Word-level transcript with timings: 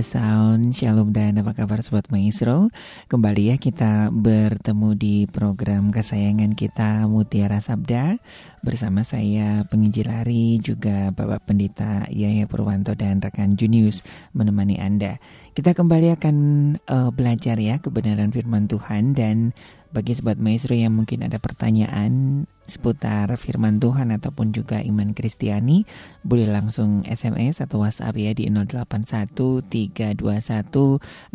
the 0.00 0.16
Sound. 0.16 0.72
Shalom 0.72 1.12
dan 1.12 1.36
apa 1.44 1.52
kabar 1.52 1.84
Sobat 1.84 2.08
Maestro? 2.08 2.72
Kembali 3.12 3.52
ya 3.52 3.56
kita 3.60 4.08
bertemu 4.08 4.96
di 4.96 5.16
program 5.28 5.92
kesayangan 5.92 6.56
kita 6.56 7.04
Mutiara 7.04 7.60
Sabda. 7.60 8.16
Bersama 8.64 9.04
saya 9.04 9.68
penginjil 9.68 10.08
hari 10.08 10.56
juga 10.56 11.12
Bapak 11.12 11.44
Pendeta 11.44 12.08
Yaya 12.08 12.48
Purwanto 12.48 12.96
dan 12.96 13.20
rekan 13.20 13.60
Junius 13.60 14.00
menemani 14.32 14.80
Anda 14.80 15.20
Kita 15.50 15.74
kembali 15.74 16.14
akan 16.14 16.36
eh, 16.78 17.10
belajar 17.10 17.58
ya 17.58 17.82
kebenaran 17.82 18.30
firman 18.30 18.70
Tuhan 18.70 19.18
Dan 19.18 19.50
bagi 19.90 20.14
Sobat 20.14 20.38
Maestro 20.38 20.78
yang 20.78 20.94
mungkin 20.94 21.26
ada 21.26 21.42
pertanyaan 21.42 22.46
seputar 22.62 23.26
firman 23.34 23.82
Tuhan 23.82 24.14
ataupun 24.14 24.54
juga 24.54 24.78
iman 24.78 25.10
Kristiani, 25.10 25.82
boleh 26.22 26.46
langsung 26.46 27.02
SMS 27.02 27.58
atau 27.58 27.82
WhatsApp 27.82 28.14
ya 28.14 28.30
di 28.30 28.46
081321000925 28.46 31.34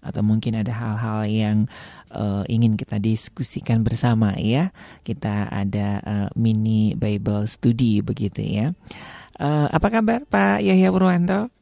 atau 0.00 0.22
mungkin 0.24 0.52
ada 0.56 0.72
hal-hal 0.72 1.28
yang 1.28 1.68
eh, 2.16 2.44
ingin 2.48 2.80
kita 2.80 2.96
diskusikan 2.96 3.84
bersama 3.84 4.32
ya. 4.40 4.72
Kita 5.04 5.52
ada 5.52 6.00
eh, 6.00 6.32
mini 6.40 6.96
Bible 6.96 7.44
study 7.44 8.00
begitu 8.00 8.40
ya. 8.40 8.72
Eh, 9.36 9.66
apa 9.68 9.88
kabar 9.92 10.24
Pak 10.24 10.64
Yahya 10.64 10.88
Purwanto? 10.88 11.52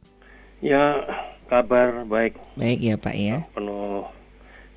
Ya, 0.63 1.03
kabar 1.51 2.07
baik. 2.07 2.39
Baik 2.55 2.79
ya 2.79 2.95
Pak 2.95 3.15
ya. 3.19 3.37
Penuh 3.51 4.07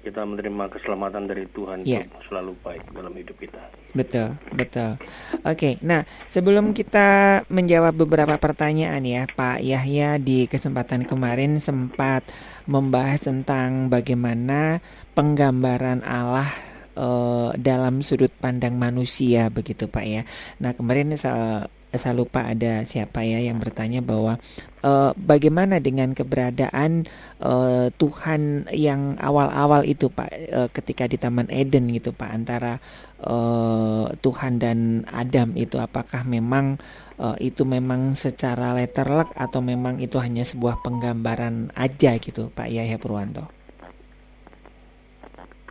kita 0.02 0.24
menerima 0.24 0.72
keselamatan 0.72 1.28
dari 1.28 1.44
Tuhan 1.52 1.84
Ya. 1.84 2.08
itu 2.08 2.16
selalu 2.32 2.56
baik 2.64 2.84
dalam 2.96 3.12
hidup 3.12 3.36
kita. 3.44 3.60
Betul, 3.92 4.40
betul. 4.56 4.96
Oke, 5.44 5.76
nah 5.84 6.08
sebelum 6.32 6.72
kita 6.72 7.44
menjawab 7.52 7.92
beberapa 7.92 8.40
pertanyaan 8.40 9.04
ya, 9.04 9.28
Pak 9.28 9.60
Yahya 9.60 10.16
di 10.16 10.48
kesempatan 10.48 11.04
kemarin 11.04 11.60
sempat 11.60 12.24
membahas 12.72 13.20
tentang 13.20 13.92
bagaimana 13.92 14.80
penggambaran 15.12 16.00
Allah 16.08 16.48
eh, 16.96 17.50
dalam 17.60 18.00
sudut 18.00 18.32
pandang 18.40 18.80
manusia 18.80 19.52
begitu 19.52 19.92
Pak 19.92 20.06
ya. 20.08 20.24
Nah 20.64 20.72
kemarin 20.72 21.12
saya, 21.20 21.68
saya 21.96 22.12
lupa 22.12 22.44
ada 22.44 22.84
siapa 22.84 23.24
ya 23.24 23.40
yang 23.40 23.64
bertanya 23.64 24.04
bahwa 24.04 24.36
eh, 24.84 25.12
bagaimana 25.16 25.80
dengan 25.80 26.12
keberadaan 26.12 27.08
eh, 27.40 27.88
Tuhan 27.96 28.68
yang 28.76 29.16
awal-awal 29.24 29.88
itu 29.88 30.12
Pak 30.12 30.30
eh, 30.32 30.70
ketika 30.76 31.08
di 31.08 31.16
Taman 31.16 31.48
Eden 31.48 31.88
gitu 31.96 32.12
Pak 32.12 32.28
antara 32.28 32.84
eh, 33.24 34.06
Tuhan 34.20 34.60
dan 34.60 35.08
Adam 35.08 35.56
itu 35.56 35.80
apakah 35.80 36.28
memang 36.28 36.76
eh, 37.16 37.38
itu 37.48 37.64
memang 37.64 38.20
secara 38.20 38.76
letterlek 38.76 39.32
atau 39.40 39.64
memang 39.64 40.04
itu 40.04 40.20
hanya 40.20 40.44
sebuah 40.44 40.84
penggambaran 40.84 41.72
aja 41.72 42.20
gitu 42.20 42.52
Pak 42.52 42.68
Yahya 42.68 43.00
Purwanto? 43.00 43.48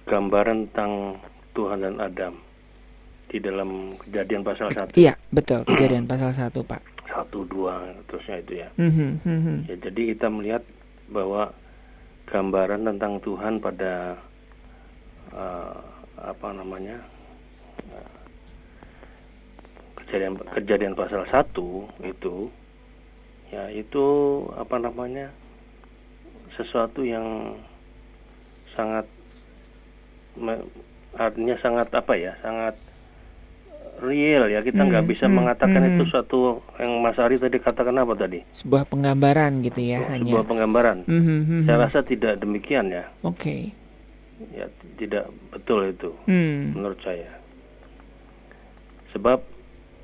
Gambaran 0.08 0.70
tentang 0.70 1.20
Tuhan 1.52 1.82
dan 1.82 1.98
Adam 2.00 2.45
di 3.26 3.38
dalam 3.43 3.99
kejadian 3.99 4.46
pasal 4.46 4.70
1, 4.70 4.94
Iya 4.94 5.14
betul 5.34 5.67
kejadian 5.67 6.06
pasal 6.11 6.31
1 6.31 6.50
Pak. 6.52 6.82
1 7.11 7.31
2 7.31 8.06
terusnya 8.11 8.37
itu 8.43 8.52
ya. 8.62 8.69
Mhm, 8.78 9.08
mhm. 9.23 9.56
ya. 9.70 9.76
Jadi 9.82 10.02
kita 10.14 10.26
melihat 10.31 10.62
bahwa 11.11 11.50
gambaran 12.26 12.82
tentang 12.87 13.23
Tuhan 13.23 13.62
pada 13.62 14.19
uh, 15.31 15.78
apa 16.19 16.49
namanya 16.50 16.99
uh, 17.94 18.19
kejadian 20.02 20.34
kejadian 20.55 20.94
pasal 20.94 21.22
1 21.26 21.50
itu 22.06 22.50
ya 23.55 23.70
itu 23.70 24.06
apa 24.58 24.76
namanya 24.82 25.31
sesuatu 26.58 27.06
yang 27.06 27.55
sangat 28.75 29.06
artinya 31.17 31.56
sangat 31.62 31.88
apa 31.94 32.12
ya 32.19 32.32
sangat 32.43 32.75
real 33.98 34.44
ya 34.46 34.60
kita 34.60 34.76
nggak 34.78 35.00
Hmm, 35.00 35.10
bisa 35.10 35.25
hmm, 35.25 35.34
mengatakan 35.34 35.81
hmm. 35.81 35.90
itu 35.90 36.02
suatu 36.06 36.38
yang 36.76 37.00
Mas 37.00 37.16
Ari 37.16 37.37
tadi 37.37 37.56
katakan 37.56 37.94
apa 37.94 38.12
tadi 38.14 38.44
Sebuah 38.52 38.84
penggambaran 38.84 39.60
gitu 39.60 39.81
ya 39.81 40.04
hanya. 40.06 40.25
sebuah 40.26 40.44
penggambaran 40.44 40.98
Mhm, 41.02 41.20
mhm. 41.40 41.60
saya 41.64 41.76
rasa 41.82 42.00
tidak 42.02 42.37
demikian 42.37 42.88
ya 42.88 43.08
Oke. 43.22 43.72
ya 44.50 44.69
tidak 44.94 45.25
betul 45.48 45.87
itu 45.87 46.12
Hmm. 46.25 46.72
menurut 46.72 47.00
saya 47.00 47.31
sebab 49.10 49.40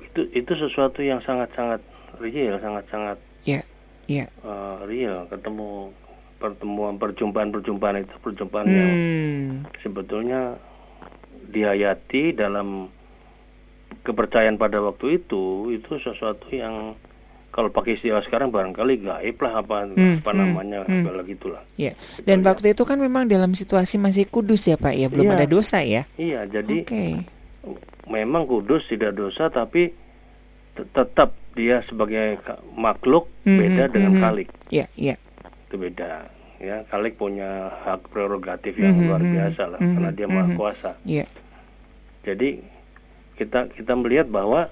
itu 0.03 0.21
itu 0.31 0.51
sesuatu 0.53 0.99
yang 0.99 1.21
sangat-sangat 1.21 1.81
real 2.17 2.57
sangat-sangat 2.57 3.17
Ya. 3.43 3.61
Ya. 4.05 4.25
eh, 4.27 4.77
real 4.85 5.27
ketemu 5.27 5.93
pertemuan 6.35 6.97
perjumpaan-perjumpaan 6.97 8.01
itu 8.01 8.15
perjumpaan 8.19 8.67
yang 8.67 8.91
Hmm. 8.91 9.49
sebetulnya 9.79 10.57
dihayati 11.45 12.33
dalam 12.33 12.89
kepercayaan 14.01 14.55
pada 14.55 14.79
waktu 14.79 15.17
itu 15.17 15.43
itu 15.71 15.91
sesuatu 15.99 16.49
yang 16.49 16.97
kalau 17.49 17.69
pakai 17.69 17.95
istilah 17.95 18.23
sekarang 18.23 18.49
barangkali 18.49 18.97
gaib 18.99 19.37
lah 19.37 19.59
apa 19.59 19.85
Hmm, 19.85 20.17
apa 20.19 20.31
hmm, 20.31 20.39
namanya 20.39 20.79
hmm. 20.83 21.05
apalah 21.05 21.21
gitulah 21.23 21.61
Ya. 21.75 21.93
Dan 22.19 22.41
waktu 22.41 22.71
itu 22.71 22.81
kan 22.81 22.97
memang 22.97 23.25
dalam 23.25 23.53
situasi 23.53 23.97
masih 23.97 24.25
kudus 24.25 24.65
ya 24.65 24.73
Pak 24.73 24.93
ya, 24.93 25.05
belum 25.07 25.27
Iya. 25.27 25.35
ada 25.35 25.45
dosa 25.45 25.77
ya. 25.79 26.09
iya 26.15 26.45
jadi 26.45 26.81
Oke. 26.81 27.05
memang 28.05 28.43
kudus 28.43 28.81
tidak 28.85 29.13
dosa 29.13 29.47
tapi 29.47 29.93
te- 30.73 30.89
tetap 30.89 31.29
dia 31.53 31.85
sebagai 31.85 32.41
makhluk 32.73 33.29
Mhm, 33.43 33.53
beda 33.55 33.83
dengan 33.87 34.13
mhm. 34.13 34.19
kalik 34.19 34.49
Ya, 34.67 34.89
ya. 34.95 35.13
itu 35.69 35.75
beda 35.77 36.25
ya 36.57 36.81
kalik 36.87 37.15
punya 37.15 37.45
hak 37.83 38.09
prerogatif 38.09 38.73
yang 38.75 38.95
Mhm, 38.95 39.05
luar 39.05 39.21
mhm, 39.21 39.29
biasa 39.29 39.63
lah 39.67 39.77
mhm, 39.77 39.93
karena 39.93 40.09
dia 40.11 40.27
maha 40.27 40.47
mhm. 40.47 40.57
kuasa 40.57 40.91
Ya. 41.05 41.25
jadi 42.23 42.57
kita 43.33 43.71
kita 43.71 43.93
melihat 43.93 44.27
bahwa 44.27 44.69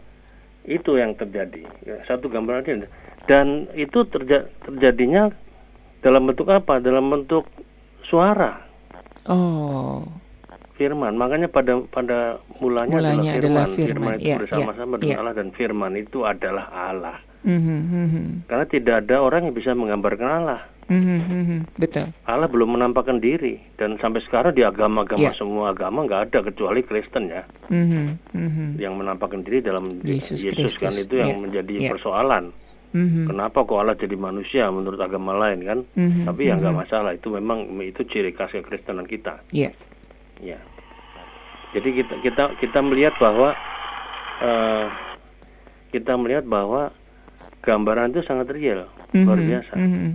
itu 0.61 0.93
yang 0.93 1.13
terjadi 1.13 1.65
ya, 1.81 1.97
satu 2.05 2.27
gambaran 2.27 2.85
dan 3.23 3.45
itu 3.73 4.05
terja- 4.07 4.45
terjadinya 4.61 5.33
dalam 5.99 6.23
bentuk 6.23 6.45
apa 6.47 6.77
dalam 6.77 7.07
bentuk 7.07 7.45
suara 8.03 8.65
Oh. 9.23 10.01
firman 10.73 11.13
makanya 11.13 11.45
pada 11.45 11.77
pada 11.83 12.19
mulanya, 12.57 12.97
Mulanya 12.97 13.31
adalah 13.37 13.65
adalah 13.65 13.65
firman 13.69 13.85
firman. 13.85 14.17
itu 14.17 14.25
Ya, 14.27 14.37
bersama-sama 14.39 14.93
ya, 14.93 14.99
dengan 14.99 15.13
ya. 15.13 15.19
Allah 15.19 15.35
dan 15.35 15.47
firman 15.51 15.93
itu 15.93 16.19
adalah 16.21 16.65
Allah 16.69 17.17
Mhm, 17.41 17.79
mhm. 17.85 18.25
karena 18.45 18.65
tidak 18.65 18.95
ada 18.99 19.15
orang 19.17 19.45
yang 19.45 19.53
bisa 19.53 19.73
menggambarkan 19.73 20.29
Allah 20.35 20.61
Mhm, 20.91 21.17
mhm. 21.23 21.57
Betul. 21.79 22.11
Allah 22.27 22.45
belum 22.45 22.75
menampakkan 22.75 23.17
diri 23.17 23.55
dan 23.75 23.95
sampai 23.97 24.19
sekarang 24.21 24.51
di 24.51 24.59
agama-agama 24.61 25.23
Ya. 25.23 25.33
semua 25.33 25.71
agama 25.71 26.03
nggak 26.03 26.21
ada 26.27 26.39
kecuali 26.43 26.83
Kristen 26.83 27.31
ya 27.31 27.47
Mhm, 27.67 28.19
mhm. 28.35 28.67
yang 28.75 28.99
menampakkan 28.99 29.39
diri 29.39 29.63
dalam 29.63 30.03
Yesus 30.03 30.43
kan 30.43 30.51
Kristus. 30.51 30.99
itu 30.99 31.15
yang 31.15 31.31
Ya, 31.31 31.39
menjadi 31.39 31.73
ya. 31.79 31.89
persoalan 31.89 32.51
Mhm. 32.91 33.23
kenapa 33.25 33.63
kok 33.63 33.79
Allah 33.79 33.95
jadi 33.95 34.13
manusia 34.13 34.67
menurut 34.67 34.99
agama 34.99 35.31
lain 35.33 35.63
kan 35.63 35.79
Mhm, 35.95 36.27
tapi 36.27 36.51
ya 36.51 36.59
nggak 36.59 36.69
mhm. 36.69 36.81
masalah 36.83 37.11
itu 37.15 37.27
memang 37.31 37.59
itu 37.79 38.03
ciri 38.03 38.35
khas 38.35 38.51
kekristenan 38.51 39.07
kita 39.07 39.39
Ya. 39.49 39.71
ya 40.37 40.59
jadi 41.71 42.03
kita 42.03 42.13
kita 42.19 42.43
kita 42.59 42.79
melihat 42.83 43.15
bahwa 43.15 43.55
eh, 44.41 44.85
kita 45.89 46.19
melihat 46.19 46.43
bahwa 46.43 46.91
gambaran 47.61 48.11
itu 48.11 48.25
sangat 48.25 48.49
real 48.49 48.91
luar 49.13 49.37
Mhm, 49.37 49.47
biasa 49.47 49.73
mhm. 49.77 50.11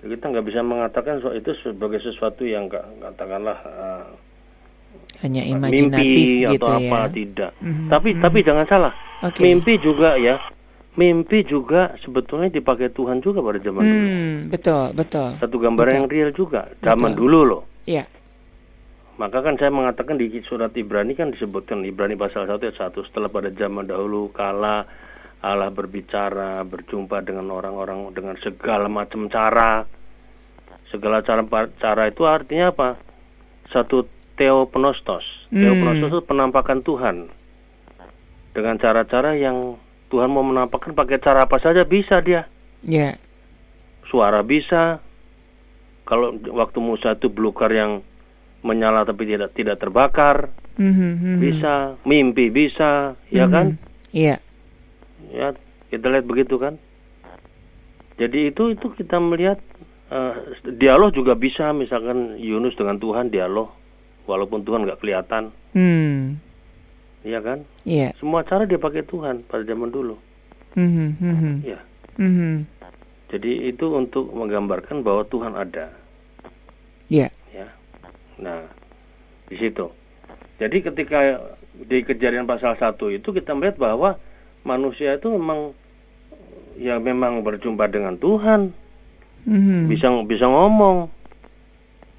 Kita 0.00 0.24
nggak 0.24 0.46
bisa 0.46 0.60
mengatakan 0.60 1.18
so- 1.18 1.32
itu 1.32 1.50
sebagai 1.60 1.98
sesuatu 1.98 2.42
yang 2.42 2.66
ka- 2.66 2.86
katakanlah 3.00 3.58
eh, 3.58 4.04
Hanya 5.18 5.42
imajinatif 5.42 5.98
mimpi 5.98 6.46
gitu 6.48 6.62
atau 6.62 6.78
ya. 6.78 6.86
apa 6.86 7.00
tidak 7.10 7.50
Mhm, 7.58 7.86
tapi 7.88 8.08
mhm. 8.12 8.22
tapi 8.22 8.38
jangan 8.40 8.66
salah 8.66 8.92
Oke. 9.20 9.42
mimpi 9.42 9.74
juga 9.78 10.14
ya 10.14 10.38
mimpi 10.94 11.42
juga 11.42 11.94
sebetulnya 11.98 12.46
dipakai 12.48 12.90
Tuhan 12.90 13.18
juga 13.18 13.38
pada 13.40 13.58
zaman 13.58 13.82
dulu 13.82 13.98
Hmm, 13.98 14.34
betul, 14.48 14.84
betul. 14.92 15.28
satu 15.36 15.56
gambaran 15.56 15.86
Betul. 15.86 15.98
yang 15.98 16.08
real 16.08 16.30
juga 16.32 16.60
zaman 16.80 17.12
Betul. 17.12 17.20
dulu 17.20 17.40
loh 17.44 17.62
Ya. 17.84 18.04
maka 19.14 19.40
kan 19.40 19.54
saya 19.54 19.70
mengatakan 19.70 20.14
di 20.14 20.30
surat 20.42 20.70
Ibrani 20.72 21.12
kan 21.12 21.30
disebutkan 21.30 21.82
Ibrani 21.82 22.14
pasal 22.14 22.46
1 22.46 22.62
ayat 22.62 22.78
1 22.78 23.02
setelah 23.02 23.26
pada 23.26 23.50
zaman 23.50 23.82
dahulu 23.84 24.30
kala 24.30 24.86
Allah 25.38 25.70
berbicara 25.70 26.62
berjumpa 26.62 27.22
dengan 27.22 27.46
orang-orang 27.48 28.10
dengan 28.10 28.34
segala 28.38 28.90
macam 28.90 29.26
cara 29.26 29.86
segala 30.88 31.22
cara 31.22 31.44
cara 31.78 32.02
itu 32.06 32.24
artinya 32.24 32.72
apa 32.72 32.98
satu 33.68 34.06
teopenostos 34.34 35.22
Hmm. 35.48 35.62
teopenostos 35.62 36.10
itu 36.10 36.22
penampakan 36.22 36.82
Tuhan 36.82 37.16
dengan 38.52 38.76
cara-cara 38.76 39.32
yang 39.32 39.78
Tuhan 40.08 40.28
mau 40.28 40.42
menampakkan 40.42 40.92
pakai 40.92 41.16
cara 41.18 41.44
apa 41.44 41.56
saja 41.58 41.84
bisa 41.84 42.18
dia 42.18 42.48
Ya. 42.80 43.18
suara 44.04 44.40
bisa 44.40 44.98
kalau 46.02 46.32
waktu 46.50 46.78
Musa 46.78 47.12
itu 47.12 47.28
belukar 47.28 47.68
yang 47.68 48.00
menyala 48.60 49.04
tapi 49.04 49.24
tidak 49.24 49.52
tidak 49.52 49.78
terbakar 49.78 50.50
Mhm, 50.74 51.10
mhm. 51.14 51.36
bisa 51.38 51.74
mimpi 52.02 52.48
bisa 52.48 53.14
ya 53.28 53.46
Mhm. 53.46 53.52
kan 53.52 53.66
Iya. 54.10 54.36
Ya 55.28 55.52
kita 55.88 56.06
lihat 56.06 56.24
begitu 56.24 56.56
kan 56.56 56.78
jadi 58.16 58.50
itu 58.50 58.72
itu 58.72 58.86
kita 58.92 59.16
melihat 59.16 59.58
eh, 60.08 60.34
dialog 60.72 61.12
juga 61.12 61.32
bisa 61.32 61.70
misalkan 61.70 62.36
Yunus 62.36 62.74
dengan 62.74 62.96
Tuhan 62.96 63.28
dialog 63.28 63.70
walaupun 64.24 64.62
Tuhan 64.62 64.84
nggak 64.84 65.00
kelihatan 65.00 65.50
Hmm. 65.68 66.40
ya 67.20 67.38
kan 67.38 67.62
Iya. 67.84 68.16
semua 68.16 68.40
cara 68.42 68.64
dia 68.64 68.76
pakai 68.76 69.04
Tuhan 69.04 69.44
pada 69.44 69.62
zaman 69.62 69.88
dulu 69.88 70.16
Mhm, 70.74 71.08
mhm. 71.18 71.54
ya 71.62 71.78
Mhm. 72.16 72.64
jadi 73.28 73.52
itu 73.68 73.86
untuk 73.90 74.30
menggambarkan 74.30 75.02
bahwa 75.02 75.22
Tuhan 75.24 75.52
ada 75.52 75.92
Iya. 77.08 77.32
ya. 77.48 77.64
Nah, 78.36 78.68
di 79.48 79.56
situ. 79.56 79.88
Jadi 80.60 80.84
ketika 80.84 81.40
di 81.74 82.04
kejadian 82.04 82.44
pasal 82.44 82.76
1 82.76 83.08
itu 83.08 83.32
kita 83.32 83.50
melihat 83.50 83.80
bahwa 83.80 84.20
manusia 84.68 85.16
itu 85.16 85.32
memang 85.32 85.72
ya 86.76 87.00
memang 87.00 87.40
berjumpa 87.40 87.88
dengan 87.88 88.14
Tuhan, 88.14 88.70
Mhm. 89.48 89.88
bisa 89.88 90.12
bisa 90.28 90.44
ngomong 90.44 91.08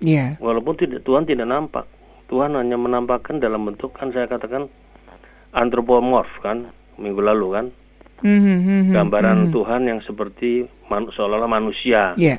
Iya. 0.01 0.41
walaupun 0.41 0.73
tidak 0.75 1.05
Tuhan 1.05 1.23
tidak 1.23 1.45
nampak. 1.45 1.85
Tuhan 2.25 2.53
hanya 2.53 2.75
menampakkan 2.75 3.37
dalam 3.37 3.65
bentuk 3.65 3.93
kan 3.93 4.09
saya 4.09 4.25
katakan 4.25 4.65
antropomorf 5.51 6.29
kan 6.41 6.69
minggu 6.97 7.21
lalu 7.21 7.47
kan 7.51 7.65
Mhm, 8.19 8.55
mhm. 8.59 8.91
gambaran 8.91 9.47
Mhm. 9.47 9.51
Tuhan 9.51 9.81
yang 9.87 9.99
seperti 10.03 10.67
man, 10.89 11.07
seolah-olah 11.09 11.47
manusia 11.47 12.13
Iya. 12.15 12.37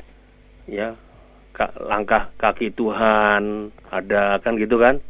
ya 0.67 0.95
Ka- 1.51 1.75
langkah 1.83 2.31
kaki 2.39 2.71
Tuhan 2.73 3.69
ada 3.91 4.39
kan 4.39 4.55
gitu 4.57 4.79
kan 4.79 5.03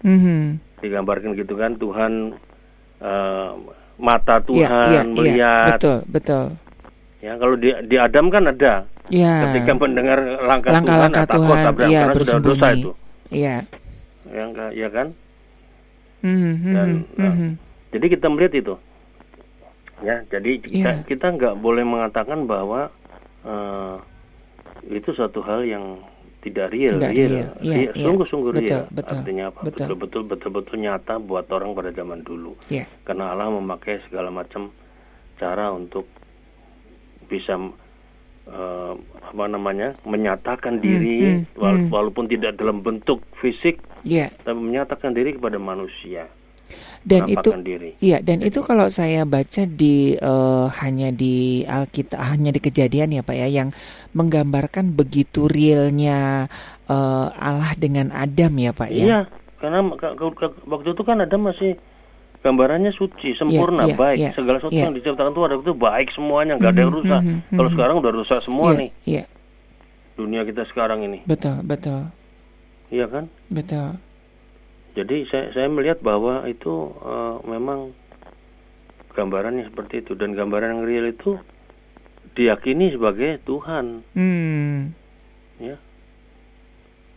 Mhm. 0.00 0.58
digambarkan 0.80 1.36
gitu 1.36 1.54
kan 1.54 1.76
Tuhan 1.76 2.34
eh, 2.98 3.50
mata 3.96 4.36
Iya, 4.36 4.46
Tuhan 4.46 4.68
iya, 4.68 5.00
iya. 5.00 5.02
melihat 5.08 5.76
Betul, 5.76 5.98
betul. 6.08 6.44
ya 7.22 7.32
kalau 7.38 7.54
di 7.54 7.68
di 7.86 7.96
Adam 7.96 8.26
kan 8.28 8.44
ada 8.46 8.74
Iya. 9.10 9.34
ketika 9.50 9.72
mendengar 9.76 10.18
langkah, 10.40 10.70
Tuhan 10.70 10.76
Langkah-langkah 10.78 11.24
ah, 11.24 11.28
takut 11.28 11.56
Tuhan, 11.58 11.74
iya, 11.90 12.00
karena 12.06 12.22
sudah 12.22 12.40
dosa 12.40 12.66
itu 12.72 12.90
Iya. 13.28 13.56
ya 14.28 14.42
enggak 14.46 14.70
ya 14.72 14.88
kan 14.88 15.08
Mhm, 16.22 16.54
Dan, 16.62 16.88
mhm, 16.88 17.18
nah, 17.18 17.34
mhm. 17.34 17.50
jadi 17.90 18.06
kita 18.08 18.26
melihat 18.30 18.54
itu 18.54 18.74
ya 20.02 20.16
jadi 20.26 20.50
kita 20.58 20.90
Iya. 20.98 21.06
kita 21.06 21.26
nggak 21.34 21.54
boleh 21.58 21.82
mengatakan 21.82 22.46
bahwa 22.46 22.90
eh, 23.42 23.96
itu 24.88 25.10
suatu 25.12 25.42
hal 25.42 25.62
yang 25.62 25.98
tidak 26.42 26.74
real, 26.74 26.98
Tidak 26.98 27.12
real, 27.12 27.30
real. 27.30 27.50
Iya, 27.56 27.72
Real, 27.72 27.92
iya. 27.94 28.02
sungguh-sungguh 28.02 28.50
Betul, 28.52 28.66
real. 28.66 28.84
betul, 28.90 29.16
Artinya 29.16 29.44
apa? 29.46 29.60
betul. 29.62 29.84
Betul-betul 29.86 30.22
betul-betul 30.26 30.76
nyata 30.76 31.14
buat 31.16 31.46
orang 31.48 31.70
pada 31.72 31.90
zaman 31.90 32.20
dulu. 32.20 32.52
Iya. 32.66 32.84
Karena 33.02 33.30
Allah 33.30 33.48
memakai 33.48 34.02
segala 34.04 34.28
macam 34.28 34.74
cara 35.38 35.70
untuk 35.70 36.04
bisa 37.24 37.54
eh, 38.42 38.92
apa 39.22 39.44
namanya 39.46 39.94
menyatakan 40.02 40.82
diri 40.82 41.46
hmm, 41.46 41.54
wala- 41.54 41.78
hmm. 41.78 41.90
walaupun 41.90 42.26
tidak 42.26 42.58
dalam 42.58 42.82
bentuk 42.82 43.22
fisik, 43.38 43.78
Iya. 44.02 44.34
tapi 44.42 44.58
menyatakan 44.58 45.14
diri 45.14 45.32
kepada 45.32 45.56
manusia. 45.56 46.26
Dan 47.02 47.26
itu 47.26 47.50
diri. 47.66 47.90
Iya, 47.98 48.22
dan 48.22 48.46
itu 48.46 48.62
kalau 48.62 48.86
saya 48.86 49.26
baca 49.26 49.66
di 49.66 50.14
eh, 50.14 50.66
hanya 50.78 51.10
di 51.10 51.66
Alkitab, 51.66 52.22
hanya 52.22 52.54
di 52.54 52.60
Kejadian 52.62 53.10
ya 53.10 53.22
Pak 53.26 53.36
ya, 53.36 53.48
yang 53.50 53.68
menggambarkan 54.14 54.94
begitu 54.94 55.50
realnya 55.50 56.46
eh, 56.86 57.26
Allah 57.32 57.74
dengan 57.74 58.14
Adam 58.14 58.54
ya 58.54 58.70
Pak 58.70 58.90
ya. 58.94 59.02
Iya, 59.02 59.20
karena 59.58 59.82
waktu 60.66 60.88
itu 60.94 61.02
kan 61.02 61.18
ada 61.18 61.34
masih 61.34 61.74
gambarannya 62.42 62.90
suci, 62.94 63.38
sempurna, 63.38 63.86
iya, 63.86 63.94
baik. 63.94 64.18
iya, 64.18 64.30
Segala 64.34 64.58
sesuatu 64.58 64.74
iya. 64.74 64.90
yang 64.90 64.94
diciptakan 64.94 65.30
Tuhan 65.30 65.50
itu 65.58 65.74
baik 65.74 66.08
semuanya, 66.10 66.58
nggak 66.58 66.70
ada 66.70 66.80
yang 66.82 66.90
Mhm, 66.90 66.98
rusak. 66.98 67.20
mhm, 67.22 67.38
Kalau 67.54 67.68
mhm. 67.70 67.74
sekarang 67.78 67.96
udah 68.02 68.12
rusak 68.14 68.38
semua 68.42 68.68
Iya, 68.70 68.78
nih 68.78 68.90
Iya, 69.06 69.24
dunia 70.12 70.42
kita 70.42 70.62
sekarang 70.66 70.98
ini, 71.02 71.18
betul, 71.22 71.62
betul, 71.62 72.10
iya 72.90 73.06
kan? 73.06 73.30
betul. 73.46 73.94
Jadi 74.92 75.24
saya 75.26 75.50
saya 75.52 75.66
melihat 75.66 76.00
bahwa 76.00 76.44
itu 76.44 76.72
eh, 76.94 77.36
memang 77.46 77.96
gambarannya 79.12 79.68
seperti 79.68 80.00
itu 80.00 80.12
dan 80.12 80.32
gambaran 80.32 80.72
yang 80.74 80.84
real 80.84 81.06
itu 81.06 81.36
diyakini 82.32 82.88
sebagai 82.90 83.40
Tuhan, 83.42 84.00
Hmm. 84.12 84.96
ya. 85.58 85.76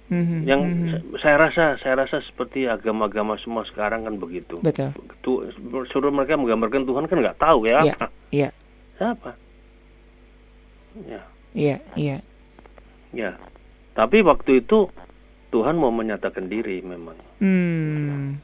Mhm, 0.05 0.39
Yang 0.43 0.61
mhm. 0.61 0.85
sa- 0.85 1.03
saya 1.17 1.35
rasa 1.41 1.63
saya 1.79 1.95
rasa 1.97 2.21
seperti 2.21 2.67
agama-agama 2.67 3.39
semua 3.39 3.65
sekarang 3.65 4.03
kan 4.03 4.15
begitu. 4.15 4.59
betul. 4.59 4.91
Tu- 5.23 5.49
suruh 5.89 6.11
mereka 6.11 6.35
menggambarkan 6.35 6.83
Tuhan 6.83 7.07
kan 7.07 7.17
nggak 7.17 7.39
tahu 7.39 7.65
ya. 7.65 7.79
Iya, 7.81 7.95
iya, 8.29 8.49
Siapa? 8.95 9.31
Ya, 11.03 11.21
iya, 11.51 11.77
iya. 11.95 12.17
ya. 13.11 13.35
Tapi 13.93 14.19
waktu 14.21 14.61
itu 14.61 14.87
Tuhan 15.49 15.75
mau 15.75 15.89
menyatakan 15.89 16.45
diri 16.45 16.79
memang, 16.79 17.15
Hmm. 17.39 18.39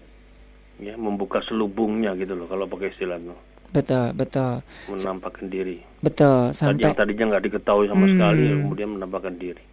ya, 0.82 0.98
membuka 0.98 1.40
selubungnya 1.46 2.12
gitu 2.18 2.34
loh 2.34 2.50
kalau 2.50 2.66
pakai 2.66 2.92
istilah 2.92 3.18
itu, 3.18 3.36
Betul, 3.72 4.12
betul, 4.12 4.60
menampakkan 4.90 5.48
diri. 5.48 5.80
betul. 6.02 6.52
Tadi 6.52 6.58
Sampai 6.58 6.84
yang 6.84 6.98
tadinya 6.98 7.26
nggak 7.32 7.44
diketahui 7.48 7.86
sama 7.88 8.06
Hmm. 8.06 8.14
sekali, 8.18 8.44
kemudian 8.52 8.90
menampakkan 8.92 9.36
diri. 9.38 9.64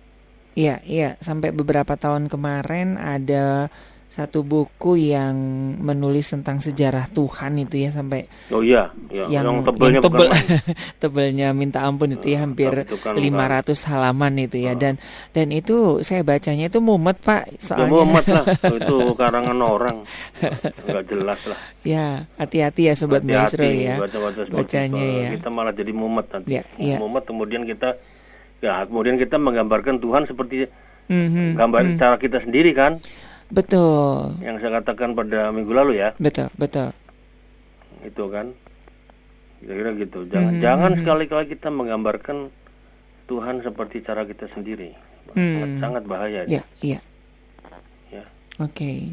Iya, 0.54 0.82
iya, 0.82 1.10
sampai 1.18 1.50
beberapa 1.50 1.94
tahun 1.94 2.26
kemarin 2.26 2.98
ada 2.98 3.70
satu 4.08 4.40
buku 4.40 5.12
yang 5.12 5.36
menulis 5.78 6.32
tentang 6.32 6.56
sejarah 6.58 7.06
Tuhan 7.08 7.60
itu 7.60 7.76
ya 7.78 7.92
sampai 7.92 8.24
Oh 8.48 8.64
iya, 8.64 8.88
ya, 9.06 9.28
yang, 9.28 9.60
yang, 9.60 9.68
tebelnya 9.68 10.00
yang 10.00 10.04
tebel 10.08 10.28
tebelnya 11.02 11.48
minta 11.52 11.84
ampun 11.84 12.10
itu 12.10 12.26
ya 12.26 12.40
Nah, 12.40 12.42
hampir 12.48 12.72
kan 12.98 13.12
500 13.14 13.68
halaman 13.84 14.32
itu 14.40 14.56
ya 14.58 14.72
Ah. 14.72 14.74
dan 14.74 14.94
dan 15.30 15.48
itu 15.50 16.00
saya 16.00 16.22
bacanya 16.22 16.66
itu 16.66 16.80
mumet 16.80 17.20
Pak 17.20 17.42
Ya 17.46 17.60
soalnya 17.60 17.92
Muhammad 17.92 18.24
lah, 18.26 18.44
itu 18.80 18.96
karangan 19.12 19.58
orang, 19.60 19.96
nggak 20.82 21.04
jelas 21.06 21.40
lah. 21.44 21.58
ya 21.82 22.06
hati-hati 22.34 22.88
ya 22.88 22.94
sobat 22.94 23.20
maestro 23.22 23.60
Hati-hati 23.60 23.84
ya 23.84 23.94
baca-baca 23.98 24.40
seperti 24.40 24.56
bacanya 24.56 25.04
itu. 25.04 25.18
ya 25.18 25.28
Kita 25.36 25.48
malah 25.50 25.72
jadi 25.72 25.92
mumet 25.92 26.26
nanti. 26.28 26.48
Ya, 26.50 26.62
ya. 26.76 26.96
Mumet 26.96 27.24
kemudian 27.24 27.62
kita 27.62 27.92
ya 28.58 28.82
kemudian 28.82 29.16
kita 29.16 29.36
menggambarkan 29.36 30.00
Tuhan 30.00 30.24
seperti 30.24 30.64
Mhm, 31.08 31.56
gambar 31.56 31.80
mhm. 31.86 31.96
cara 31.96 32.16
kita 32.16 32.36
sendiri 32.40 32.72
kan 32.72 33.00
betul. 33.49 34.37
Yang 34.40 34.57
saya 34.61 34.81
katakan 34.81 35.12
pada 35.12 35.49
minggu 35.49 35.73
lalu 35.73 35.99
ya. 35.99 36.12
Betul 36.17 36.49
betul. 36.55 36.93
Itu 38.00 38.28
kan. 38.28 38.52
Kira-kira 39.59 39.90
gitu. 39.99 40.19
Jangan 40.31 40.52
Mhm, 40.55 40.62
jangan 40.62 40.93
sekali-kali 40.95 41.45
kita 41.50 41.69
menggambarkan 41.69 42.38
Tuhan 43.26 43.61
seperti 43.61 44.00
cara 44.00 44.23
kita 44.23 44.47
sendiri. 44.52 44.95
Sangat 45.28 45.69
Hmm. 45.69 45.76
sangat 45.78 46.02
bahaya 46.09 46.40
ya 46.49 46.64
iya 46.81 47.00
Ya. 48.09 48.25
oke. 48.57 49.12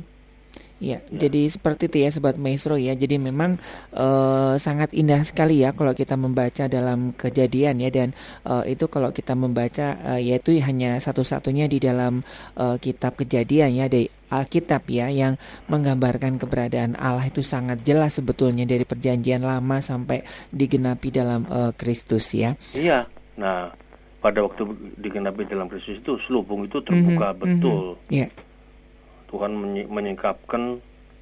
Ya, 0.75 0.99
jadi 1.07 1.47
seperti 1.47 1.87
itu 1.87 1.97
ya 2.03 2.09
Sobat 2.11 2.35
Maestro 2.35 2.75
ya. 2.75 2.91
Jadi 2.93 3.15
memang 3.15 3.55
eh, 3.91 4.53
sangat 4.55 4.91
indah 4.91 5.23
sekali 5.23 5.63
ya 5.63 5.71
kalau 5.71 5.91
kita 5.91 6.15
membaca 6.15 6.67
dalam 6.67 7.11
kejadian 7.11 7.79
ya. 7.79 7.87
Dan 7.89 8.11
eh, 8.43 8.75
itu 8.75 8.87
kalau 8.87 9.11
kita 9.11 9.33
membaca 9.33 9.95
eh, 10.15 10.21
yaitu 10.21 10.55
hanya 10.59 10.99
satu-satunya 10.99 11.65
di 11.65 11.79
dalam 11.79 12.23
kitab 12.79 13.15
kejadian 13.15 13.71
ya 13.71 13.87
dari 13.87 14.11
Alkitab 14.35 14.83
ya 14.87 15.07
yang 15.07 15.39
menggambarkan 15.65 16.35
keberadaan 16.35 16.95
Allah 16.95 17.23
itu 17.23 17.39
sangat 17.39 17.81
jelas 17.81 18.15
sebetulnya 18.15 18.63
dari 18.63 18.83
perjanjian 18.83 19.39
lama 19.39 19.79
sampai 19.79 20.21
digenapi 20.49 21.09
dalam 21.09 21.45
eh, 21.45 21.71
Kristus 21.73 22.31
ya. 22.31 22.53
iya 22.71 23.07
nah 23.35 23.71
pada 24.19 24.41
waktu 24.41 24.65
digenapi 24.97 25.45
dalam 25.45 25.67
Kristus 25.67 25.99
itu 25.99 26.17
selubung 26.25 26.65
itu 26.65 26.81
terbuka 26.81 27.31
Mhm, 27.31 27.39
betul 27.39 27.83
mhm. 27.95 28.09
Iya. 28.09 28.27
Tuhan 29.27 29.51
menyi- 29.51 29.85
menyingkapkan 29.85 30.79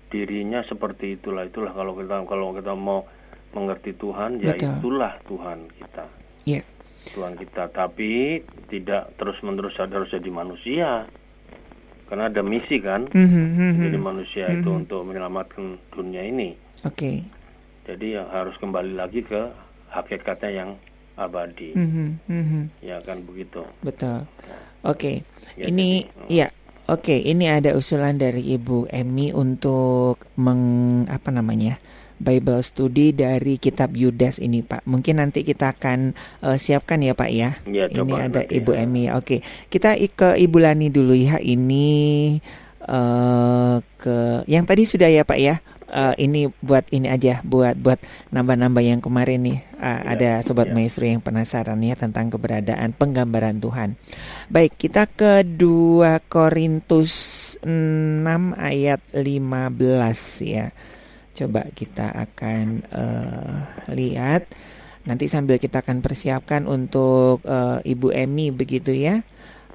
dirinya 0.08 0.62
seperti 0.64 1.18
itulah 1.18 1.44
itulah 1.44 1.74
kalau 1.74 1.98
kita 1.98 2.22
kalau 2.24 2.54
kita 2.54 2.74
mau 2.74 3.02
mengerti 3.52 3.94
Tuhan 3.94 4.38
ya 4.38 4.54
Betul. 4.54 4.74
itulah 4.78 5.14
Tuhan 5.26 5.60
kita 5.74 6.06
Iya. 6.44 6.62
Tuhan 7.04 7.34
kita 7.36 7.64
tapi 7.70 8.40
tidak 8.70 9.12
terus 9.18 9.36
menerus 9.42 9.76
harus 9.76 10.08
jadi 10.08 10.30
manusia 10.30 11.04
karena 12.06 12.28
ada 12.28 12.42
misi 12.42 12.78
kan 12.78 13.08
Mhm, 13.10 13.44
mhm. 13.74 13.82
jadi 13.82 13.98
manusia 13.98 14.46
itu 14.50 14.68
Mhm. 14.68 14.80
untuk 14.84 15.02
menyelamatkan 15.04 15.66
dunia 15.90 16.22
ini 16.22 16.54
Oke. 16.84 17.24
jadi 17.84 18.22
yang 18.22 18.28
harus 18.30 18.56
kembali 18.58 18.94
lagi 18.94 19.22
ke 19.22 19.42
hakikatnya 19.90 20.50
yang 20.52 20.70
abadi 21.14 21.74
Mhm, 21.74 22.08
mhm. 22.26 22.62
ya 22.82 22.98
kan 23.02 23.22
begitu 23.22 23.62
Betul. 23.80 24.26
Oke. 24.84 25.24
Ya, 25.56 25.70
ini 25.70 26.04
jadi, 26.04 26.28
ya. 26.28 26.48
Oke, 26.84 27.16
ini 27.16 27.48
ada 27.48 27.72
usulan 27.72 28.20
dari 28.20 28.44
Ibu 28.52 28.92
Emi 28.92 29.32
untuk 29.32 30.20
meng 30.36 30.62
apa 31.08 31.32
namanya? 31.32 31.80
Bible 32.24 32.64
study 32.64 33.12
dari 33.12 33.60
kitab 33.60 33.92
Yudas 33.94 34.40
ini, 34.40 34.64
Pak. 34.64 34.88
Mungkin 34.88 35.20
nanti 35.20 35.44
kita 35.44 35.76
akan 35.76 36.16
eh, 36.42 36.58
siapkan 36.58 37.04
ya, 37.04 37.14
Pak 37.14 37.30
ya. 37.30 37.60
Ya, 37.68 37.92
ini 37.92 38.12
ada 38.16 38.42
nanti, 38.48 38.64
Ibu 38.64 38.72
ya. 38.72 38.88
Emi. 38.88 39.04
Oke. 39.12 39.44
Kita 39.68 40.00
ke 40.16 40.40
Ibu 40.40 40.58
Lani 40.64 40.88
dulu 40.88 41.12
ya. 41.12 41.38
Ini 41.38 41.88
eh 42.84 43.76
ke 44.00 44.18
yang 44.48 44.64
tadi 44.64 44.84
sudah 44.88 45.12
ya, 45.12 45.28
Pak 45.28 45.40
ya. 45.40 45.60
Eh, 45.94 46.26
ini 46.26 46.50
buat 46.66 46.90
ini 46.90 47.06
aja, 47.06 47.46
buat 47.46 47.78
buat 47.78 48.02
nambah-nambah 48.34 48.82
yang 48.82 48.98
kemarin 48.98 49.46
nih. 49.46 49.60
Ah, 49.78 50.02
Ya, 50.02 50.18
ada 50.18 50.30
sobat 50.42 50.72
ya. 50.72 50.74
maestro 50.74 51.06
yang 51.06 51.22
penasaran 51.22 51.78
ya 51.86 51.94
tentang 51.94 52.34
keberadaan 52.34 52.98
penggambaran 52.98 53.62
Tuhan. 53.62 53.94
Baik, 54.50 54.74
kita 54.74 55.06
ke 55.06 55.46
2 55.46 56.18
Korintus 56.34 57.14
6 57.62 58.58
ayat 58.58 59.06
15 59.14 60.42
ya. 60.42 60.74
Coba 61.34 61.66
kita 61.74 62.14
akan 62.14 62.86
eh, 62.88 63.58
lihat. 63.94 64.54
Nanti 65.04 65.28
sambil 65.28 65.60
kita 65.60 65.84
akan 65.84 66.00
persiapkan 66.00 66.70
untuk 66.70 67.42
eh, 67.44 67.80
Ibu 67.84 68.14
Emi 68.14 68.54
begitu 68.54 68.94
ya. 68.94 69.26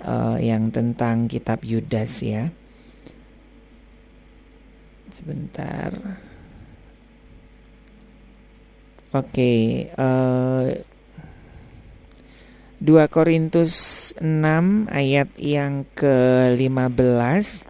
eh, 0.07 0.37
yang 0.43 0.71
tentang 0.71 1.27
kitab 1.27 1.67
Yudas 1.67 2.23
ya. 2.23 2.55
Sebentar. 5.11 5.91
Oke, 9.11 9.89
eh 9.91 10.67
2 12.79 13.11
Korintus 13.11 13.75
6 14.23 14.87
ayat 14.87 15.35
yang 15.35 15.83
ke-15 15.99 17.67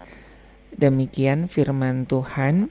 Demikian 0.79 1.49
firman 1.49 2.05
Tuhan 2.05 2.69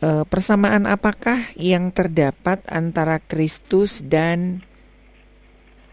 Eh, 0.00 0.24
Persamaan 0.24 0.88
apakah 0.88 1.52
yang 1.60 1.92
terdapat 1.92 2.64
antara 2.72 3.20
Kristus 3.20 4.00
dan 4.00 4.64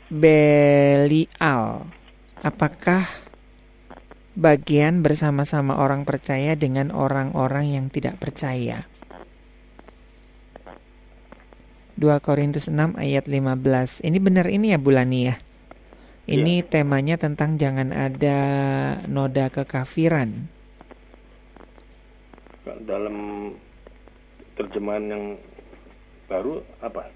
Belial? 0.07 1.83
Apakah 2.39 3.03
bagian 4.31 5.03
bersama-sama 5.03 5.75
orang 5.75 6.07
percaya 6.07 6.55
dengan 6.55 6.95
orang-orang 6.95 7.75
yang 7.75 7.85
tidak 7.91 8.15
percaya? 8.15 8.87
2 11.99 12.07
Korintus 12.23 12.71
6 12.71 12.95
ayat 12.95 13.27
15. 13.27 13.99
Ini 14.07 14.17
benar 14.23 14.47
ini 14.47 14.71
ya 14.71 14.79
Bulani 14.79 15.19
ya. 15.27 15.35
Ini 16.31 16.63
temanya 16.63 17.19
tentang 17.19 17.59
jangan 17.59 17.91
ada 17.91 18.39
noda 19.11 19.51
kekafiran. 19.51 20.55
dalam 22.87 23.15
terjemahan 24.57 25.05
yang 25.07 25.23
baru 26.25 26.59
apa? 26.81 27.07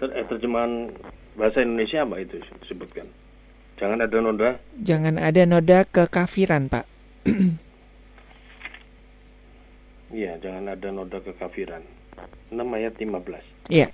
Ter- 0.00 0.14
eh, 0.16 0.26
terjemahan 0.26 0.90
bahasa 1.36 1.60
Indonesia 1.60 2.02
apa 2.02 2.16
itu 2.18 2.40
disebutkan? 2.64 3.06
Jangan 3.78 3.98
ada 4.00 4.18
noda. 4.18 4.50
Jangan 4.80 5.14
ada 5.16 5.42
noda 5.44 5.84
kekafiran, 5.84 6.66
Pak. 6.66 6.84
iya 10.12 10.36
jangan 10.38 10.68
ada 10.68 10.88
noda 10.90 11.18
kekafiran. 11.20 11.82
6 12.52 12.60
ayat 12.60 12.92
15 13.00 13.72
Iya. 13.72 13.88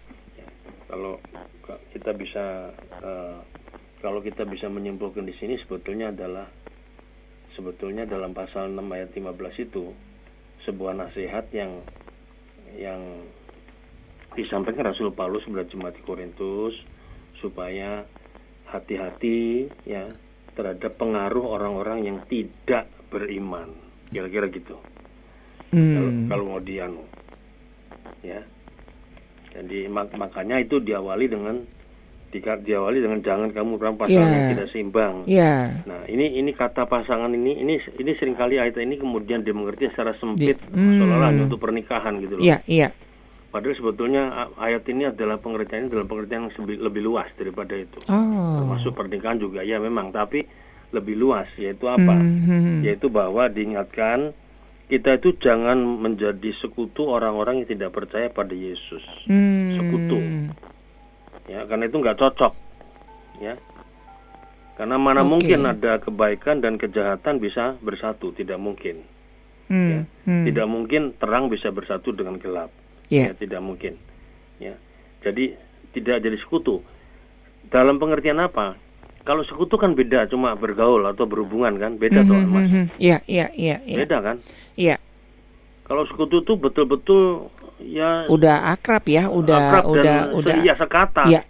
kalau 0.90 1.23
ka- 1.62 1.78
kita 1.95 2.11
bisa 2.12 2.75
eh, 2.99 3.37
kalau 4.02 4.19
kita 4.19 4.43
bisa 4.43 4.67
menyimpulkan 4.67 5.23
di 5.23 5.35
sini 5.38 5.55
sebetulnya 5.62 6.11
adalah 6.11 6.50
sebetulnya 7.55 8.02
dalam 8.02 8.35
pasal 8.35 8.75
6 8.75 8.83
ayat 8.90 9.14
15 9.14 9.31
itu 9.62 9.95
sebuah 10.67 10.97
nasihat 10.97 11.47
yang 11.55 11.83
yang 12.75 13.00
disampaikan 14.35 14.91
Rasul 14.91 15.15
Paulus 15.15 15.43
kepada 15.47 15.67
jemaat 15.67 15.95
di 15.99 16.03
Korintus 16.05 16.75
supaya 17.38 18.05
hati-hati 18.69 19.71
ya 19.88 20.05
terhadap 20.59 20.99
pengaruh 20.99 21.45
orang-orang 21.55 22.05
yang 22.05 22.19
tidak 22.27 22.91
beriman. 23.09 23.73
Kira-kira 24.11 24.50
gitu. 24.50 24.77
Kalau, 25.69 26.11
Hmm. 26.11 26.27
kalau 26.29 26.45
mau 26.49 26.61
dianu 26.61 27.05
ya. 28.25 28.41
Jadi 29.53 29.88
mak- 29.88 30.12
makanya 30.17 30.61
itu 30.61 30.81
diawali 30.81 31.27
dengan 31.29 31.65
dika- 32.29 32.59
diawali 32.59 32.99
dengan 32.99 33.19
jangan 33.19 33.49
kamu 33.49 33.77
dalam 33.77 33.97
pasal 33.97 34.15
Ya. 34.15 34.25
yang 34.25 34.49
tidak 34.53 34.69
seimbang 34.69 35.15
Ya. 35.25 35.81
nah 35.83 36.05
ini 36.05 36.37
ini 36.37 36.51
kata 36.51 36.85
pasangan 36.85 37.31
ini 37.31 37.57
ini 37.57 37.75
ini 37.95 38.11
sering 38.15 38.35
kali 38.35 38.57
ayat 38.57 38.77
ini 38.77 38.97
kemudian 38.97 39.41
dimengerti 39.41 39.89
secara 39.89 40.13
sempit 40.15 40.57
Di- 40.57 40.69
hmm. 40.71 40.99
seolah-olah 40.99 41.29
hanya 41.29 41.43
untuk 41.45 41.59
pernikahan 41.59 42.19
gitu 42.19 42.37
loh 42.37 42.45
Iya, 42.45 42.61
iya. 42.65 42.89
padahal 43.49 43.75
sebetulnya 43.75 44.23
ayat 44.55 44.85
ini 44.85 45.07
adalah 45.07 45.37
pengertiannya 45.37 45.89
dalam 45.89 46.05
pengertian 46.05 46.41
yang 46.43 46.55
sebi- 46.55 46.77
lebih 46.79 47.03
luas 47.03 47.29
daripada 47.35 47.73
itu 47.73 47.97
Oh. 48.05 48.61
termasuk 48.61 48.93
pernikahan 48.93 49.37
juga 49.37 49.61
ya 49.61 49.77
memang 49.79 50.11
tapi 50.11 50.45
lebih 50.89 51.17
luas 51.17 51.49
yaitu 51.55 51.85
apa 51.85 52.13
Hmm. 52.13 52.81
yaitu 52.81 53.09
bahwa 53.09 53.45
diingatkan 53.47 54.33
kita 54.87 55.17
itu 55.17 55.37
jangan 55.39 55.77
menjadi 55.77 56.49
sekutu 56.57 57.05
orang-orang 57.05 57.61
yang 57.61 57.69
tidak 57.71 57.93
percaya 57.93 58.29
pada 58.29 58.53
Yesus 58.53 59.05
Hmm. 59.25 59.77
sekutu. 59.77 60.17
Ya 61.49 61.64
karena 61.64 61.85
itu 61.85 61.97
nggak 61.97 62.17
cocok 62.17 62.52
ya 63.40 63.55
karena 64.75 64.95
mana 64.95 65.21
Oke. 65.21 65.31
mungkin 65.33 65.61
ada 65.64 65.99
kebaikan 65.99 66.61
dan 66.61 66.76
kejahatan 66.76 67.40
bisa 67.40 67.75
bersatu 67.81 68.31
tidak 68.33 68.57
mungkin 68.57 69.02
Hmm. 69.69 70.09
Hmm. 70.25 70.49
tidak 70.49 70.64
mungkin 70.64 71.12
terang 71.14 71.49
bisa 71.49 71.69
bersatu 71.69 72.09
dengan 72.11 72.37
gelap 72.37 72.73
Ya. 73.09 73.28
ya 73.28 73.33
tidak 73.35 73.61
mungkin 73.61 74.00
ya 74.57 74.73
jadi 75.21 75.57
tidak 75.93 76.21
jadi 76.21 76.37
sekutu 76.38 76.81
dalam 77.67 77.97
pengertian 77.97 78.37
apa 78.38 78.81
kalau 79.25 79.45
sekutu 79.45 79.76
kan 79.76 79.93
beda 79.93 80.25
cuma 80.26 80.52
bergaul 80.55 81.05
atau 81.05 81.25
berhubungan 81.25 81.76
kan 81.76 81.93
beda 81.95 82.25
tuh 82.25 82.33
Hmm, 82.35 82.49
mas 82.49 82.64
hmm, 82.64 82.73
hmm. 82.73 82.87
Iya, 82.97 83.17
iya, 83.28 83.47
iya, 83.52 83.76
beda 83.99 84.17
kan 84.21 84.37
Iya. 84.73 84.97
kalau 85.85 86.05
sekutu 86.07 86.40
tuh 86.40 86.57
betul-betul 86.57 87.52
ya 87.81 88.27
Udah 88.27 88.71
akrab 88.71 89.05
ya, 89.05 89.27
udah 89.27 89.59
akrab 89.59 89.85
udah 89.89 90.03
dan 90.03 90.21
udah. 90.35 90.55
seia 90.55 90.75
sekata 90.75 91.23
Iya. 91.25 91.43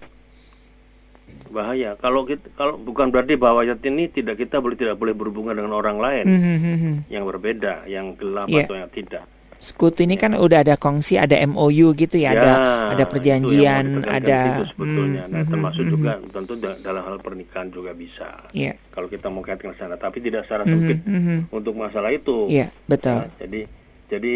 bahaya 1.48 1.96
kalau 1.96 2.22
kita 2.22 2.44
kalau 2.52 2.76
bukan 2.76 3.08
berarti 3.08 3.34
bahwa 3.34 3.64
ayat 3.64 3.80
ini 3.82 4.04
tidak 4.06 4.36
kita 4.36 4.60
boleh 4.60 4.76
tidak 4.76 4.94
boleh 4.94 5.16
berhubungan 5.16 5.56
dengan 5.56 5.72
orang 5.72 5.96
lain 5.96 6.24
Hmm, 6.24 6.36
hmm, 6.38 6.58
hmm, 6.58 6.76
hmm. 6.78 6.96
yang 7.08 7.24
berbeda 7.24 7.74
yang 7.86 8.12
gelap 8.14 8.44
Iya. 8.46 8.64
atau 8.64 8.76
yang 8.76 8.90
tidak 8.90 9.24
Sekutu 9.58 10.06
ini 10.06 10.14
kan 10.14 10.38
udah 10.38 10.62
ada 10.62 10.78
kongsi, 10.78 11.18
ada 11.18 11.34
MOU 11.42 11.90
gitu 11.92 12.14
ya, 12.14 12.30
ada 12.30 12.50
ada 12.88 13.02
yang 13.02 13.10
perjanjian, 13.10 13.84
ada 14.06 14.38
itu 14.54 14.70
sebetulnya 14.70 15.22
Hmm, 15.24 15.34
nah 15.34 15.42
termasuk 15.42 15.82
juga 15.88 16.12
tentu 16.30 16.54
da- 16.54 16.78
dalam 16.78 17.02
hal 17.02 17.16
pernikahan 17.18 17.66
juga 17.66 17.90
bisa 17.90 18.38
Iya. 18.52 18.78
kalau 18.88 19.08
kita 19.08 19.26
mau 19.26 19.42
kaitkan 19.42 19.74
sana 19.74 19.96
tapi 19.96 20.20
tidak 20.20 20.46
secara 20.46 20.62
sempit 20.62 21.02
hmm, 21.02 21.10
hmm. 21.18 21.40
untuk 21.50 21.74
masalah 21.74 22.12
itu 22.12 22.46
Iya, 22.46 22.70
betul. 22.84 23.18
Nah, 23.18 23.34
jadi 23.36 23.60
jadi 24.06 24.34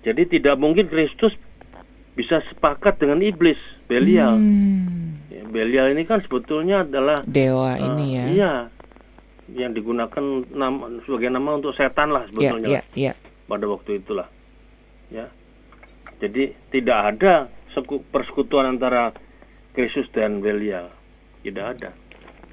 jadi 0.00 0.22
tidak 0.24 0.54
mungkin 0.56 0.86
Kristus 0.86 1.34
bisa 2.12 2.42
sepakat 2.48 2.98
dengan 2.98 3.20
iblis 3.20 3.58
Belial 3.84 4.34
Hmm. 4.34 5.20
Ya, 5.28 5.44
Belial 5.44 5.92
ini 5.92 6.02
kan 6.02 6.20
sebetulnya 6.20 6.82
adalah 6.82 7.22
Dewa 7.22 7.74
eh, 7.74 7.84
ini 7.84 8.06
ya. 8.10 8.24
iya 8.28 8.52
yang 9.48 9.72
digunakan 9.72 10.20
nama, 10.46 10.76
sebagai 11.02 11.28
nama 11.28 11.50
untuk 11.54 11.72
setan 11.72 12.10
lah 12.10 12.26
sebetulnya 12.26 12.68
iya, 12.70 12.82
iya. 12.92 13.12
pada 13.44 13.64
waktu 13.64 13.96
itulah 13.98 14.28
ya 15.08 15.24
jadi 16.18 16.52
tidak 16.68 16.98
ada 17.08 17.34
seku- 17.70 18.04
persekutuan 18.04 18.68
antara 18.68 19.14
Kristus 19.70 20.04
dan 20.10 20.38
Belial 20.38 20.92
tidak 21.40 21.64
ada 21.74 21.90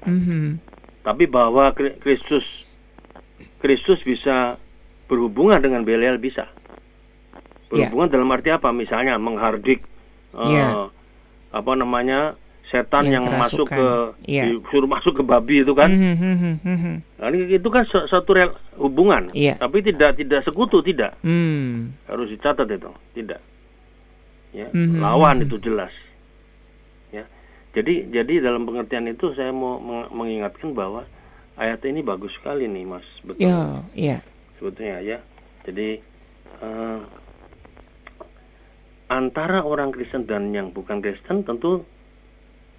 Mhm. 0.02 0.56
tapi 1.02 1.26
bahwa 1.26 1.68
Kri- 1.70 1.98
Kristus 1.98 2.44
Kristus 3.58 4.00
bisa 4.00 4.56
berhubungan 5.04 5.58
dengan 5.58 5.82
Belial 5.82 6.16
bisa 6.16 6.48
berhubungan 7.68 8.08
dalam 8.08 8.30
arti 8.30 8.48
apa 8.48 8.70
misalnya 8.70 9.16
menghardik 9.16 9.82
eh, 10.32 10.46
Iya. 10.46 10.90
apa 11.50 11.72
namanya 11.72 12.34
setan 12.66 13.06
Yang 13.06 13.24
yang, 13.24 13.24
masuk 13.38 13.66
ke. 13.68 13.86
Iya. 14.26 14.42
disuruh 14.50 14.90
masuk 14.96 15.12
ke 15.12 15.22
babi 15.22 15.62
itu 15.62 15.72
kan 15.72 15.86
mhm, 15.86 16.58
mhm. 16.60 16.94
Nah, 17.16 17.30
ini 17.30 17.54
itu 17.54 17.68
kan 17.68 17.82
suatu 17.86 18.30
rel 18.30 18.50
hubungan 18.74 19.30
Iya. 19.30 19.54
tapi 19.56 19.80
tidak 19.80 20.14
tidak 20.14 20.42
sekutu 20.42 20.82
tidak 20.82 21.14
Hmm. 21.22 21.94
harus 22.04 22.26
dicatat 22.28 22.66
itu 22.66 22.90
tidak 23.14 23.40
ya 24.50 24.66
Mhm, 24.68 24.98
lawan 24.98 25.38
mhm. 25.38 25.44
itu 25.44 25.56
jelas 25.60 25.94
ya 27.08 27.22
jadi 27.70 28.08
jadi 28.10 28.42
dalam 28.42 28.62
pengertian 28.62 29.06
itu 29.06 29.30
saya 29.32 29.50
mau 29.50 29.78
meng- 29.78 30.10
mengingatkan 30.12 30.72
bahwa 30.72 31.06
ayat 31.54 31.80
ini 31.82 32.00
bagus 32.00 32.34
sekali 32.34 32.66
nih 32.66 32.84
mas 32.84 33.06
betul 33.22 33.42
Ya, 33.42 33.80
iya. 33.92 34.18
sebetulnya 34.56 34.98
ya 35.00 35.18
jadi 35.62 36.02
eh, 36.58 36.98
antara 39.08 39.62
orang 39.62 39.90
Kristen 39.90 40.24
dan 40.24 40.50
yang 40.50 40.70
bukan 40.70 40.98
Kristen 40.98 41.42
tentu 41.42 41.86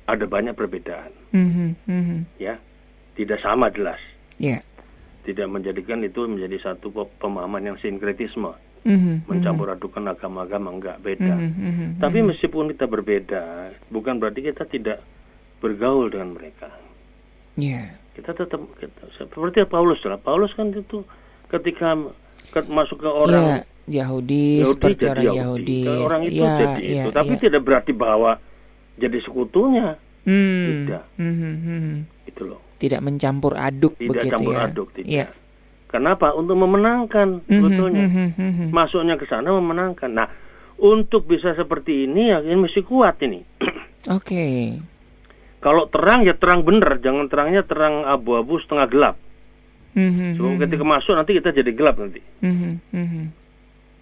ada 0.04 0.24
banyak 0.24 0.54
perbedaan 0.54 1.12
Mhm, 1.30 1.68
mhm. 1.84 2.18
ya 2.38 2.60
tidak 3.14 3.40
sama 3.40 3.68
jelas 3.70 4.00
Ya. 4.36 4.62
tidak 5.24 5.48
menjadikan 5.48 6.00
itu 6.00 6.24
menjadi 6.24 6.62
satu 6.64 6.90
pe- 6.90 7.12
pemahaman 7.18 7.64
yang 7.66 7.78
sinkretisme 7.78 8.54
Mhm, 8.84 9.28
mencampur 9.28 9.68
adukan 9.68 10.06
agama-agama 10.06 10.72
enggak 10.72 11.00
beda 11.02 11.36
mhm, 11.36 11.52
mhm, 11.58 11.88
tapi 11.98 12.22
mhm. 12.22 12.28
meskipun 12.32 12.72
kita 12.72 12.86
berbeda 12.86 13.44
bukan 13.88 14.16
berarti 14.16 14.40
kita 14.46 14.64
tidak 14.66 15.00
bergaul 15.58 16.08
dengan 16.08 16.32
mereka 16.34 16.72
Ya. 17.56 17.98
kita 18.14 18.32
tetap 18.34 18.62
kita, 18.76 19.04
seperti 19.18 19.66
Paulus 19.66 20.00
lah 20.04 20.16
Paulus 20.18 20.54
kan 20.54 20.70
itu 20.70 21.04
ketika 21.48 21.96
ke- 22.50 22.70
masuk 22.70 23.00
ke 23.00 23.10
orang 23.10 23.44
Ya, 23.58 23.58
Yahudi, 23.88 24.60
Yahudi 24.60 24.70
seperti 24.70 25.00
jadi 25.02 25.12
orang 25.24 25.24
Yahudi, 25.34 25.80
Yahudi. 25.82 26.04
Orang 26.04 26.22
itu 26.24 26.36
ya, 26.38 26.54
jadi 26.54 26.84
ya, 26.84 27.04
itu 27.04 27.10
tapi 27.12 27.34
ya. 27.34 27.40
tidak 27.40 27.62
berarti 27.64 27.92
bahwa 27.92 28.32
jadi 28.96 29.18
sekutunya 29.22 29.88
Hmm, 30.28 30.84
Tidak. 30.84 31.04
mhm, 31.16 31.52
mhm. 31.56 31.96
itu 32.28 32.42
loh 32.44 32.60
Tidak 32.76 33.00
mencampur 33.00 33.56
aduk 33.56 33.96
tidak 33.96 34.12
begitu 34.12 34.32
campur 34.36 34.52
ya. 34.52 34.68
aduk 34.68 34.88
tidak 34.92 35.08
Ya. 35.08 35.26
kenapa 35.88 36.36
untuk 36.36 36.60
memenangkan 36.60 37.28
Mhm, 37.42 37.52
sebetulnya 37.54 38.04
mhm, 38.04 38.28
mhm. 38.36 38.66
masuknya 38.70 39.16
ke 39.16 39.24
sana 39.24 39.56
memenangkan 39.56 40.12
nah 40.12 40.28
untuk 40.76 41.24
bisa 41.26 41.56
seperti 41.56 42.04
ini 42.04 42.28
ya 42.28 42.44
ini 42.44 42.60
mesti 42.60 42.84
kuat 42.84 43.24
ini 43.24 43.40
Oke. 44.12 44.76
kalau 45.58 45.88
terang 45.88 46.22
ya 46.22 46.36
terang 46.36 46.62
bener 46.62 47.00
jangan 47.00 47.26
terangnya 47.26 47.64
terang 47.64 48.04
abu-abu 48.04 48.60
setengah 48.60 48.88
gelap 48.88 49.16
Mhm, 49.96 50.38
Sebab 50.38 50.52
mhm. 50.52 50.62
ketika 50.62 50.84
masuk 50.84 51.14
nanti 51.16 51.32
kita 51.34 51.50
jadi 51.52 51.72
gelap 51.72 51.96
nanti 51.96 52.20
mhm. 52.44 52.84
Ya. 52.92 53.26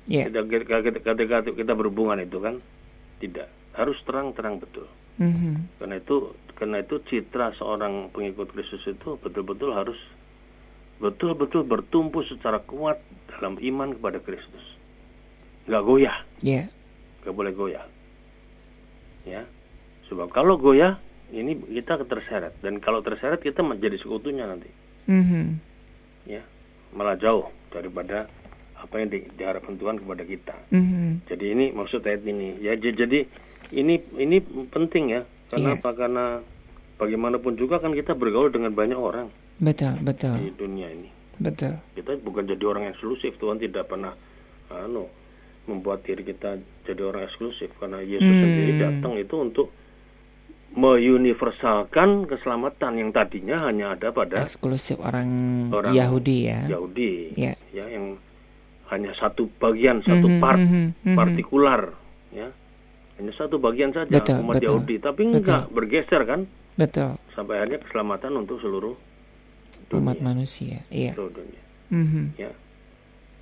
Ketika, 0.06 0.42
ketika, 0.46 0.78
ketika, 0.86 1.12
ketika 1.18 1.38
kita 1.54 1.74
berhubungan 1.74 2.22
itu 2.22 2.38
kan? 2.42 2.62
Tidak. 3.20 3.48
Harus 3.74 3.98
terang-terang 4.06 4.62
betul. 4.62 4.86
Mhm. 5.16 5.80
karena 5.80 5.96
itu 6.04 6.36
karena 6.60 6.78
itu 6.84 7.00
citra 7.08 7.56
seorang 7.56 8.12
pengikut 8.12 8.52
Kristus 8.52 8.84
itu 8.84 9.16
betul-betul 9.24 9.72
harus 9.72 9.96
betul-betul 11.00 11.64
bertumpu 11.64 12.20
secara 12.28 12.60
kuat 12.68 13.00
dalam 13.32 13.56
iman 13.56 13.96
kepada 13.96 14.20
Kristus. 14.20 14.66
Nggak 15.72 15.84
goyah. 15.88 16.18
Ya. 16.44 16.68
nggak 17.24 17.36
boleh 17.36 17.54
goyah. 17.56 17.86
Ya. 19.24 19.48
Sebab 20.12 20.30
kalau 20.36 20.60
goyah 20.60 21.00
ini 21.32 21.58
kita 21.58 22.04
terseret. 22.06 22.54
Dan 22.60 22.84
kalau 22.84 23.00
terseret 23.00 23.40
kita 23.40 23.64
menjadi 23.64 23.96
sekutunya 24.00 24.44
nanti. 24.46 24.68
Mhm. 25.08 25.46
ya. 26.28 26.44
Malah 26.92 27.16
jauh 27.20 27.52
daripada 27.72 28.28
apa 28.86 28.96
yang 28.96 29.10
di- 29.10 29.28
diharapkan 29.32 29.76
Tuhan 29.76 29.98
kepada 29.98 30.24
kita 30.24 30.56
Mhm. 30.70 31.26
jadi 31.26 31.46
ini 31.50 31.66
maksud 31.72 32.02
ayat 32.02 32.22
ini 32.24 32.60
ya 32.60 32.74
jadi 32.74 33.26
ini 33.72 33.94
ini 34.16 34.38
penting 34.68 35.12
ya 35.12 35.22
karena 35.48 35.70
Iya. 35.72 35.78
apa 35.78 35.90
karena 35.92 36.26
bagaimanapun 36.96 37.54
juga 37.56 37.78
kan 37.78 37.92
kita 37.92 38.14
bergaul 38.14 38.50
dengan 38.50 38.72
banyak 38.72 38.96
orang 38.96 39.28
Betul, 39.58 39.98
betul, 40.00 40.38
di 40.38 40.54
dunia 40.54 40.88
ini 40.88 41.10
betul. 41.38 41.76
kita 41.94 42.16
bukan 42.20 42.46
jadi 42.46 42.64
orang 42.64 42.88
eksklusif 42.88 43.36
Tuhan 43.36 43.58
tidak 43.58 43.86
pernah 43.86 44.14
anu 44.68 45.10
membuat 45.66 46.02
diri 46.02 46.22
kita 46.22 46.56
jadi 46.84 47.02
orang 47.04 47.26
eksklusif 47.26 47.74
karena 47.76 48.00
Yesus 48.00 48.22
Hmm. 48.24 48.40
sendiri 48.40 48.74
datang 48.78 49.14
itu 49.16 49.36
untuk 49.36 49.68
meuniversalkan 50.76 52.28
keselamatan 52.28 52.92
yang 52.98 53.10
tadinya 53.10 53.64
hanya 53.64 53.96
ada 53.96 54.12
pada 54.12 54.44
Eksklusif 54.44 55.00
orang, 55.00 55.28
Orang 55.72 55.96
Yahudi 55.96 56.38
ya. 56.46 56.68
Yahudi 56.68 57.32
Ya. 57.34 57.56
ya 57.72 57.88
yang 57.88 57.95
hanya 58.90 59.12
satu 59.18 59.50
bagian 59.58 60.02
satu 60.06 60.28
Mhm, 60.30 60.40
part 60.40 60.62
mhm, 60.62 60.86
mhm. 61.02 61.18
partikular 61.18 61.82
ya 62.30 62.48
hanya 63.16 63.32
satu 63.34 63.58
bagian 63.58 63.96
saja 63.96 64.12
Betul, 64.12 64.44
umat 64.44 64.54
betul. 64.60 64.66
Yahudi 64.68 64.96
tapi 65.00 65.22
Betul. 65.26 65.38
enggak 65.42 65.64
bergeser 65.72 66.22
kan 66.26 66.42
Betul. 66.76 67.16
Sampai 67.32 67.56
akhirnya 67.56 67.80
keselamatan 67.88 68.36
untuk 68.36 68.60
seluruh 68.60 69.00
dunia. 69.88 70.02
Umat 70.04 70.20
manusia. 70.20 70.84
Iya. 70.92 71.16
Seluruh 71.16 71.32
dunia. 71.40 71.62
Mhm. 71.88 72.24
Ya. 72.36 72.52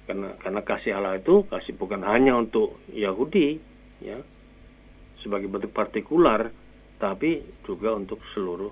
Karena 0.06 0.38
karena 0.38 0.62
kasih 0.62 0.93
Allah 0.93 1.17
itu 1.17 1.41
kasih 1.49 1.73
bukan 1.73 2.06
hanya 2.06 2.38
untuk 2.38 2.77
Yahudi, 2.93 3.58
ya, 4.06 4.21
sebagai 5.25 5.49
bentuk 5.49 5.73
partikular, 5.73 6.53
tapi 7.01 7.41
juga 7.65 7.97
untuk 7.97 8.21
seluruh 8.38 8.69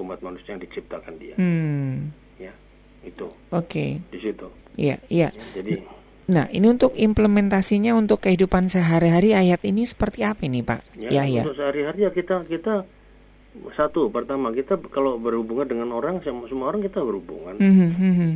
umat 0.00 0.24
manusia 0.24 0.56
yang 0.56 0.64
diciptakan 0.64 1.20
Dia. 1.20 1.36
Hmm. 1.36 2.08
Ya, 2.40 2.56
itu 3.04 3.28
Oke. 3.52 4.00
di 4.00 4.16
situ. 4.16 4.48
Iya, 4.80 4.96
iya. 5.12 5.28
Ya, 5.28 5.44
jadi 5.60 5.84
Nah, 6.30 6.46
ini 6.54 6.70
untuk 6.70 6.94
implementasinya 6.94 7.90
untuk 7.98 8.22
kehidupan 8.22 8.70
sehari-hari 8.70 9.34
ayat 9.34 9.66
ini 9.66 9.82
seperti 9.82 10.22
apa 10.22 10.46
ini, 10.46 10.62
Pak? 10.62 10.94
ya, 10.94 11.10
Ya, 11.10 11.22
ya. 11.26 11.42
untuk 11.42 11.58
sehari-hari 11.58 12.06
ya 12.06 12.10
kita 12.14 12.46
kita 12.46 12.86
satu 13.74 14.14
pertama 14.14 14.54
kita 14.54 14.78
kalau 14.94 15.18
berhubungan 15.18 15.66
dengan 15.66 15.90
orang 15.90 16.22
sama 16.22 16.46
semua 16.46 16.70
orang 16.70 16.86
kita 16.86 17.02
berhubungan, 17.02 17.58
Mhm, 17.58 17.88
mhm. 17.98 18.30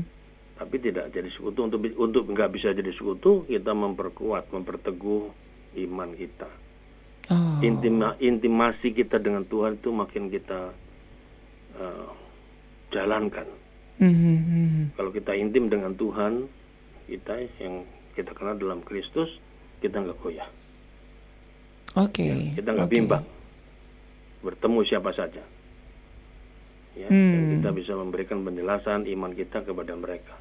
tapi 0.59 0.77
tidak 0.83 1.15
jadi 1.15 1.31
sekutu 1.31 1.71
untuk 1.71 1.79
untuk 1.95 2.27
nggak 2.27 2.51
bisa 2.51 2.75
jadi 2.75 2.91
sekutu 2.91 3.47
kita 3.47 3.71
memperkuat 3.71 4.51
memperteguh 4.51 5.31
iman 5.87 6.11
kita. 6.19 6.51
Oh. 7.31 7.63
Intima, 7.63 8.19
intimasi 8.19 8.91
kita 8.91 9.23
dengan 9.23 9.47
Tuhan 9.47 9.79
itu 9.79 9.95
makin 9.95 10.29
kita 10.29 10.75
eh, 11.75 12.09
jalankan. 12.91 13.47
Mhm, 14.03 14.11
mhm. 14.11 14.83
Kalau 14.99 15.15
kita 15.15 15.31
intim 15.35 15.71
dengan 15.71 15.95
Tuhan, 15.95 16.51
kita 17.05 17.33
yang 17.59 17.85
kita 18.13 18.31
kenal 18.31 18.55
dalam 18.55 18.81
Kristus, 18.81 19.29
kita 19.79 19.99
nggak 19.99 20.19
goyah, 20.19 20.49
Oke. 21.95 22.25
Ya, 22.25 22.37
kita 22.55 22.71
nggak 22.71 22.89
oke. 22.89 22.95
bimbang, 22.95 23.25
bertemu 24.41 24.79
siapa 24.85 25.11
saja. 25.11 25.43
Ya, 26.95 27.11
dan 27.11 27.19
Hmm. 27.43 27.51
kita 27.53 27.69
bisa 27.71 27.93
memberikan 27.93 28.41
penjelasan 28.41 29.07
iman 29.09 29.33
kita 29.33 29.63
kepada 29.63 29.95
mereka. 29.95 30.35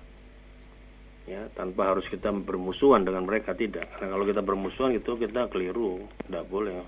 Ya, 1.24 1.50
tanpa 1.52 1.88
harus 1.88 2.06
kita 2.06 2.30
bermusuhan 2.30 3.02
dengan 3.02 3.24
mereka 3.24 3.54
tidak. 3.54 3.90
Karena 3.90 4.12
kalau 4.12 4.22
kita 4.24 4.42
bermusuhan 4.42 4.92
itu 4.92 5.12
kita 5.16 5.48
keliru, 5.48 6.04
tidak 6.22 6.46
boleh. 6.46 6.84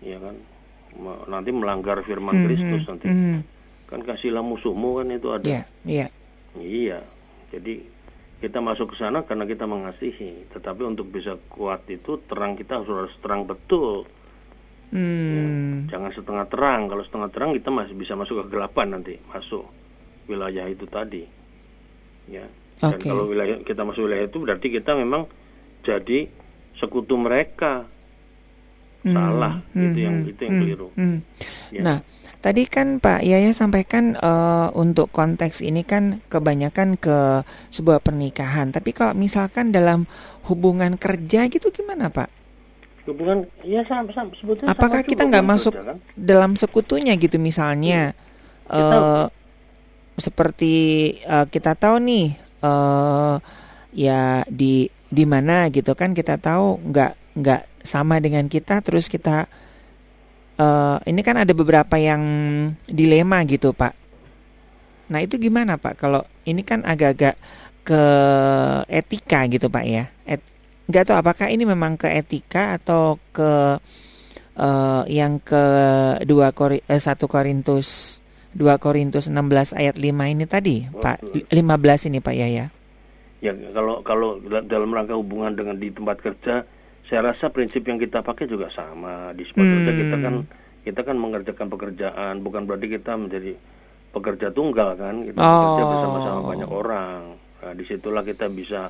Ya 0.00 0.16
kan, 0.16 0.36
nanti 1.26 1.50
melanggar 1.50 2.00
firman 2.02 2.32
Mhm, 2.34 2.44
Kristus 2.44 2.82
nanti. 2.86 3.06
mhm. 3.06 3.38
Kan 3.86 4.00
kasihlah 4.02 4.40
musuhmu 4.40 4.96
kan 4.96 5.10
itu 5.10 5.28
ada. 5.28 5.44
Iya, 5.44 5.62
iya. 5.84 6.06
Iya, 6.54 6.98
jadi 7.50 7.82
kita 8.42 8.58
masuk 8.58 8.90
ke 8.90 8.96
sana 8.98 9.22
karena 9.22 9.46
kita 9.46 9.70
mengasihi. 9.70 10.50
Tetapi 10.50 10.82
untuk 10.82 11.06
bisa 11.14 11.38
kuat 11.46 11.86
itu 11.86 12.18
terang 12.26 12.58
kita 12.58 12.82
harus 12.82 13.14
terang 13.22 13.46
betul. 13.46 14.02
Hmm. 14.90 15.86
Jangan 15.86 16.10
setengah 16.10 16.46
terang. 16.50 16.90
Kalau 16.90 17.06
setengah 17.06 17.30
terang 17.30 17.50
kita 17.54 17.70
masih 17.70 17.94
bisa 17.94 18.18
masuk 18.18 18.42
kegelapan 18.44 18.98
nanti, 18.98 19.14
masuk 19.30 19.70
wilayah 20.26 20.66
itu 20.66 20.84
tadi. 20.90 21.22
Ya. 22.26 22.50
Dan 22.82 22.98
kalau 22.98 23.30
wilayah 23.30 23.62
kita 23.62 23.86
masuk 23.86 24.10
wilayah 24.10 24.26
itu 24.26 24.42
berarti 24.42 24.66
kita 24.74 24.98
memang 24.98 25.30
jadi 25.86 26.26
sekutu 26.82 27.14
mereka. 27.14 27.86
Hmm, 29.02 29.18
Salah, 29.18 29.58
itu 29.74 29.98
yang 29.98 30.22
hmm, 30.22 30.30
itu 30.30 30.40
yang 30.46 30.54
hmm, 30.54 30.62
keliru. 30.62 30.88
hmm. 30.94 31.18
Ya. 31.72 31.80
Nah, 31.80 31.98
tadi 32.44 32.68
kan 32.68 33.00
Pak 33.00 33.24
Yaya 33.24 33.56
sampaikan 33.56 34.12
eh, 34.12 34.68
untuk 34.76 35.08
konteks 35.08 35.64
ini 35.64 35.82
kan 35.88 36.20
kebanyakan 36.28 37.00
ke 37.00 37.42
sebuah 37.72 38.04
pernikahan. 38.04 38.70
Tapi 38.70 38.92
kalau 38.92 39.16
misalkan 39.16 39.72
dalam 39.72 40.04
hubungan 40.52 41.00
kerja 41.00 41.48
gitu 41.48 41.72
gimana 41.72 42.12
Pak? 42.12 42.28
Hubungan 43.08 43.48
ya 43.66 43.82
sama, 43.88 44.12
sama 44.14 44.30
sebetulnya 44.38 44.70
Apakah 44.70 45.02
sama 45.02 45.08
kita 45.10 45.22
nggak 45.26 45.46
masuk 45.48 45.72
kerja, 45.74 45.88
kan? 45.90 45.96
dalam 46.14 46.52
sekutunya 46.54 47.16
gitu 47.16 47.40
misalnya? 47.40 48.12
Kita- 48.68 49.00
eh, 49.00 49.26
seperti 50.20 50.74
eh, 51.24 51.46
kita 51.48 51.72
tahu 51.72 51.96
nih 52.04 52.26
eh 52.62 53.36
ya 53.92 54.44
di 54.48 54.86
di 55.12 55.24
mana 55.28 55.68
gitu 55.68 55.92
kan 55.92 56.16
kita 56.16 56.40
tahu 56.40 56.80
nggak 56.88 57.12
nggak 57.36 57.62
sama 57.84 58.20
dengan 58.22 58.48
kita 58.48 58.80
terus 58.80 59.08
kita 59.10 59.50
eh 60.62 60.96
ini 61.10 61.20
kan 61.26 61.42
ada 61.42 61.50
beberapa 61.50 61.98
yang 61.98 62.22
dilema 62.86 63.42
gitu 63.42 63.74
Pak. 63.74 63.94
Nah 65.10 65.18
itu 65.18 65.36
gimana 65.42 65.74
Pak 65.76 65.98
kalau 65.98 66.22
ini 66.46 66.62
kan 66.62 66.86
agak-agak 66.86 67.34
ke 67.82 68.02
etika 68.86 69.50
gitu 69.50 69.66
Pak 69.66 69.84
ya? 69.84 70.06
Et, 70.22 70.38
nggak 70.86 71.10
tahu 71.10 71.16
apakah 71.18 71.50
ini 71.50 71.66
memang 71.66 71.98
ke 71.98 72.06
etika 72.06 72.78
atau 72.78 73.18
ke 73.34 73.82
eh, 74.56 75.02
yang 75.10 75.42
ke 75.42 75.64
2 76.22 76.28
Kori, 76.54 76.78
eh, 76.86 77.00
1 77.00 77.26
Korintus 77.26 78.20
2 78.52 78.76
Korintus 78.76 79.26
16 79.32 79.72
ayat 79.72 79.96
5 79.96 80.28
ini 80.28 80.44
tadi, 80.44 80.84
Pak. 80.84 81.24
15 81.48 82.08
ini 82.12 82.20
Pak 82.20 82.34
Yaya. 82.36 82.68
Ya 83.42 83.50
kalau 83.74 84.04
kalau 84.06 84.38
dal- 84.46 84.68
dalam 84.70 84.94
rangka 84.94 85.18
hubungan 85.18 85.50
dengan 85.56 85.74
di 85.74 85.90
tempat 85.90 86.22
kerja, 86.22 86.62
saya 87.12 87.28
rasa 87.28 87.52
prinsip 87.52 87.84
yang 87.84 88.00
kita 88.00 88.24
pakai 88.24 88.48
juga 88.48 88.72
sama 88.72 89.36
di 89.36 89.44
tempat 89.44 89.60
Hmm. 89.60 89.76
kerja 89.76 89.92
kita 89.92 90.16
kan 90.16 90.34
kita 90.82 91.00
kan 91.04 91.16
mengerjakan 91.20 91.68
pekerjaan, 91.68 92.34
bukan 92.40 92.64
berarti 92.64 92.88
kita 92.88 93.12
menjadi 93.14 93.52
pekerja 94.10 94.48
tunggal 94.50 94.96
kan, 94.96 95.28
kita 95.28 95.36
bekerja 95.36 95.82
Oh. 95.84 95.90
bersama-sama 95.92 96.40
banyak 96.56 96.70
orang. 96.72 97.20
Nah, 97.36 97.72
di 97.76 97.84
situlah 97.84 98.24
kita 98.24 98.48
bisa 98.48 98.88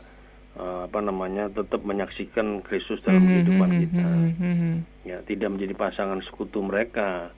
eh, 0.52 0.80
apa 0.84 1.00
namanya 1.00 1.48
tetap 1.48 1.80
menyaksikan 1.80 2.60
Kristus 2.62 3.00
dalam 3.02 3.24
kehidupan 3.24 3.70
kita. 3.72 4.06
Hmm. 4.38 4.76
Ya 5.02 5.18
tidak 5.24 5.48
menjadi 5.48 5.72
pasangan 5.72 6.20
sekutu 6.22 6.60
mereka, 6.60 7.32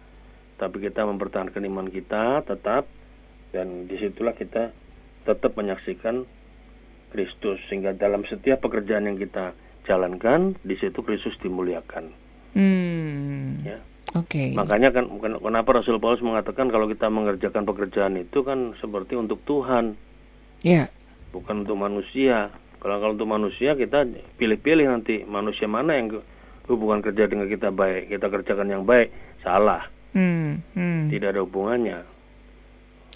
tapi 0.58 0.82
kita 0.82 1.06
mempertahankan 1.06 1.62
iman 1.64 1.88
kita 1.88 2.42
tetap 2.42 2.84
dan 3.50 3.86
di 3.86 3.96
situlah 3.96 4.34
kita 4.34 4.74
tetap 5.24 5.54
menyaksikan 5.54 6.26
Kristus 7.08 7.62
sehingga 7.70 7.94
dalam 7.94 8.26
setiap 8.26 8.58
pekerjaan 8.60 9.06
yang 9.06 9.14
kita 9.14 9.54
jalankan 9.84 10.56
di 10.60 10.74
situ 10.74 11.00
Kristus 11.00 11.36
dimuliakan 11.38 12.10
Hmm. 12.54 13.60
ya 13.62 13.78
Oke. 14.14 14.54
makanya 14.54 14.90
kan 14.90 15.10
ken- 15.10 15.38
kenapa 15.38 15.74
Rasul 15.74 15.98
Paulus 15.98 16.20
mengatakan 16.20 16.68
kalau 16.68 16.86
kita 16.86 17.06
mengerjakan 17.06 17.64
pekerjaan 17.64 18.14
itu 18.16 18.40
kan 18.40 18.72
seperti 18.78 19.14
untuk 19.14 19.42
Tuhan 19.42 19.98
Ya. 20.60 20.86
bukan 21.30 21.62
untuk 21.62 21.76
manusia 21.76 22.48
kalau 22.78 22.96
kalau 22.98 23.12
untuk 23.12 23.26
manusia 23.26 23.74
kita 23.74 24.06
pilih-pilih 24.34 24.86
nanti 24.86 25.20
manusia 25.22 25.66
mana 25.66 25.94
yang 25.94 26.22
hubungan 26.64 27.00
kerja 27.00 27.26
dengan 27.26 27.44
kita 27.44 27.68
baik 27.68 28.08
kita 28.08 28.26
kerjakan 28.28 28.68
yang 28.70 28.82
baik 28.82 29.10
salah 29.40 29.90
Hmm. 30.10 30.62
Hmm. 30.72 31.10
tidak 31.10 31.34
ada 31.34 31.42
hubungannya 31.42 32.06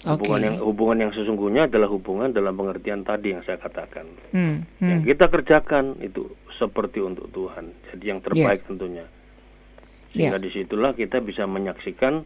Oke. 0.01 0.19
hubungan 0.19 0.41
yang 0.41 0.57
hubungan 0.61 0.97
yang 0.99 1.11
sesungguhnya 1.11 1.65
adalah 1.65 1.87
hubungan 1.87 2.29
dalam 2.29 2.53
pengertian 2.53 3.03
tadi 3.03 3.31
yang 3.31 3.41
saya 3.41 3.55
katakan 3.55 4.03
Hmm. 4.29 4.67
yang 4.79 4.99
Hmm. 4.99 5.07
kita 5.07 5.27
kerjakan 5.27 5.95
itu 5.99 6.27
seperti 6.59 6.99
untuk 6.99 7.31
Tuhan. 7.31 7.71
Jadi 7.89 8.03
yang 8.05 8.19
terbaik 8.19 8.67
tentunya. 8.67 9.07
Sehingga 10.11 10.35
Ya. 10.35 10.41
di 10.41 10.49
situlah 10.51 10.91
kita 10.91 11.17
bisa 11.19 11.45
menyaksikan 11.45 12.21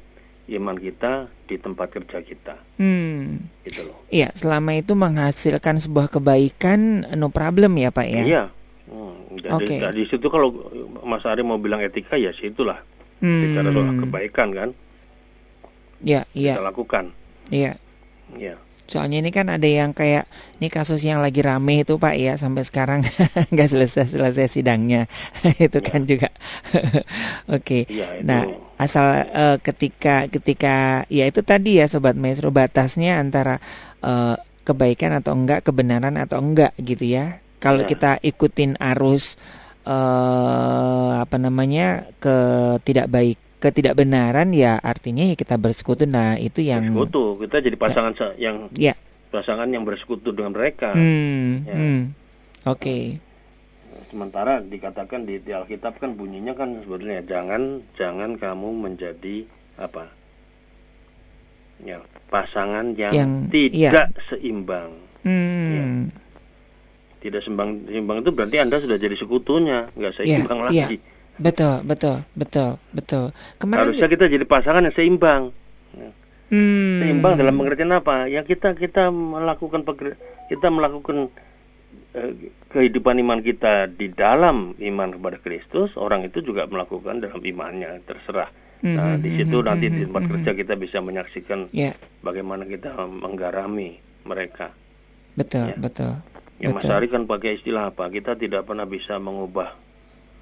iman 0.46 0.76
kita 0.76 1.30
di 1.46 1.56
tempat 1.56 1.88
kerja 1.90 2.20
kita. 2.20 2.58
Hmm. 2.76 3.48
Gitu 3.64 3.86
loh. 3.86 3.96
Iya, 4.10 4.34
selama 4.34 4.74
itu 4.74 4.92
menghasilkan 4.92 5.80
sebuah 5.80 6.10
kebaikan 6.10 6.80
no 7.14 7.30
problem 7.30 7.78
ya, 7.78 7.90
Pak 7.90 8.08
ya. 8.10 8.24
Iya. 8.24 8.44
Hmm, 8.84 9.40
jadi 9.40 9.54
Oke. 9.56 9.76
nah, 9.80 9.92
di 9.92 10.04
situ 10.06 10.28
kalau 10.28 10.52
Mas 11.02 11.24
Ari 11.24 11.40
mau 11.42 11.56
bilang 11.56 11.80
etika 11.80 12.18
ya 12.18 12.34
situlah. 12.34 12.82
Bicara 13.20 13.72
soal 13.72 13.88
Hmm. 13.88 14.04
kebaikan 14.04 14.50
kan 14.52 14.70
Iya, 16.04 16.28
iya, 16.34 16.60
kita 16.60 16.68
lakukan. 16.68 17.06
iya. 17.48 17.80
Iya. 18.36 18.60
Soalnya 18.84 19.24
ini 19.24 19.32
kan 19.32 19.48
ada 19.48 19.64
yang 19.64 19.96
kayak 19.96 20.28
ini 20.60 20.68
kasus 20.68 21.02
yang 21.02 21.24
lagi 21.24 21.40
rame 21.40 21.82
itu 21.82 21.96
Pak 21.96 22.16
ya 22.20 22.34
sampai 22.36 22.68
sekarang 22.68 23.00
nggak 23.54 23.70
selesai 23.72 24.12
selesai 24.12 24.48
sidangnya 24.52 25.08
itu 25.66 25.80
Ya. 25.80 25.88
kan 25.88 26.02
juga 26.04 26.30
oke. 27.56 27.80
Iya, 27.88 28.08
itu. 28.20 28.28
Nah 28.28 28.44
asal 28.78 29.06
eh, 29.32 29.58
ketika 29.64 30.28
ketika 30.28 31.08
ya 31.08 31.24
itu 31.30 31.40
tadi 31.42 31.80
ya 31.80 31.88
sobat 31.88 32.20
maestro 32.20 32.52
batasnya 32.52 33.20
antara 33.20 33.58
eh, 34.04 34.36
kebaikan 34.64 35.16
atau 35.20 35.36
enggak 35.36 35.64
kebenaran 35.64 36.16
atau 36.20 36.40
enggak 36.44 36.76
gitu 36.80 37.08
ya. 37.08 37.40
Kalau 37.64 37.84
Ya. 37.84 37.90
kita 37.90 38.12
ikutin 38.20 38.76
arus 38.80 39.40
eh 39.84 41.12
apa 41.20 41.36
namanya 41.40 42.08
ke 42.20 42.36
tidak 42.84 43.08
baik 43.12 43.40
ketidakbenaran 43.64 44.52
ya 44.52 44.76
artinya 44.76 45.24
ya 45.24 45.34
kita 45.34 45.56
bersekutu 45.56 46.04
nah 46.04 46.36
itu 46.36 46.60
yang 46.60 46.84
Bersekutu. 46.84 47.40
Kita 47.42 47.64
jadi 47.64 47.78
pasangan 47.78 48.12
se- 48.12 48.36
yang 48.38 48.68
ya 48.74 48.92
pasangan 49.32 49.66
yang 49.66 49.82
bersekutu 49.82 50.30
dengan 50.30 50.52
mereka. 50.52 50.92
Hmm, 50.92 51.64
Ya. 51.64 51.74
hmm. 51.74 52.02
Oke. 52.66 53.24
Sementara 54.08 54.60
dikatakan 54.60 55.24
di, 55.24 55.40
di 55.40 55.50
Alkitab 55.50 55.98
kan 55.98 56.14
bunyinya 56.14 56.52
kan 56.52 56.84
sebetulnya 56.84 57.24
jangan 57.24 57.82
jangan 57.94 58.36
kamu 58.36 58.70
menjadi 58.84 59.48
apa? 59.76 60.12
Ya, 61.82 61.98
pasangan 62.30 62.94
yang, 62.94 63.12
Yang- 63.12 63.36
tidak 63.50 64.08
seimbang. 64.28 64.92
Hmm. 65.24 66.14
Tidak 67.20 67.40
seimbang 67.42 67.84
seimbang 67.86 68.22
itu 68.22 68.30
berarti 68.30 68.58
Anda 68.58 68.78
sudah 68.78 68.96
jadi 68.96 69.16
sekutunya, 69.16 69.90
nggak 69.92 70.14
Iya, 70.14 70.18
seimbang 70.20 70.60
iya. 70.70 70.88
lagi. 70.88 70.98
Betul, 71.42 71.82
betul, 71.84 72.22
betul, 72.38 72.78
betul. 72.94 73.34
Kemarin 73.58 73.90
Harusnya 73.90 74.08
kita 74.08 74.26
jadi 74.30 74.46
pasangan 74.46 74.86
yang 74.86 74.94
seimbang. 74.94 75.44
Hmm. 76.54 77.02
Seimbang 77.02 77.34
dalam 77.36 77.58
pengertian 77.58 77.90
apa? 77.90 78.30
Ya 78.30 78.46
kita 78.46 78.78
kita 78.78 79.10
melakukan 79.10 79.82
peker- 79.82 80.20
kita 80.52 80.70
melakukan 80.70 81.34
eh, 82.14 82.32
kehidupan 82.70 83.18
iman 83.22 83.42
kita 83.42 83.90
di 83.90 84.14
dalam 84.14 84.78
iman 84.78 85.10
kepada 85.14 85.38
Kristus, 85.42 85.98
orang 85.98 86.26
itu 86.26 86.46
juga 86.46 86.70
melakukan 86.70 87.22
dalam 87.22 87.42
imannya, 87.42 88.02
terserah. 88.06 88.50
Nah, 88.84 89.16
Mhm, 89.16 89.24
di 89.24 89.30
situ 89.40 89.58
mhm, 89.58 89.66
nanti 89.66 89.86
di 89.88 90.04
tempat 90.04 90.24
kerja 90.28 90.52
kita 90.52 90.74
bisa 90.76 91.00
menyaksikan 91.00 91.72
Ya, 91.72 91.96
bagaimana 92.20 92.68
kita 92.68 92.92
menggarami 93.00 93.98
mereka. 94.28 94.76
betul, 95.34 95.72
Ya. 95.72 95.76
betul. 95.80 96.14
Ya 96.60 96.70
Mas 96.70 96.84
betul. 96.86 96.92
Ari 96.94 97.08
kan 97.10 97.24
pakai 97.26 97.58
istilah 97.58 97.90
apa? 97.90 98.12
Kita 98.12 98.36
tidak 98.36 98.68
pernah 98.68 98.86
bisa 98.86 99.18
mengubah 99.18 99.74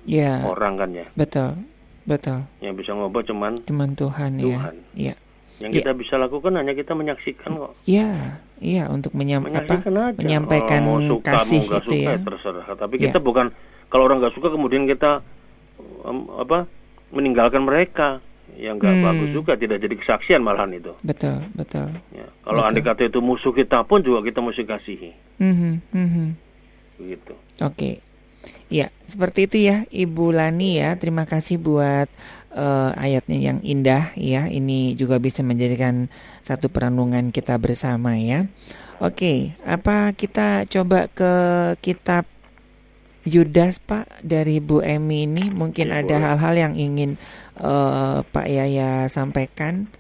Ya, 0.04 0.42
orang 0.42 0.74
kan 0.76 0.90
ya. 0.92 1.06
betul. 1.14 1.54
Betul. 2.02 2.42
Yang 2.60 2.82
bisa 2.82 2.92
mengubah 2.92 3.22
cuman 3.24 3.52
Cuman 3.62 3.90
Tuhan, 3.94 4.32
Tuhan. 4.36 4.74
ya. 4.92 5.14
Ya. 5.14 5.16
yang 5.60 5.70
Ya. 5.70 5.78
kita 5.78 5.94
bisa 5.94 6.18
lakukan 6.18 6.58
hanya 6.58 6.74
kita 6.74 6.92
menyaksikan 6.92 7.54
kok. 7.54 7.78
Ya, 7.86 8.42
iya 8.58 8.90
untuk 8.90 9.14
menyam 9.14 9.46
apa? 9.46 9.78
Aja. 9.78 10.18
menyampaikan 10.18 10.82
mau 10.82 10.98
suka, 10.98 11.38
kasih 11.38 11.62
mau 11.62 11.78
itu 11.78 11.92
suka, 11.94 12.10
ya. 12.10 12.18
terserah. 12.18 12.66
Tapi 12.76 12.96
Ya. 12.98 13.04
kita 13.08 13.20
bukan 13.20 13.54
kalau 13.88 14.04
orang 14.04 14.18
nggak 14.20 14.34
suka 14.34 14.50
kemudian 14.50 14.84
kita 14.84 15.22
em, 16.02 16.18
apa 16.34 16.66
meninggalkan 17.12 17.62
mereka 17.62 18.18
yang 18.52 18.76
nggak 18.76 18.92
Hmm. 18.92 19.06
bagus 19.06 19.30
juga 19.32 19.54
tidak 19.54 19.78
jadi 19.80 19.96
kesaksian 19.96 20.42
malahan 20.42 20.74
itu. 20.74 20.98
Betul, 21.00 21.46
betul. 21.54 21.94
Ya. 22.10 22.26
Kalau 22.42 22.62
andai 22.62 22.82
kata 22.82 23.06
itu 23.06 23.20
musuh 23.20 23.52
kita 23.52 23.82
pun 23.84 24.02
juga 24.02 24.22
kita 24.22 24.42
mesti 24.42 24.64
kasihi 24.64 25.12
Mhm, 25.38 25.72
mhm. 25.88 26.26
begitu. 26.98 27.34
Oke. 27.60 28.02
Ya, 28.72 28.88
seperti 29.04 29.52
itu 29.52 29.58
ya 29.68 29.84
Ibu 29.92 30.32
Lani 30.32 30.80
ya. 30.80 30.96
Terima 30.96 31.28
kasih 31.28 31.60
buat 31.60 32.08
eh, 32.56 32.92
ayatnya 32.96 33.38
yang 33.38 33.60
indah 33.60 34.16
ya. 34.16 34.48
Ini 34.48 34.96
juga 34.96 35.20
bisa 35.20 35.44
menjadikan 35.44 36.08
satu 36.40 36.72
perenungan 36.72 37.36
kita 37.36 37.60
bersama 37.60 38.16
ya. 38.16 38.48
Oke, 39.02 39.58
apa 39.68 40.14
kita 40.16 40.64
coba 40.70 41.10
ke 41.12 41.34
kitab 41.82 42.24
Yudas 43.28 43.78
Pak 43.78 44.22
dari 44.26 44.58
Bu 44.58 44.82
Emi 44.82 45.30
ini 45.30 45.54
mungkin 45.54 45.94
Ya, 45.94 46.02
ada 46.02 46.18
hal-hal 46.18 46.54
yang 46.58 46.74
ingin 46.74 47.20
eh, 47.60 48.18
Pak 48.24 48.48
Yaya 48.48 49.06
sampaikan 49.12 49.92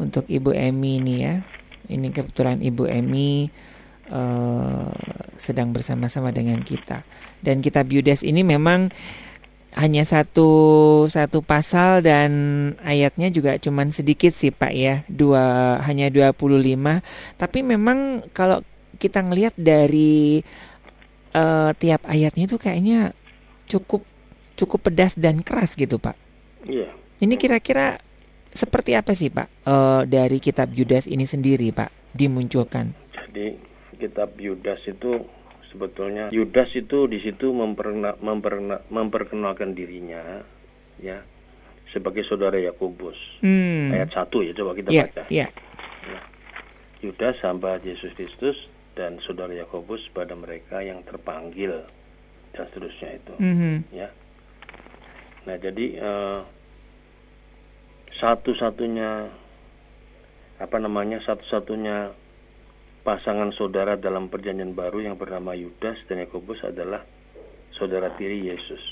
untuk 0.00 0.26
Ibu 0.26 0.52
Emi 0.52 0.98
ini 0.98 1.14
ya. 1.22 1.44
Ini 1.86 2.10
kebetulan 2.10 2.64
Ibu 2.64 2.88
Emi 2.88 3.52
eh, 4.10 4.92
sedang 5.40 5.72
bersama-sama 5.72 6.34
dengan 6.34 6.60
kita. 6.60 7.06
Dan 7.40 7.64
kitab 7.64 7.88
Yudas 7.88 8.20
ini 8.20 8.44
memang 8.44 8.92
hanya 9.78 10.02
satu 10.02 10.50
satu 11.06 11.46
pasal 11.46 12.02
dan 12.02 12.30
ayatnya 12.82 13.30
juga 13.30 13.54
cuman 13.54 13.94
sedikit 13.94 14.34
sih 14.34 14.50
Pak 14.50 14.72
ya. 14.74 15.06
Dua 15.06 15.78
hanya 15.86 16.10
25. 16.10 17.00
Tapi 17.38 17.58
memang 17.62 18.26
kalau 18.34 18.66
kita 18.98 19.22
ngelihat 19.24 19.54
dari 19.56 20.42
eh, 21.32 21.70
tiap 21.78 22.02
ayatnya 22.04 22.44
itu 22.50 22.58
kayaknya 22.58 23.14
cukup 23.70 24.02
cukup 24.58 24.90
pedas 24.90 25.14
dan 25.16 25.40
keras 25.40 25.78
gitu 25.78 25.96
Pak. 25.96 26.18
Iya. 26.66 26.92
Ini 27.20 27.34
kira-kira 27.40 28.02
seperti 28.50 28.98
apa 28.98 29.14
sih 29.14 29.30
Pak 29.30 29.48
eh, 29.64 30.02
dari 30.10 30.42
kitab 30.42 30.74
Yudas 30.74 31.06
ini 31.06 31.24
sendiri 31.24 31.70
Pak 31.70 32.12
dimunculkan? 32.12 32.92
Jadi 33.14 33.69
kitab 34.00 34.32
Yudas 34.34 34.80
itu 34.82 35.28
sebetulnya 35.68 36.32
Yudas 36.32 36.72
itu 36.72 37.04
di 37.04 37.20
situ 37.20 37.52
memperna, 37.52 38.16
memperna- 38.18 38.82
memperkenalkan 38.88 39.72
dirinya 39.72 40.40
ya 40.98 41.20
sebagai 41.90 42.22
saudara 42.24 42.56
Yakobus. 42.56 43.18
Hmm. 43.42 43.92
Ayat 43.92 44.10
1 44.10 44.30
ya 44.40 44.52
coba 44.54 44.72
kita 44.72 44.88
Ya, 44.88 45.04
baca. 45.04 45.22
ya. 45.28 45.46
Yudas 47.00 47.36
hamba 47.40 47.80
Yesus 47.80 48.12
Kristus 48.12 48.56
dan 48.92 49.16
saudara 49.20 49.52
Yakobus 49.52 50.04
pada 50.10 50.32
mereka 50.32 50.80
yang 50.80 51.00
terpanggil 51.02 51.72
dan 52.52 52.64
seterusnya 52.66 53.10
itu 53.14 53.34
Mhm. 53.36 53.76
ya. 53.90 54.08
Nah, 55.48 55.56
jadi 55.56 55.84
eh, 55.96 56.40
satu-satunya 58.12 59.10
apa 60.60 60.76
namanya 60.76 61.24
satu-satunya 61.24 62.12
pasangan 63.00 63.50
saudara 63.56 63.96
dalam 63.96 64.28
perjanjian 64.28 64.76
baru 64.76 65.04
yang 65.04 65.16
bernama 65.16 65.56
Yudas 65.56 65.96
dan 66.06 66.22
Yakobus 66.24 66.60
adalah 66.64 67.02
saudara 67.76 68.12
tiri 68.16 68.52
Yesus. 68.52 68.82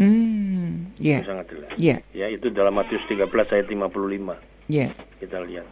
Hmm. 0.00 0.96
Itu 0.96 1.28
sangat 1.28 1.46
jelas. 1.52 1.70
Ya. 1.76 1.96
Ya, 2.16 2.26
itu 2.32 2.48
dalam 2.48 2.72
Matius 2.72 3.04
13 3.04 3.28
ayat 3.28 3.66
55. 3.68 4.40
Ya. 4.72 4.96
Kita 5.20 5.44
lihat. 5.44 5.68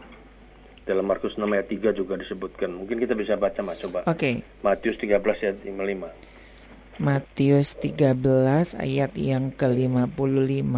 Dalam 0.85 1.05
Markus 1.05 1.37
6 1.37 1.45
ayat 1.49 1.69
3 1.69 1.97
juga 1.97 2.17
disebutkan. 2.17 2.73
Mungkin 2.73 2.97
kita 3.01 3.13
bisa 3.17 3.37
baca, 3.37 3.61
Mas, 3.61 3.81
coba. 3.81 4.05
Oke. 4.05 4.41
Matius 4.61 4.97
13 5.01 5.21
ayat 5.21 5.57
55. 5.65 6.13
Matius 6.99 7.79
13 7.79 8.75
ayat 8.75 9.11
yang 9.15 9.55
ke-55. 9.55 10.75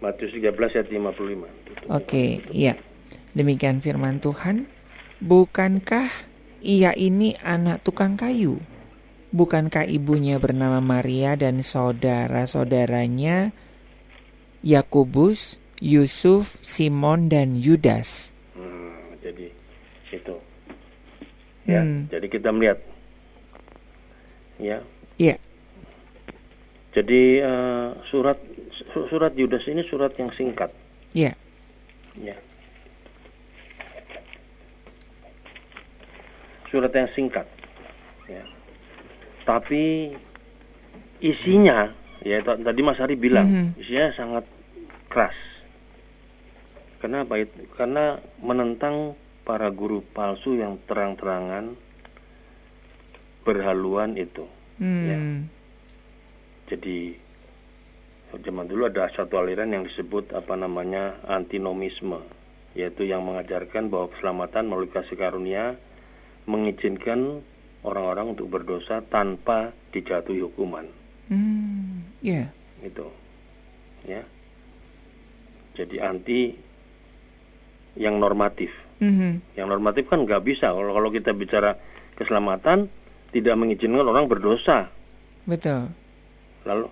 Matius 0.00 0.32
13 0.32 0.56
ayat 0.56 0.88
55. 0.88 1.92
Oke, 1.92 2.40
iya. 2.50 2.76
Demikian 3.36 3.84
firman 3.84 4.16
Tuhan. 4.18 4.64
Bukankah 5.20 6.08
ia 6.64 6.96
ini 6.96 7.36
anak 7.44 7.84
tukang 7.84 8.16
kayu? 8.16 8.56
Bukankah 9.30 9.86
ibunya 9.86 10.40
bernama 10.40 10.82
Maria 10.82 11.36
dan 11.38 11.62
saudara-saudaranya 11.62 13.52
Yakobus, 14.64 15.60
Yusuf, 15.78 16.58
Simon 16.64 17.30
dan 17.30 17.54
Yudas? 17.54 18.34
Hmm, 18.56 19.14
jadi 19.22 19.52
itu. 20.10 20.34
Ya, 21.68 21.84
Hmm. 21.84 22.08
jadi 22.10 22.26
kita 22.26 22.50
melihat. 22.50 22.80
Ya. 24.58 24.82
Iya. 25.20 25.36
Jadi 26.90 27.22
eh, 27.38 27.88
surat 28.10 28.34
su- 28.42 28.49
surat 28.92 29.32
Yudas 29.34 29.62
ini 29.66 29.82
surat 29.86 30.12
yang 30.18 30.30
singkat. 30.34 30.70
Iya. 31.14 31.34
Ya. 32.18 32.36
Surat 36.70 36.94
yang 36.94 37.10
singkat. 37.14 37.46
Ya. 38.30 38.46
Tapi 39.42 40.14
isinya 41.18 41.90
ya 42.22 42.38
tadi 42.44 42.80
Mas 42.84 43.00
Hari 43.00 43.18
bilang 43.18 43.48
Mhm. 43.50 43.68
isinya 43.80 44.06
sangat 44.14 44.44
keras. 45.10 45.34
Kenapa 47.00 47.40
itu? 47.40 47.64
Karena 47.74 48.20
menentang 48.38 49.16
para 49.42 49.72
guru 49.72 50.04
palsu 50.12 50.54
yang 50.54 50.76
terang-terangan 50.84 51.74
berhaluan 53.42 54.14
itu. 54.20 54.44
Hmm. 54.76 55.48
Jadi 56.68 57.16
zaman 58.38 58.70
dulu 58.70 58.86
ada 58.86 59.10
satu 59.10 59.42
aliran 59.42 59.74
yang 59.74 59.82
disebut 59.82 60.30
apa 60.30 60.54
namanya 60.54 61.18
antinomisme, 61.26 62.22
yaitu 62.78 63.10
yang 63.10 63.26
mengajarkan 63.26 63.90
bahwa 63.90 64.14
keselamatan 64.14 64.70
melalui 64.70 64.90
kasih 64.94 65.18
karunia 65.18 65.74
mengizinkan 66.46 67.42
orang-orang 67.82 68.38
untuk 68.38 68.46
berdosa 68.46 69.02
tanpa 69.10 69.74
dijatuhi 69.90 70.46
hukuman. 70.46 70.86
Hmm. 71.26 72.06
Iya. 72.22 72.54
Itu, 72.86 73.10
ya. 74.06 74.22
Jadi 75.74 75.96
anti 75.98 76.40
yang 77.98 78.22
normatif. 78.22 78.70
Mhm. 79.00 79.56
Yang 79.56 79.66
normatif 79.66 80.04
kan 80.06 80.22
nggak 80.22 80.44
bisa 80.44 80.70
kalau 80.70 80.92
kalau 80.92 81.10
kita 81.10 81.32
bicara 81.32 81.74
keselamatan 82.14 82.92
tidak 83.32 83.54
mengizinkan 83.56 84.04
orang 84.04 84.28
berdosa. 84.28 84.92
Betul. 85.48 85.88
Lalu, 86.68 86.86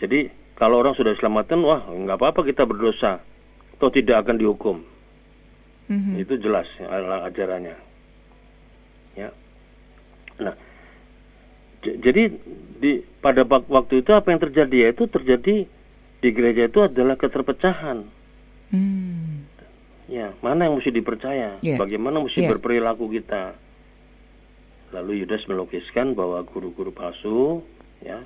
jadi 0.00 0.32
kalau 0.54 0.80
orang 0.80 0.94
sudah 0.94 1.14
diselamatkan, 1.14 1.58
wah 1.60 1.82
nggak 1.86 2.18
apa-apa 2.18 2.46
kita 2.46 2.62
berdosa, 2.62 3.18
atau 3.74 3.88
tidak 3.90 4.22
akan 4.22 4.36
dihukum. 4.38 4.76
Mhm. 5.90 6.16
Itu 6.22 6.40
jelas 6.40 6.64
ya, 6.80 6.88
ajarannya. 7.28 7.76
Ya. 9.14 9.28
Nah, 10.40 10.54
jadi 11.84 12.32
di 12.80 13.04
pada 13.20 13.44
wak- 13.44 13.68
waktu 13.68 14.00
itu 14.00 14.10
apa 14.10 14.32
yang 14.32 14.40
terjadi? 14.40 14.76
Yaitu 14.90 15.06
terjadi 15.06 15.68
di 16.24 16.28
gereja 16.32 16.66
itu 16.66 16.80
adalah 16.80 17.14
keterpecahan. 17.20 18.08
Hmm. 18.72 19.44
Ya, 20.08 20.32
mana 20.40 20.68
yang 20.68 20.76
mesti 20.80 20.92
dipercaya? 20.92 21.60
Ya. 21.60 21.76
Bagaimana 21.76 22.20
mesti 22.20 22.44
Ya. 22.44 22.50
berperilaku 22.52 23.08
kita? 23.12 23.56
Lalu 24.92 25.24
Yudas 25.24 25.44
melukiskan 25.48 26.12
bahwa 26.14 26.40
guru-guru 26.44 26.92
palsu, 26.92 27.64
ya, 28.00 28.22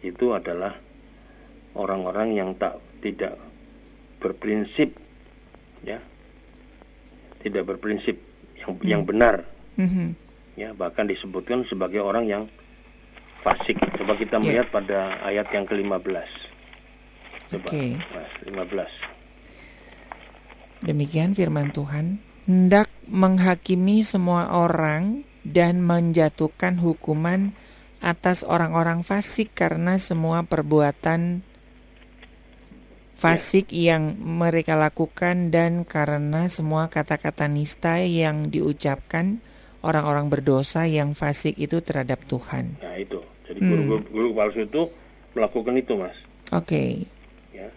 itu 0.00 0.32
adalah 0.32 0.78
orang-orang 1.78 2.34
yang 2.34 2.50
tak 2.58 2.82
tidak 3.00 3.38
berprinsip, 4.18 4.90
ya, 5.86 6.02
tidak 7.46 7.64
berprinsip 7.70 8.18
yang 8.58 8.70
yang 8.82 9.02
benar, 9.06 9.46
Mhm. 9.78 10.18
ya, 10.58 10.74
bahkan 10.74 11.06
disebutkan 11.06 11.62
sebagai 11.70 12.02
orang 12.02 12.26
yang 12.26 12.44
fasik. 13.46 13.78
Coba 13.94 14.18
kita 14.18 14.36
Ya. 14.36 14.42
melihat 14.42 14.66
pada 14.74 15.22
ayat 15.22 15.46
yang 15.54 15.64
ke-15. 15.70 16.30
Coba, 17.54 17.68
Oke. 17.70 17.96
Mas, 18.12 18.32
15. 18.44 18.92
Demikian 20.82 21.34
firman 21.34 21.70
Tuhan, 21.70 22.18
hendak 22.46 22.90
menghakimi 23.08 24.04
semua 24.04 24.52
orang 24.52 25.24
dan 25.46 25.80
menjatuhkan 25.80 26.76
hukuman 26.78 27.56
atas 27.98 28.46
orang-orang 28.46 29.02
fasik 29.02 29.56
karena 29.58 29.98
semua 29.98 30.46
perbuatan 30.46 31.42
fasik 33.18 33.74
yang 33.74 34.14
mereka 34.22 34.78
lakukan 34.78 35.50
dan 35.50 35.82
karena 35.82 36.46
semua 36.46 36.86
kata-kata 36.86 37.50
nista 37.50 37.98
yang 37.98 38.46
diucapkan 38.54 39.42
orang-orang 39.82 40.30
berdosa 40.30 40.86
yang 40.86 41.18
fasik 41.18 41.58
itu 41.58 41.82
terhadap 41.82 42.22
Tuhan. 42.30 42.78
Nah, 42.78 42.94
itu. 42.94 43.18
Jadi 43.50 43.58
Hmm. 43.58 43.70
guru, 43.90 44.06
guru 44.06 44.28
palsu 44.38 44.62
itu 44.62 44.82
melakukan 45.34 45.74
itu, 45.74 45.98
Mas. 45.98 46.14
Oke. 46.54 47.10
Ya. 47.50 47.74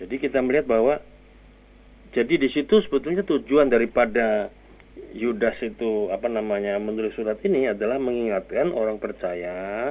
Jadi 0.00 0.14
kita 0.16 0.40
melihat 0.40 0.72
bahwa 0.72 1.04
jadi 2.16 2.34
di 2.40 2.48
situ 2.48 2.80
sebetulnya 2.80 3.28
tujuan 3.28 3.68
daripada 3.68 4.48
Yudas 5.14 5.58
itu 5.62 6.08
apa 6.10 6.30
namanya 6.30 6.78
menulis 6.78 7.14
surat 7.18 7.38
ini 7.42 7.66
adalah 7.70 7.98
mengingatkan 7.98 8.70
orang 8.70 9.02
percaya 9.02 9.90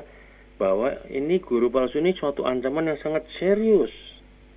bahwa 0.56 0.96
ini 1.12 1.43
guru 1.43 1.67
palsu 1.67 2.00
ini 2.00 2.15
suatu 2.15 2.48
ancaman 2.48 2.91
yang 2.91 3.00
sangat 3.04 3.28
serius 3.36 3.91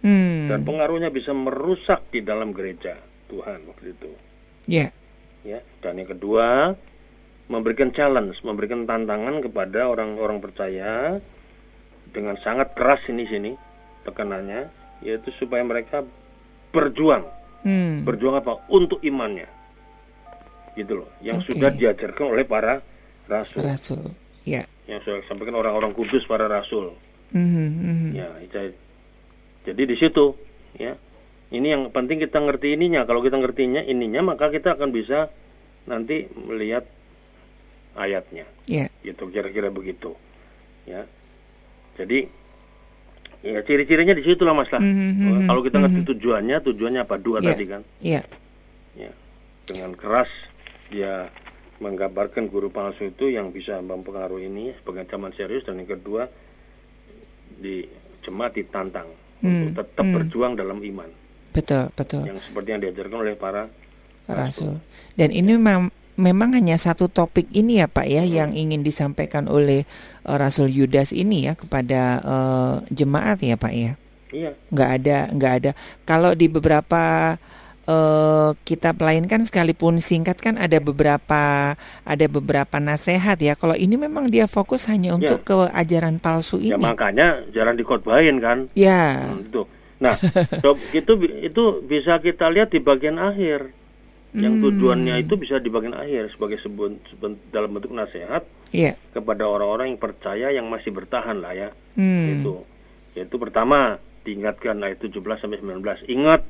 Hmm. 0.01 0.47
dan 0.47 0.61
pengaruhnya 0.63 1.09
bisa 1.09 1.33
merusak 1.33 2.05
di 2.11 2.21
dalam 2.21 2.53
gereja 2.53 3.01
Tuhan 3.27 3.65
waktu 3.67 3.93
itu. 3.93 4.11
Ya. 4.67 4.93
Ya. 5.43 5.63
Dan 5.81 5.99
yang 5.99 6.11
kedua 6.11 6.77
memberikan 7.47 7.91
challenge, 7.91 8.37
memberikan 8.43 8.85
tantangan 8.85 9.41
kepada 9.41 9.87
orang-orang 9.87 10.39
percaya 10.39 11.19
dengan 12.07 12.35
sangat 12.41 12.75
keras 12.75 13.03
ini 13.07 13.25
sini 13.27 13.53
tekanannya 14.03 14.71
yaitu 15.01 15.31
supaya 15.37 15.63
mereka 15.63 16.03
berjuang 16.71 17.25
Hmm. 17.67 18.07
berjuang 18.07 18.39
apa 18.39 18.63
untuk 18.71 19.03
imannya 19.03 19.49
gitu 20.75 21.03
loh 21.03 21.11
yang 21.19 21.43
Oke. 21.43 21.51
sudah 21.51 21.73
diajarkan 21.73 22.31
oleh 22.31 22.47
para 22.47 22.79
rasul 23.27 23.59
Rasul. 23.59 24.03
Ya. 24.47 24.63
yang 24.87 25.03
sudah 25.03 25.19
disampaikan 25.19 25.59
orang-orang 25.59 25.91
kudus 25.91 26.23
para 26.25 26.47
rasul 26.47 26.95
Mhm, 27.35 27.67
mhm. 27.75 28.09
ya 28.15 28.29
jadi- 29.67 29.89
di 29.91 29.97
situ 29.99 30.39
ya. 30.79 30.95
Ini 31.47 31.67
yang 31.79 31.83
penting 31.95 32.19
kita 32.19 32.43
ngerti 32.43 32.75
ininya. 32.75 33.07
Kalau 33.07 33.23
kita 33.23 33.39
ngertinya 33.39 33.83
ininya 33.83 34.35
maka 34.35 34.51
kita 34.51 34.75
akan 34.75 34.91
bisa 34.91 35.31
nanti 35.87 36.27
melihat 36.35 36.87
ayatnya. 37.97 38.45
Ya. 38.67 38.91
gitu 39.01 39.31
kira-kira 39.31 39.71
begitu 39.71 40.13
ya. 40.85 41.07
Jadi 41.97 42.29
ya 43.47 43.63
ciri-cirinya 43.63 44.13
di 44.13 44.27
situ 44.27 44.43
lah 44.43 44.59
mas 44.59 44.69
lah. 44.75 44.83
Mhm, 44.83 45.11
mhm, 45.17 45.47
kalau 45.47 45.63
kita 45.63 45.79
ngerti 45.81 46.01
mhm. 46.03 46.09
tujuannya 46.13 46.57
tujuannya 46.67 47.01
apa? 47.07 47.17
Dua 47.23 47.39
Ya. 47.41 47.55
tadi 47.55 47.65
kan? 47.65 47.83
Ya. 48.03 48.23
ya. 48.99 49.11
Dengan 49.71 49.95
keras 49.95 50.29
dia 50.91 51.31
menggambarkan 51.79 52.49
guru 52.51 52.73
palsu 52.73 53.13
itu 53.13 53.31
yang 53.31 53.53
bisa 53.55 53.79
mempengaruhi 53.81 54.51
ini 54.51 54.75
sebagai 54.83 55.07
ancaman 55.07 55.33
serius. 55.39 55.63
Dan 55.63 55.79
yang 55.81 55.91
kedua 55.95 56.27
di 57.57 57.87
jemaat 58.27 58.59
ditantang 58.59 59.09
Hmm, 59.45 59.71
untuk 59.73 59.85
tetap 59.85 60.05
hmm. 60.05 60.15
berjuang 60.17 60.53
dalam 60.57 60.79
iman 60.81 61.09
Betul, 61.57 61.89
betul. 61.97 62.25
yang 62.29 62.41
seperti 62.41 62.69
yang 62.69 62.81
diajarkan 62.85 63.17
oleh 63.17 63.35
para 63.37 63.73
Rasul. 64.29 64.77
Dan 65.17 65.33
ini 65.33 65.57
mem- 65.57 65.95
memang 66.21 66.53
hanya 66.53 66.77
satu 66.77 67.09
topik 67.09 67.49
ini 67.53 67.81
ya 67.81 67.87
Pak 67.89 68.05
ya 68.09 68.25
yang 68.25 68.53
ingin 68.53 68.85
disampaikan 68.85 69.47
oleh 69.49 69.89
eh, 70.27 70.37
Rasul 70.37 70.69
Yudas 70.69 71.17
ini 71.17 71.49
ya 71.49 71.57
kepada 71.57 72.21
eh, 72.21 72.75
jemaat 72.93 73.41
ya 73.41 73.57
Pak 73.57 73.73
ya. 73.73 73.93
iya 74.35 74.51
Nggak 74.69 74.91
ada, 75.01 75.19
nggak 75.33 75.53
ada. 75.63 75.71
Kalau 76.05 76.37
di 76.37 76.51
beberapa 76.51 77.37
eh, 77.87 78.51
kitab 78.63 78.99
lain 78.99 79.25
kan 79.25 79.41
sekalipun 79.41 79.99
singkat 79.99 80.37
kan 80.37 80.55
ada 80.57 80.77
beberapa 80.79 81.75
ada 82.03 82.27
beberapa 82.27 82.77
nasihat 82.77 83.39
ya. 83.39 83.55
Kalau 83.55 83.75
ini 83.75 83.97
memang 83.97 84.27
dia 84.27 84.45
fokus 84.47 84.87
hanya 84.87 85.15
untuk 85.15 85.43
ke 85.43 85.55
ajaran 85.73 86.19
palsu 86.19 86.59
ya 86.59 86.75
ini. 86.75 86.83
makanya 86.85 87.47
jarang 87.51 87.75
dikhotbahin 87.75 88.39
kan 88.39 88.67
Ya. 88.73 89.31
Hmm, 89.31 89.43
itu. 89.47 89.63
Nah, 89.97 90.13
so, 90.61 90.77
itu 90.93 91.13
itu 91.41 91.63
bisa 91.83 92.19
kita 92.19 92.51
lihat 92.51 92.69
di 92.69 92.79
bagian 92.79 93.17
akhir. 93.17 93.73
Yang 94.37 94.53
Hmm. 94.53 94.65
tujuannya 94.69 95.15
itu 95.19 95.33
bisa 95.35 95.57
di 95.57 95.73
bagian 95.73 95.97
akhir 95.97 96.29
sebagai 96.29 96.61
sebut, 96.61 97.01
sebut- 97.09 97.41
dalam 97.49 97.73
bentuk 97.73 97.89
nasihat 97.89 98.45
Iya. 98.69 98.93
kepada 99.11 99.49
orang-orang 99.49 99.89
yang 99.89 100.03
percaya 100.03 100.53
yang 100.53 100.69
masih 100.69 100.93
bertahan 100.93 101.41
lah 101.41 101.57
ya. 101.57 101.69
Hmm. 101.97 102.37
Itu. 102.37 102.55
Yaitu 103.17 103.41
pertama 103.41 103.97
diingatkan 104.23 104.77
ayat 104.79 105.01
17 105.01 105.41
sampai 105.41 105.57
19. 105.57 106.05
Ingat 106.05 106.45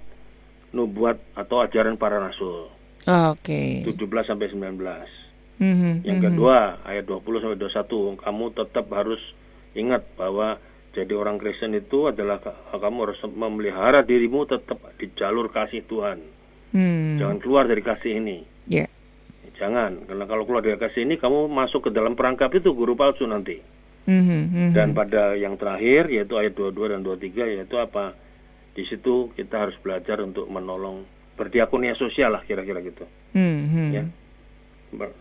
nubuat 0.77 1.17
atau 1.33 1.65
ajaran 1.65 1.97
para 1.97 2.21
rasul. 2.21 2.69
Oke. 3.09 3.81
17 3.89 4.29
sampai 4.29 4.53
19. 4.53 5.09
Mhm, 5.57 6.05
Yang 6.05 6.19
mhm. 6.21 6.27
kedua 6.29 6.85
ayat 6.85 7.09
20 7.09 7.41
sampai 7.41 7.57
21 7.57 8.21
kamu 8.21 8.45
tetap 8.53 8.87
harus 8.93 9.23
ingat 9.73 10.05
bahwa 10.21 10.61
jadi 10.93 11.13
orang 11.17 11.41
Kristen 11.41 11.73
itu 11.73 12.09
adalah 12.09 12.41
ka- 12.41 12.57
kamu 12.77 13.09
harus 13.09 13.21
memelihara 13.29 14.05
dirimu 14.05 14.45
tetap 14.45 14.81
di 15.01 15.09
jalur 15.17 15.49
kasih 15.49 15.85
Tuhan. 15.85 16.19
Hmm. 16.73 17.17
Jangan 17.17 17.39
keluar 17.41 17.65
dari 17.69 17.81
kasih 17.81 18.21
ini. 18.21 18.45
Ya. 18.69 18.89
Jangan, 19.57 20.05
karena 20.05 20.25
kalau 20.29 20.45
keluar 20.45 20.61
dari 20.61 20.77
kasih 20.77 21.09
ini 21.09 21.17
kamu 21.17 21.49
masuk 21.49 21.89
ke 21.89 21.91
dalam 21.93 22.13
perangkap 22.13 22.53
itu 22.53 22.77
guru 22.77 22.93
palsu 22.93 23.25
nanti. 23.25 23.57
Mhm, 24.05 24.41
mhm. 24.53 24.73
Dan 24.77 24.93
pada 24.93 25.33
yang 25.37 25.57
terakhir 25.57 26.13
yaitu 26.13 26.37
ayat 26.37 26.53
22 26.53 26.93
dan 26.93 27.01
23 27.01 27.49
yaitu 27.49 27.77
apa? 27.81 28.13
Di 28.77 28.85
situ 28.85 29.33
kita 29.33 29.67
harus 29.67 29.77
belajar 29.81 30.21
untuk 30.21 30.45
menolong 30.53 31.09
berdiakonia 31.41 31.97
sosial 31.97 32.37
lah 32.37 32.45
kira-kira 32.45 32.85
gitu. 32.85 33.09
Mhm. 33.33 33.89
ya 33.93 34.05
Ber- 34.93 35.17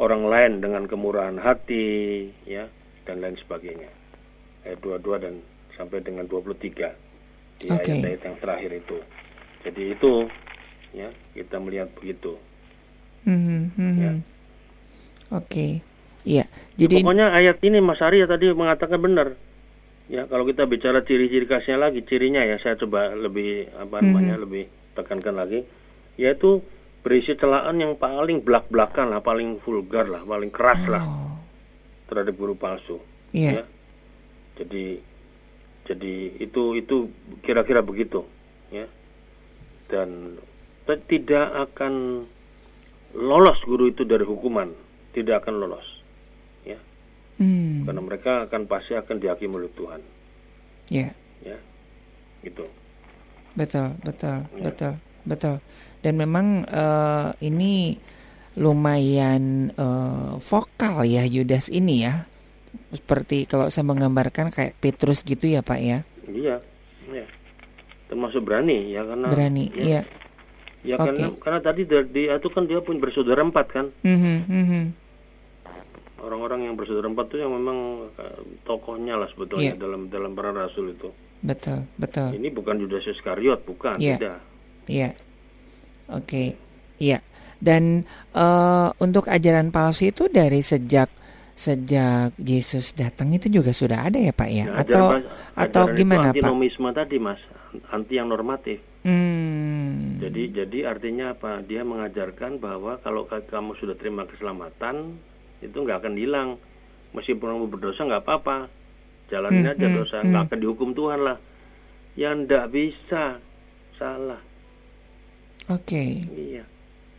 orang 0.00 0.24
lain 0.24 0.52
dengan 0.64 0.88
kemurahan 0.88 1.36
hati 1.36 2.28
ya 2.48 2.68
dan 3.04 3.20
lain 3.20 3.36
sebagainya 3.44 3.90
ayat 4.64 4.78
22 4.80 5.24
dan 5.24 5.34
sampai 5.76 6.00
dengan 6.00 6.24
23 6.30 6.94
di 7.58 7.66
Oke. 7.68 7.92
ayat-ayat 7.92 8.20
yang 8.24 8.36
terakhir 8.38 8.70
itu 8.72 8.98
jadi 9.66 9.82
itu 9.92 10.12
ya 10.94 11.08
kita 11.34 11.56
melihat 11.60 11.90
begitu 11.98 12.38
Mhm, 13.28 13.74
mhm. 13.76 13.98
Ya. 14.00 14.12
Oke. 15.34 15.84
Iya. 16.24 16.44
Ya, 16.48 16.86
Jadi 16.86 17.04
pokoknya 17.04 17.28
ayat 17.34 17.60
ini 17.60 17.82
Mas 17.82 18.00
Arya 18.00 18.24
tadi 18.24 18.48
mengatakan 18.56 18.96
benar 18.96 19.36
ya 20.08 20.24
kalau 20.24 20.48
kita 20.48 20.64
bicara 20.64 21.04
ciri-ciri 21.04 21.44
khasnya 21.44 21.76
lagi 21.76 22.00
cirinya 22.04 22.40
ya 22.40 22.56
saya 22.58 22.80
coba 22.80 23.12
lebih 23.12 23.68
apa 23.76 24.00
namanya 24.00 24.40
lebih 24.40 24.66
tekankan 24.96 25.36
lagi 25.36 25.62
yaitu 26.16 26.64
berisi 27.04 27.36
celaan 27.36 27.78
yang 27.78 27.94
paling 27.94 28.42
belak-belakan 28.42 29.12
lah 29.12 29.20
paling 29.20 29.60
vulgar 29.62 30.08
lah 30.08 30.24
paling 30.24 30.50
keras 30.50 30.80
lah 30.88 31.04
Oh, 31.04 31.36
terhadap 32.08 32.34
guru 32.34 32.56
palsu 32.56 32.98
Iya. 33.36 33.60
ya. 33.60 33.64
Jadi 34.58 34.84
jadi 35.84 36.14
itu 36.40 36.62
itu 36.76 36.96
kira-kira 37.44 37.84
begitu 37.84 38.24
ya. 38.72 38.88
Dan 39.88 40.40
tidak 41.08 41.68
akan 41.68 42.24
lolos 43.12 43.60
guru 43.64 43.88
itu 43.88 44.04
dari 44.04 44.24
hukuman, 44.24 44.72
tidak 45.12 45.44
akan 45.44 45.60
lolos. 45.64 45.84
Ya. 47.38 47.44
Hmm. 47.44 47.86
Karena 47.86 48.02
mereka 48.02 48.32
akan 48.44 48.66
pasti 48.66 48.92
akan 48.92 49.16
dihakimi 49.16 49.54
oleh 49.54 49.70
Tuhan, 49.72 50.00
Ya. 50.90 51.14
ya. 51.40 51.54
Gitu. 52.42 52.66
Betul, 53.54 53.94
betul, 54.02 54.42
Ya. 54.58 54.62
betul, 54.66 54.92
betul. 55.22 55.56
Dan 56.02 56.18
memang 56.18 56.66
eh, 56.66 57.28
ini 57.40 57.94
lumayan 58.58 59.70
eh, 59.70 60.32
vokal 60.42 61.06
ya 61.06 61.22
Yudas 61.22 61.70
ini 61.70 62.02
ya. 62.02 62.26
Seperti 62.90 63.46
kalau 63.46 63.70
saya 63.70 63.86
menggambarkan 63.86 64.50
kayak 64.50 64.74
Petrus 64.78 65.22
gitu 65.22 65.46
ya 65.46 65.62
Pak 65.62 65.78
ya. 65.78 65.98
Iya. 66.26 66.58
Ya. 67.08 67.24
Termasuk 68.08 68.42
berani 68.42 68.90
ya 68.90 69.06
karena 69.06 69.26
Berani, 69.30 69.64
ya, 69.72 69.82
iya. 69.84 70.02
Ya 70.86 70.94
karena 70.94 71.26
Oke. 71.28 71.42
karena 71.42 71.60
tadi 71.60 71.82
dari- 71.84 72.10
di 72.10 72.22
itu 72.26 72.48
kan 72.50 72.66
dia 72.66 72.78
punya 72.78 72.98
bersaudara 72.98 73.42
empat 73.42 73.66
kan. 73.70 73.86
Mhm, 74.02 74.36
mhm. 74.46 74.82
Orang-orang 76.18 76.60
yang 76.62 76.74
bersaudara 76.74 77.06
empat 77.06 77.26
itu 77.28 77.36
yang 77.38 77.52
memang 77.52 77.78
eh, 78.12 78.36
tokohnya 78.62 79.14
lah 79.14 79.28
sebetulnya 79.28 79.72
Iya. 79.72 79.78
dalam 79.78 80.06
dalam 80.06 80.32
para 80.32 80.50
rasul 80.50 80.90
itu. 80.90 81.08
Betul, 81.38 81.86
betul. 81.94 82.34
Ini 82.34 82.50
bukan 82.50 82.76
Yudas 82.76 83.04
Iskariot, 83.04 83.62
bukan, 83.62 83.94
Iya. 83.96 84.16
tidak. 84.16 84.38
Iya. 84.84 85.10
Oke. 86.10 86.58
Iya. 86.98 87.22
Dan 87.56 88.02
eh, 88.32 88.88
untuk 88.96 89.26
ajaran 89.26 89.68
palsu 89.68 90.08
itu 90.08 90.26
dari 90.26 90.58
sejak 90.60 91.10
sejak 91.52 92.38
Yesus 92.38 92.94
datang 92.94 93.30
itu 93.30 93.46
juga 93.48 93.70
sudah 93.70 94.04
ada 94.04 94.14
ya 94.16 94.30
Pak 94.30 94.48
ya? 94.48 94.64
Nah, 94.64 94.78
atau 94.78 95.04
ajaran- 95.12 95.26
atau 95.56 95.82
gimana 95.92 96.30
itu 96.30 96.38
Pak? 96.38 96.46
antinomisme 96.46 96.88
tadi, 96.92 97.16
Mas, 97.18 97.40
anti 97.88 98.14
yang 98.14 98.26
normatif. 98.26 98.78
Hmm. 99.02 100.18
Jadi 100.18 100.42
jadi 100.52 100.78
artinya 100.88 101.32
apa? 101.32 101.58
Dia 101.60 101.82
mengajarkan 101.82 102.58
bahwa 102.58 102.98
kalau 102.98 103.24
ka- 103.24 103.42
kamu 103.44 103.74
sudah 103.74 103.94
terima 103.94 104.22
keselamatan, 104.24 105.18
itu 105.60 105.74
nggak 105.74 106.04
akan 106.04 106.14
hilang. 106.14 106.48
Meskipun 107.12 107.48
kamu 107.48 107.66
berdosa 107.68 108.04
nggak 108.04 108.22
apa-apa. 108.22 108.56
Jalanin 109.28 109.64
Hmm, 109.64 109.72
aja 109.72 109.86
hmm, 109.86 109.96
dosa, 109.96 110.16
hmm. 110.20 110.28
nggak 110.28 110.44
akan 110.46 110.58
dihukum 110.58 110.90
Tuhan 110.92 111.20
lah. 111.22 111.38
yang 112.18 112.50
tidak 112.50 112.74
bisa 112.74 113.38
salah. 113.94 114.42
Oke. 115.68 116.26
Iya. 116.26 116.66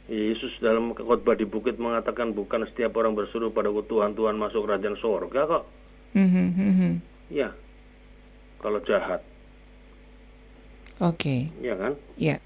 Yesus 0.10 0.52
dalam 0.60 0.92
khotbah 0.92 1.38
di 1.38 1.46
bukit 1.46 1.78
mengatakan 1.78 2.34
bukan 2.34 2.68
setiap 2.68 2.98
orang 2.98 3.16
berseru 3.16 3.48
pada 3.48 3.70
Tuhan 3.70 4.12
Tuhan 4.12 4.36
masuk 4.36 4.66
kerajaan 4.66 5.00
sorga 5.00 5.42
kok. 5.48 5.64
Mhm, 6.18 6.46
mhm. 6.52 6.92
Iya. 7.32 7.54
Kalau 8.60 8.84
jahat, 8.84 9.24
Oke. 11.00 11.48
ya 11.64 11.80
kan? 11.80 11.94
Ya. 12.20 12.44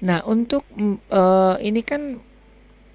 Nah, 0.00 0.20
untuk 0.24 0.68
eh, 1.08 1.56
ini 1.64 1.80
kan 1.80 2.20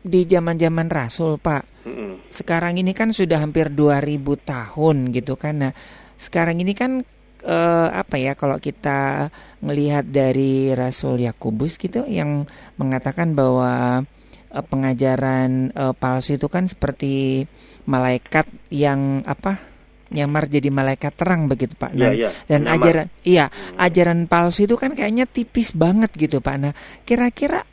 di 0.06 0.30
zaman-zaman 0.30 0.86
Rasul, 0.86 1.42
Pak. 1.42 1.90
Sekarang 2.30 2.78
ini 2.78 2.94
kan 2.94 3.10
sudah 3.10 3.42
hampir 3.42 3.74
2000 3.74 4.22
tahun 4.46 5.10
gitu 5.10 5.34
kan. 5.34 5.66
Nah, 5.66 5.74
sekarang 6.16 6.62
ini 6.62 6.78
kan 6.78 7.02
eh, 7.42 7.90
apa 7.90 8.16
ya 8.22 8.38
kalau 8.38 8.62
kita 8.62 9.30
melihat 9.66 10.06
dari 10.06 10.70
Rasul 10.74 11.26
Yakobus 11.26 11.82
gitu 11.82 12.06
yang 12.06 12.46
mengatakan 12.78 13.34
bahwa 13.34 14.06
eh, 14.54 14.64
pengajaran 14.66 15.74
eh, 15.74 15.94
palsu 15.98 16.38
itu 16.38 16.50
kan 16.54 16.70
seperti 16.70 17.46
malaikat 17.90 18.46
yang 18.70 19.26
apa? 19.26 19.74
nyamar 20.06 20.46
jadi 20.46 20.70
malaikat 20.70 21.18
terang 21.18 21.50
begitu, 21.50 21.74
Pak. 21.76 21.92
Iya, 21.98 21.98
Dan 21.98 22.14
iya. 22.14 22.30
dan 22.46 22.60
Menyamar. 22.62 22.78
ajaran 22.78 23.08
iya 23.26 23.46
ajaran 23.76 24.20
palsu 24.30 24.70
itu 24.70 24.78
kan 24.78 24.94
kayaknya 24.94 25.26
tipis 25.26 25.74
banget 25.74 26.14
gitu 26.14 26.46
pak 26.46 26.56
nah 26.62 26.74
kira-kira 27.04 27.66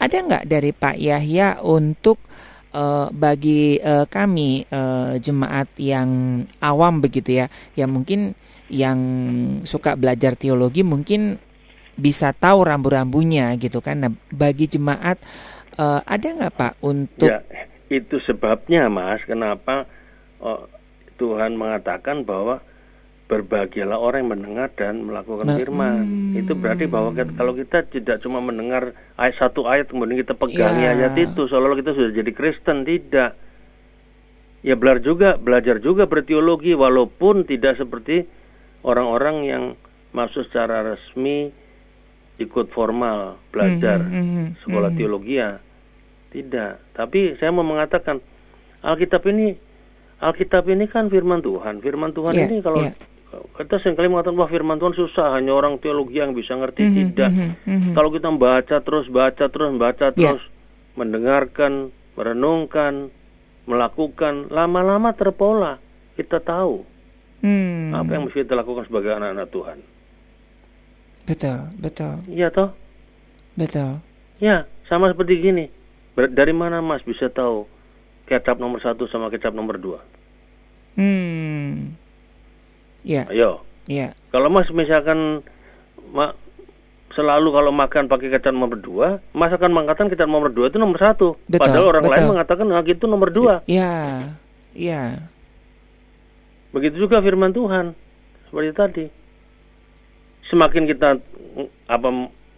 ada 0.00 0.16
nggak 0.16 0.44
dari 0.48 0.72
Pak 0.72 0.96
Yahya 0.96 1.60
untuk 1.60 2.18
eh, 2.72 3.06
bagi 3.12 3.76
eh, 3.76 4.06
kami 4.08 4.64
eh, 4.64 5.12
jemaat 5.20 5.68
yang 5.76 6.42
awam 6.64 7.04
begitu 7.04 7.44
ya 7.44 7.46
yang 7.76 7.92
mungkin 7.92 8.32
yang 8.70 8.98
suka 9.66 9.98
belajar 9.98 10.38
teologi 10.38 10.80
mungkin 10.86 11.36
bisa 12.00 12.32
tahu 12.32 12.64
rambu-rambunya 12.64 13.52
gitu 13.60 13.84
kan? 13.84 14.08
Nah 14.08 14.12
bagi 14.32 14.66
jemaat 14.66 15.20
eh, 15.76 16.00
ada 16.00 16.26
nggak 16.26 16.54
pak 16.56 16.72
untuk 16.80 17.28
Ya, 17.28 17.44
itu 17.90 18.22
sebabnya 18.24 18.86
Mas, 18.86 19.20
kenapa 19.26 19.84
oh, 20.38 20.70
Tuhan 21.18 21.58
mengatakan 21.58 22.24
bahwa 22.24 22.62
berbahagialah 23.30 23.94
orang 23.94 24.26
yang 24.26 24.32
mendengar 24.34 24.74
dan 24.74 25.06
melakukan 25.06 25.46
Me- 25.46 25.54
firman. 25.54 26.02
Hmm. 26.02 26.34
Itu 26.34 26.52
berarti 26.52 26.84
bahwa 26.84 27.14
kita- 27.14 27.32
kalau 27.32 27.54
kita 27.54 27.86
tidak 27.86 28.18
cuma 28.18 28.42
mendengar 28.42 28.90
ayat 29.14 29.38
satu 29.38 29.64
ayat 29.64 29.86
kemudian 29.86 30.18
kita 30.18 30.34
pegangi 30.34 30.82
Ya. 30.82 30.92
ayat 30.92 31.14
itu 31.14 31.46
seolah-olah 31.46 31.78
kita 31.78 31.94
sudah 31.94 32.10
jadi 32.10 32.30
Kristen, 32.30 32.82
tidak. 32.82 33.38
Ya 34.60 34.74
belajar 34.74 35.00
juga, 35.00 35.28
belajar 35.38 35.78
juga 35.78 36.04
berteologi 36.04 36.74
walaupun 36.74 37.46
tidak 37.46 37.78
seperti 37.78 38.26
orang-orang 38.82 39.36
yang 39.42 39.64
masuk 40.10 40.44
secara 40.44 40.82
resmi 40.84 41.54
ikut 42.36 42.68
formal 42.70 43.38
belajar 43.48 44.00
Mhm, 44.00 44.16
mhm, 44.18 44.44
sekolah 44.60 44.90
mhm. 44.90 44.96
teologi 44.96 45.36
ya 45.36 45.60
tidak 46.28 46.80
tapi 46.90 47.36
saya 47.36 47.52
mau 47.52 47.62
mengatakan 47.62 48.16
Alkitab 48.80 49.20
ini 49.28 49.52
Alkitab 50.18 50.64
ini 50.66 50.88
kan 50.88 51.06
firman 51.06 51.40
Tuhan 51.40 51.78
firman 51.78 52.10
Tuhan 52.10 52.32
Iya, 52.32 52.48
ini 52.48 52.56
kalau 52.58 52.80
iya. 52.80 52.96
Kita 53.30 53.78
sering 53.78 53.94
kali 53.94 54.06
mengatakan 54.06 54.34
wah 54.34 54.46
firman 54.46 54.76
Tuhan 54.76 54.92
susah. 54.92 55.32
Hanya 55.32 55.52
orang 55.52 55.78
teologi 55.78 56.18
yang 56.18 56.32
bisa 56.32 56.52
ngerti 56.52 56.82
Mhm, 56.82 56.94
tidak. 57.08 57.30
mhm, 57.30 57.50
mhm. 57.64 57.92
kalau 57.94 58.10
kita 58.10 58.26
membaca 58.26 58.76
terus 58.78 59.06
baca 59.06 59.44
terus 59.46 59.70
baca 59.74 60.06
Iya. 60.10 60.34
terus 60.34 60.44
mendengarkan 60.94 61.88
merenungkan 62.12 63.08
melakukan 63.64 64.48
lama-lama 64.48 65.12
terpola. 65.12 65.78
Kita 66.12 66.38
tahu 66.38 66.84
Hmm, 67.40 67.96
apa 67.96 68.10
yang 68.10 68.28
mesti 68.28 68.44
kita 68.44 68.52
lakukan 68.52 68.84
sebagai 68.84 69.16
anak-anak 69.16 69.48
Tuhan. 69.48 69.78
Betul 71.24 71.58
betul. 71.78 72.14
Iya 72.26 72.48
toh? 72.50 72.68
Betul. 73.54 74.02
Ya, 74.36 74.64
sama 74.84 75.08
seperti 75.08 75.40
gini. 75.40 75.64
Dari 76.12 76.52
mana 76.52 76.80
Mas 76.80 77.00
bisa 77.00 77.28
tahu 77.28 77.64
kecap 78.26 78.56
nomor 78.56 78.76
satu 78.78 79.06
sama 79.06 79.28
kecap 79.28 79.50
nomor 79.50 79.76
dua? 79.76 80.00
hmm 80.92 81.99
ya 83.02 83.24
Ayo, 83.28 83.64
ya 83.84 84.12
kalau 84.30 84.48
Mas 84.48 84.68
misalkan 84.70 85.40
ma- 86.10 86.36
selalu 87.10 87.50
kalau 87.50 87.72
makan 87.74 88.06
pakai 88.06 88.30
kecap 88.30 88.54
nomor 88.54 88.78
dua, 88.78 89.18
Mas 89.32 89.50
akan 89.50 89.74
mengatakan 89.74 90.06
kecap 90.08 90.30
nomor 90.30 90.48
dua 90.48 90.70
itu 90.70 90.78
nomor 90.78 90.96
satu. 90.96 91.34
Betul, 91.50 91.58
Padahal 91.58 91.84
orang 91.88 92.04
betul. 92.06 92.14
lain 92.14 92.30
mengatakan 92.30 92.64
nah, 92.64 92.82
itu 92.82 93.04
nomor 93.04 93.30
dua. 93.30 93.54
ya 93.66 94.30
ya 94.70 95.18
Begitu 96.70 97.02
juga 97.02 97.18
firman 97.18 97.50
Tuhan 97.50 97.98
seperti 98.46 98.70
tadi. 98.72 99.04
Semakin 100.46 100.86
kita 100.86 101.18
apa 101.86 102.08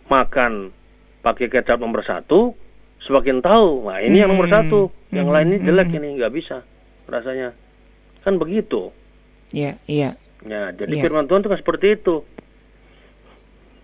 makan 0.08 0.52
pakai 1.20 1.48
kecap 1.48 1.80
nomor 1.80 2.04
satu, 2.04 2.52
semakin 3.04 3.40
tahu. 3.40 3.88
Nah 3.88 4.00
ini 4.00 4.20
yang 4.20 4.32
nomor 4.32 4.48
Hmm, 4.48 4.56
satu, 4.60 4.80
yang 5.08 5.28
hmm, 5.28 5.34
lain 5.34 5.48
ini 5.48 5.58
jelek 5.64 5.88
hmm. 5.88 5.96
ini 5.96 6.08
nggak 6.20 6.32
bisa 6.32 6.60
rasanya. 7.08 7.56
Kan 8.20 8.36
begitu. 8.36 8.92
ya 9.52 9.76
iya 9.84 10.16
Ya, 10.42 10.74
jadi 10.74 10.92
Iya. 10.92 11.02
firman 11.02 11.26
Tuhan 11.26 11.40
itu 11.40 11.50
kan 11.50 11.60
seperti 11.60 11.86
itu. 11.94 12.26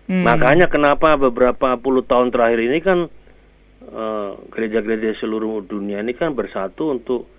Hmm. 0.09 0.25
Makanya 0.25 0.67
kenapa 0.67 1.15
beberapa 1.15 1.77
puluh 1.77 2.01
tahun 2.01 2.29
terakhir 2.29 2.59
ini 2.61 2.79
kan 2.79 2.99
eh, 3.79 4.31
gereja-gereja 4.51 5.15
seluruh 5.17 5.63
dunia 5.63 5.99
ini 5.99 6.11
kan 6.11 6.35
bersatu 6.35 6.91
untuk 6.91 7.31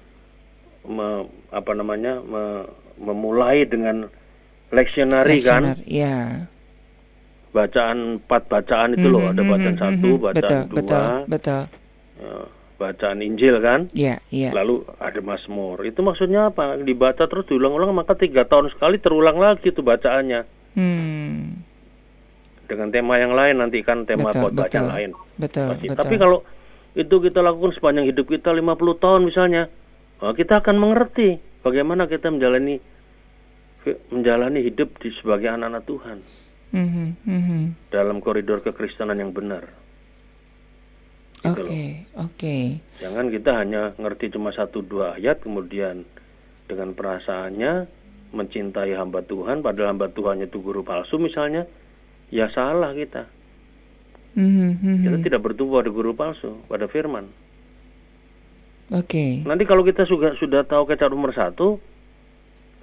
me- 0.83 1.29
apa 1.51 1.77
namanya 1.77 2.17
me- 2.19 2.65
memulai 2.97 3.65
dengan 3.65 4.09
leksionari 4.71 5.43
kan 5.43 5.77
Leksioner, 5.77 5.79
ya 5.85 6.49
bacaan 7.51 8.23
empat 8.23 8.47
bacaan 8.47 8.95
itu 8.95 9.05
loh 9.05 9.27
Mhm, 9.27 9.31
ada 9.31 9.43
bacaan 9.43 9.75
mhm, 9.77 9.83
satu 9.83 10.09
mhm. 10.09 10.23
bacaan 10.23 10.41
betul, 10.41 10.61
dua 10.65 10.79
betul 10.79 11.07
betul 11.27 11.63
eh, 12.21 12.47
bacaan 12.81 13.21
Injil 13.21 13.61
kan? 13.61 13.93
Ya 13.93 14.25
ya. 14.33 14.57
Lalu 14.57 14.89
ada 14.97 15.21
Mazmur. 15.21 15.85
Itu 15.85 16.01
maksudnya 16.01 16.49
apa? 16.49 16.81
Dibaca 16.81 17.29
terus 17.29 17.45
diulang-ulang 17.53 17.93
maka 17.93 18.17
tiga 18.17 18.49
tahun 18.49 18.73
sekali 18.73 18.97
terulang 18.97 19.37
lagi 19.37 19.69
tuh 19.69 19.85
bacaannya. 19.85 20.49
Hmm. 20.81 21.61
Dengan 22.65 22.89
tema 22.89 23.21
yang 23.21 23.37
lain 23.37 23.61
nanti 23.61 23.85
kan 23.85 24.09
tema 24.09 24.33
Betul, 24.33 24.49
khotbah 24.49 24.67
yang 24.73 24.89
betul. 24.89 24.95
lain. 24.97 25.11
Betul 25.37 25.67
Pasti. 25.77 25.87
betul. 25.93 25.99
tapi 26.01 26.15
kalau 26.17 26.39
itu 26.91 27.15
kita 27.21 27.39
lakukan 27.45 27.73
sepanjang 27.77 28.07
hidup 28.09 28.27
kita 28.27 28.51
50 28.51 29.03
tahun 29.03 29.21
misalnya 29.29 29.63
oh, 30.25 30.35
kita 30.35 30.59
akan 30.59 30.75
mengerti 30.81 31.39
bagaimana 31.63 32.11
kita 32.11 32.33
menjalani 32.33 32.83
menjalani 34.11 34.61
hidup 34.65 34.97
di 35.01 35.13
sebagai 35.21 35.53
anak-anak 35.53 35.85
Tuhan. 35.85 36.19
Mhm, 36.71 37.07
mhm. 37.27 37.61
dalam 37.91 38.23
koridor 38.23 38.63
kekristenan 38.63 39.19
yang 39.19 39.35
benar 39.35 39.67
Gitu 41.41 41.65
oke 41.65 41.85
oke 42.21 42.57
Jangan 43.01 43.27
kita 43.33 43.51
hanya 43.57 43.97
ngerti 43.97 44.29
cuma 44.37 44.53
satu 44.53 44.85
dua 44.85 45.17
ayat 45.17 45.41
kemudian 45.41 46.05
dengan 46.69 46.93
perasaannya 46.93 47.89
mencintai 48.31 48.93
hamba 48.95 49.25
Tuhan 49.25 49.65
padahal 49.65 49.97
hamba 49.97 50.13
Tuhan 50.13 50.45
itu 50.45 50.61
guru 50.61 50.85
palsu 50.85 51.17
misalnya 51.17 51.65
ya 52.31 52.47
salah 52.53 52.95
kita. 52.95 53.27
Mhm, 54.39 54.79
mhm. 54.79 55.03
Kita 55.03 55.17
tidak 55.27 55.41
bertumbuh 55.43 55.83
pada 55.83 55.91
guru 55.91 56.15
palsu, 56.15 56.63
pada 56.71 56.87
firman. 56.87 57.27
oke 58.95 59.27
Nanti 59.43 59.65
kalau 59.67 59.83
kita 59.83 60.07
sudah 60.07 60.39
sudah 60.39 60.63
tahu 60.63 60.87
kecap 60.87 61.11
nomor 61.11 61.35
satu, 61.35 61.83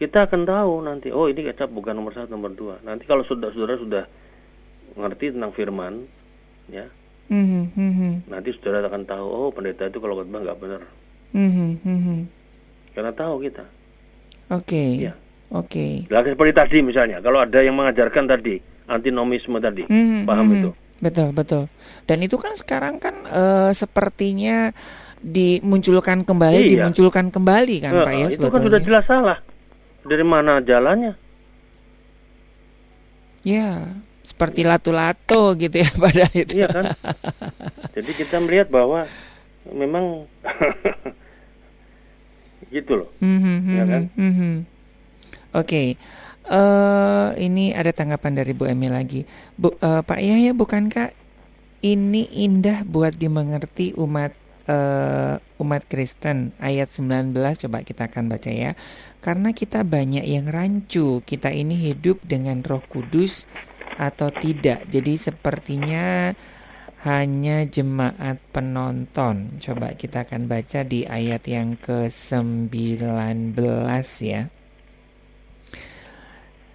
kita 0.01 0.27
akan 0.27 0.43
tahu 0.43 0.83
nanti 0.83 1.13
oh 1.13 1.31
ini 1.31 1.47
kecap 1.47 1.71
bukan 1.71 1.95
nomor 1.95 2.11
satu 2.11 2.35
nomor 2.35 2.51
dua. 2.57 2.75
Nanti 2.83 3.07
kalau 3.07 3.23
sudah 3.23 3.53
saudara 3.55 3.79
sudah 3.79 4.03
ngerti 4.99 5.31
tentang 5.31 5.55
firman, 5.55 6.03
ya 6.67 6.91
Mhm, 7.27 7.63
mhm. 7.73 8.11
nanti 8.25 8.55
saudara 8.55 8.85
akan 8.85 9.03
tahu 9.03 9.25
oh 9.25 9.49
pendeta 9.49 9.83
itu 9.83 9.97
kalau 9.97 10.15
khotbah 10.15 10.39
nggak 10.39 10.57
benar 10.57 10.81
Mhm, 11.29 11.69
mhm. 11.81 12.17
karena 12.91 13.11
tahu 13.11 13.43
kita. 13.43 13.67
oke 14.49 14.83
Iya. 14.97 15.11
oke 15.49 16.07
Lah 16.07 16.23
seperti 16.23 16.51
tadi 16.53 16.77
misalnya, 16.79 17.19
kalau 17.19 17.39
ada 17.39 17.59
yang 17.59 17.75
mengajarkan 17.75 18.25
tadi 18.25 18.55
antinomisme 18.85 19.59
tadi, 19.59 19.83
Mhm, 19.85 20.23
paham 20.23 20.45
mhm. 20.45 20.55
itu? 20.55 20.69
Betul, 20.97 21.29
betul. 21.29 21.63
Dan 22.03 22.19
itu 22.21 22.35
kan 22.35 22.55
sekarang 22.55 22.97
kan 22.97 23.13
eh, 23.23 23.69
sepertinya 23.71 24.71
dimunculkan 25.19 26.23
kembali, 26.23 26.63
Iya. 26.63 26.71
dimunculkan 26.79 27.27
kembali 27.27 27.75
kan 27.79 27.91
Eh, 27.93 28.01
Pak 28.01 28.13
ya 28.13 28.17
itu 28.17 28.23
kan 28.23 28.31
sebetulnya. 28.55 28.65
sudah 28.65 28.81
jelas 28.81 29.03
salah. 29.05 29.37
Dari 30.01 30.23
mana 30.23 30.57
jalannya? 30.59 31.13
Ya, 33.43 33.87
seperti 34.27 34.67
lato-lato 34.67 35.55
gitu 35.55 35.79
ya 35.79 35.89
pada 36.03 36.27
itu. 36.35 36.59
Iya 36.59 36.67
kan? 36.67 36.85
Jadi 37.95 38.11
kita 38.11 38.43
melihat 38.43 38.67
bahwa 38.67 39.07
memang 39.71 40.27
gitu 42.75 42.91
loh. 43.03 43.09
Mhm, 43.23 43.55
Iya 43.71 43.83
kan? 43.87 44.03
mhm, 44.11 44.27
mhm. 44.27 44.53
Oke. 45.55 45.95
eh 46.47 47.29
ini 47.43 47.75
ada 47.75 47.91
tanggapan 47.91 48.39
dari 48.39 48.55
Bu 48.55 48.67
Emi 48.67 48.87
lagi. 48.87 49.27
Bu, 49.59 49.75
eh, 49.79 50.01
Pak 50.03 50.19
Yahya 50.19 50.55
bukankah 50.55 51.11
ini 51.83 52.27
indah 52.43 52.87
buat 52.87 53.15
dimengerti 53.19 53.91
umat 53.99 54.31
uh, 54.67 55.39
umat 55.59 55.87
Kristen 55.87 56.51
ayat 56.59 56.91
19 56.91 57.31
coba 57.35 57.83
kita 57.83 58.11
akan 58.11 58.31
baca 58.31 58.51
ya. 58.51 58.71
Karena 59.23 59.51
kita 59.51 59.83
banyak 59.83 60.23
yang 60.23 60.47
rancu, 60.47 61.19
kita 61.25 61.51
ini 61.51 61.75
hidup 61.75 62.21
dengan 62.23 62.63
Roh 62.63 62.83
Kudus 62.85 63.49
atau 63.97 64.29
tidak. 64.29 64.85
Jadi 64.87 65.17
sepertinya 65.17 66.31
hanya 67.05 67.65
jemaat 67.65 68.37
penonton. 68.53 69.57
Coba 69.57 69.93
kita 69.97 70.25
akan 70.25 70.45
baca 70.45 70.85
di 70.85 71.03
ayat 71.05 71.43
yang 71.49 71.77
ke-19 71.81 73.53
ya. 74.21 74.49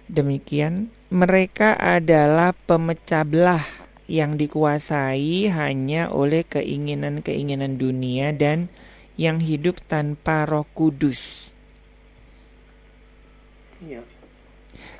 Demikian, 0.07 0.91
mereka 1.09 1.79
adalah 1.79 2.51
pemecah 2.53 3.23
belah 3.23 3.65
yang 4.05 4.35
dikuasai 4.35 5.47
hanya 5.49 6.11
oleh 6.11 6.43
keinginan-keinginan 6.43 7.79
dunia 7.79 8.35
dan 8.35 8.67
yang 9.15 9.39
hidup 9.39 9.79
tanpa 9.87 10.43
Roh 10.43 10.67
Kudus. 10.75 11.53
Iya. 13.83 14.12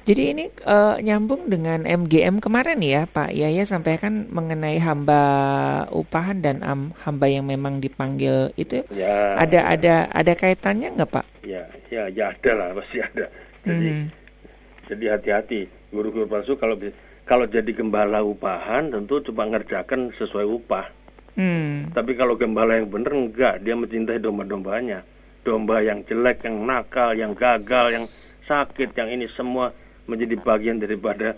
Jadi 0.03 0.35
ini 0.35 0.45
uh, 0.67 0.99
nyambung 0.99 1.47
dengan 1.47 1.87
MGM 1.87 2.43
kemarin 2.43 2.83
ya 2.83 3.07
Pak 3.07 3.31
Yaya 3.31 3.63
sampaikan 3.63 4.27
mengenai 4.35 4.75
hamba 4.83 5.23
upahan 5.95 6.43
dan 6.43 6.59
um, 6.59 6.91
hamba 7.07 7.31
yang 7.31 7.47
memang 7.47 7.79
dipanggil 7.79 8.51
itu 8.59 8.83
ya, 8.91 9.39
ada 9.39 9.63
ya. 9.63 9.71
ada 9.71 9.95
ada 10.11 10.33
kaitannya 10.35 10.91
nggak 10.99 11.07
Pak? 11.07 11.25
Ya 11.47 11.63
ya 11.87 12.11
ya 12.11 12.35
ada 12.35 12.51
lah 12.51 12.67
pasti 12.75 12.99
ada. 12.99 13.31
Jadi 13.63 13.87
hmm. 13.95 14.05
jadi 14.91 15.05
hati-hati 15.15 15.71
guru-guru 15.95 16.27
palsu 16.27 16.59
kalau 16.59 16.75
kalau 17.23 17.47
jadi 17.47 17.71
gembala 17.71 18.19
upahan 18.27 18.91
tentu 18.91 19.23
coba 19.31 19.55
ngerjakan 19.55 20.11
sesuai 20.19 20.43
upah. 20.43 20.91
Hmm. 21.39 21.95
Tapi 21.95 22.19
kalau 22.19 22.35
gembala 22.35 22.75
yang 22.75 22.91
benar 22.91 23.15
enggak, 23.15 23.63
dia 23.63 23.73
mencintai 23.73 24.19
domba-dombanya. 24.19 25.07
Domba 25.47 25.79
yang 25.79 26.03
jelek, 26.05 26.43
yang 26.43 26.61
nakal, 26.67 27.15
yang 27.15 27.31
gagal, 27.33 27.95
yang 27.95 28.05
sakit, 28.45 28.91
yang 28.93 29.09
ini 29.09 29.25
semua 29.33 29.71
menjadi 30.07 30.35
bagian 30.39 30.77
daripada 30.79 31.37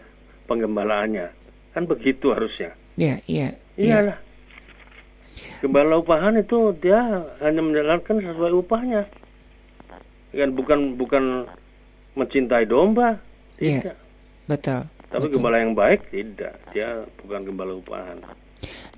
penggembalaannya. 0.49 1.27
Kan 1.75 1.83
begitu 1.85 2.31
harusnya. 2.31 2.71
Iya, 2.95 3.19
iya. 3.27 3.49
Iyalah. 3.75 4.17
Ya. 4.17 4.23
Gembala 5.59 5.99
upahan 5.99 6.39
itu 6.39 6.71
dia 6.79 6.99
hanya 7.43 7.59
menjalankan 7.59 8.23
sesuai 8.23 8.55
upahnya. 8.55 9.03
Kan 10.31 10.55
bukan 10.55 10.95
bukan 10.95 11.23
mencintai 12.15 12.63
domba. 12.67 13.19
Iya. 13.59 13.91
Betul. 14.47 14.87
Tapi 15.11 15.27
betul. 15.27 15.33
gembala 15.35 15.57
yang 15.59 15.75
baik 15.75 16.07
tidak. 16.11 16.55
Dia 16.71 17.03
bukan 17.19 17.41
gembala 17.43 17.75
upahan. 17.75 18.19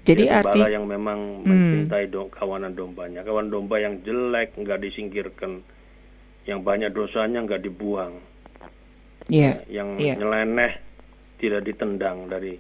Jadi 0.06 0.24
dia 0.24 0.40
arti 0.40 0.62
yang 0.64 0.88
memang 0.88 1.44
hmm. 1.44 1.50
mencintai 1.50 2.08
dom, 2.08 2.32
kawanan 2.32 2.72
dombanya. 2.72 3.26
Kawan 3.26 3.52
domba 3.52 3.82
yang 3.82 4.00
jelek 4.08 4.56
nggak 4.56 4.80
disingkirkan, 4.80 5.60
yang 6.48 6.64
banyak 6.64 6.94
dosanya 6.96 7.44
nggak 7.44 7.66
dibuang 7.66 8.16
yeah. 9.28 9.62
yang 9.70 9.96
yeah. 10.00 10.16
nyeleneh 10.18 10.80
tidak 11.38 11.64
ditendang 11.68 12.28
dari 12.28 12.58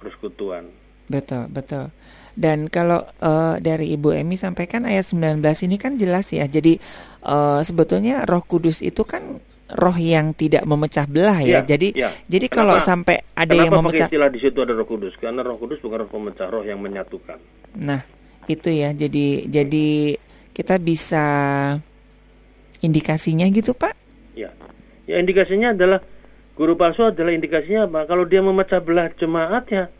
persekutuan. 0.00 0.68
Betul, 1.06 1.46
betul. 1.48 1.94
Dan 2.36 2.68
kalau 2.68 3.00
uh, 3.24 3.56
dari 3.62 3.96
Ibu 3.96 4.12
Emi 4.12 4.36
sampaikan 4.36 4.84
ayat 4.84 5.08
19 5.08 5.40
ini 5.40 5.76
kan 5.80 5.96
jelas 5.96 6.28
ya. 6.34 6.44
Jadi 6.44 6.76
uh, 7.24 7.64
sebetulnya 7.64 8.28
Roh 8.28 8.44
Kudus 8.44 8.84
itu 8.84 9.06
kan 9.08 9.40
roh 9.66 9.96
yang 9.98 10.30
tidak 10.36 10.62
memecah 10.62 11.10
belah 11.10 11.42
ya. 11.42 11.58
ya 11.58 11.60
jadi 11.66 11.88
ya. 11.90 12.10
jadi 12.30 12.46
kenapa, 12.46 12.58
kalau 12.62 12.76
sampai 12.78 13.18
ada 13.34 13.50
yang 13.50 13.74
memecah 13.74 14.06
istilah 14.06 14.30
di 14.30 14.38
situ 14.38 14.58
ada 14.62 14.70
Roh 14.76 14.86
Kudus? 14.86 15.14
Karena 15.18 15.42
Roh 15.42 15.58
Kudus 15.58 15.82
bukan 15.82 16.06
roh 16.06 16.10
pemecah, 16.10 16.46
roh 16.52 16.62
yang 16.62 16.78
menyatukan. 16.78 17.38
Nah, 17.80 18.04
itu 18.46 18.68
ya. 18.70 18.94
Jadi 18.94 19.50
jadi 19.50 20.14
kita 20.54 20.78
bisa 20.78 21.24
indikasinya 22.84 23.48
gitu, 23.50 23.74
Pak? 23.74 23.94
Ya. 24.38 24.52
Ya 25.06 25.22
indikasinya 25.22 25.70
adalah 25.72 26.02
Guru 26.56 26.72
palsu 26.72 27.12
adalah 27.12 27.36
indikasinya 27.36 27.84
apa? 27.84 28.08
Kalau 28.08 28.24
dia 28.24 28.40
memecah 28.40 28.80
belah 28.80 29.12
jemaat 29.20 29.68
ya 29.68 29.92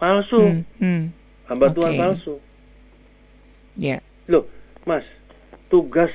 palsu. 0.00 0.40
Hmm, 0.40 0.64
hmm. 0.80 1.02
Hamba 1.52 1.68
okay. 1.68 1.76
Tuhan 1.76 1.92
palsu. 2.00 2.34
Ya. 3.76 4.00
Yeah. 4.00 4.00
Loh, 4.32 4.48
Mas, 4.88 5.04
tugas 5.68 6.08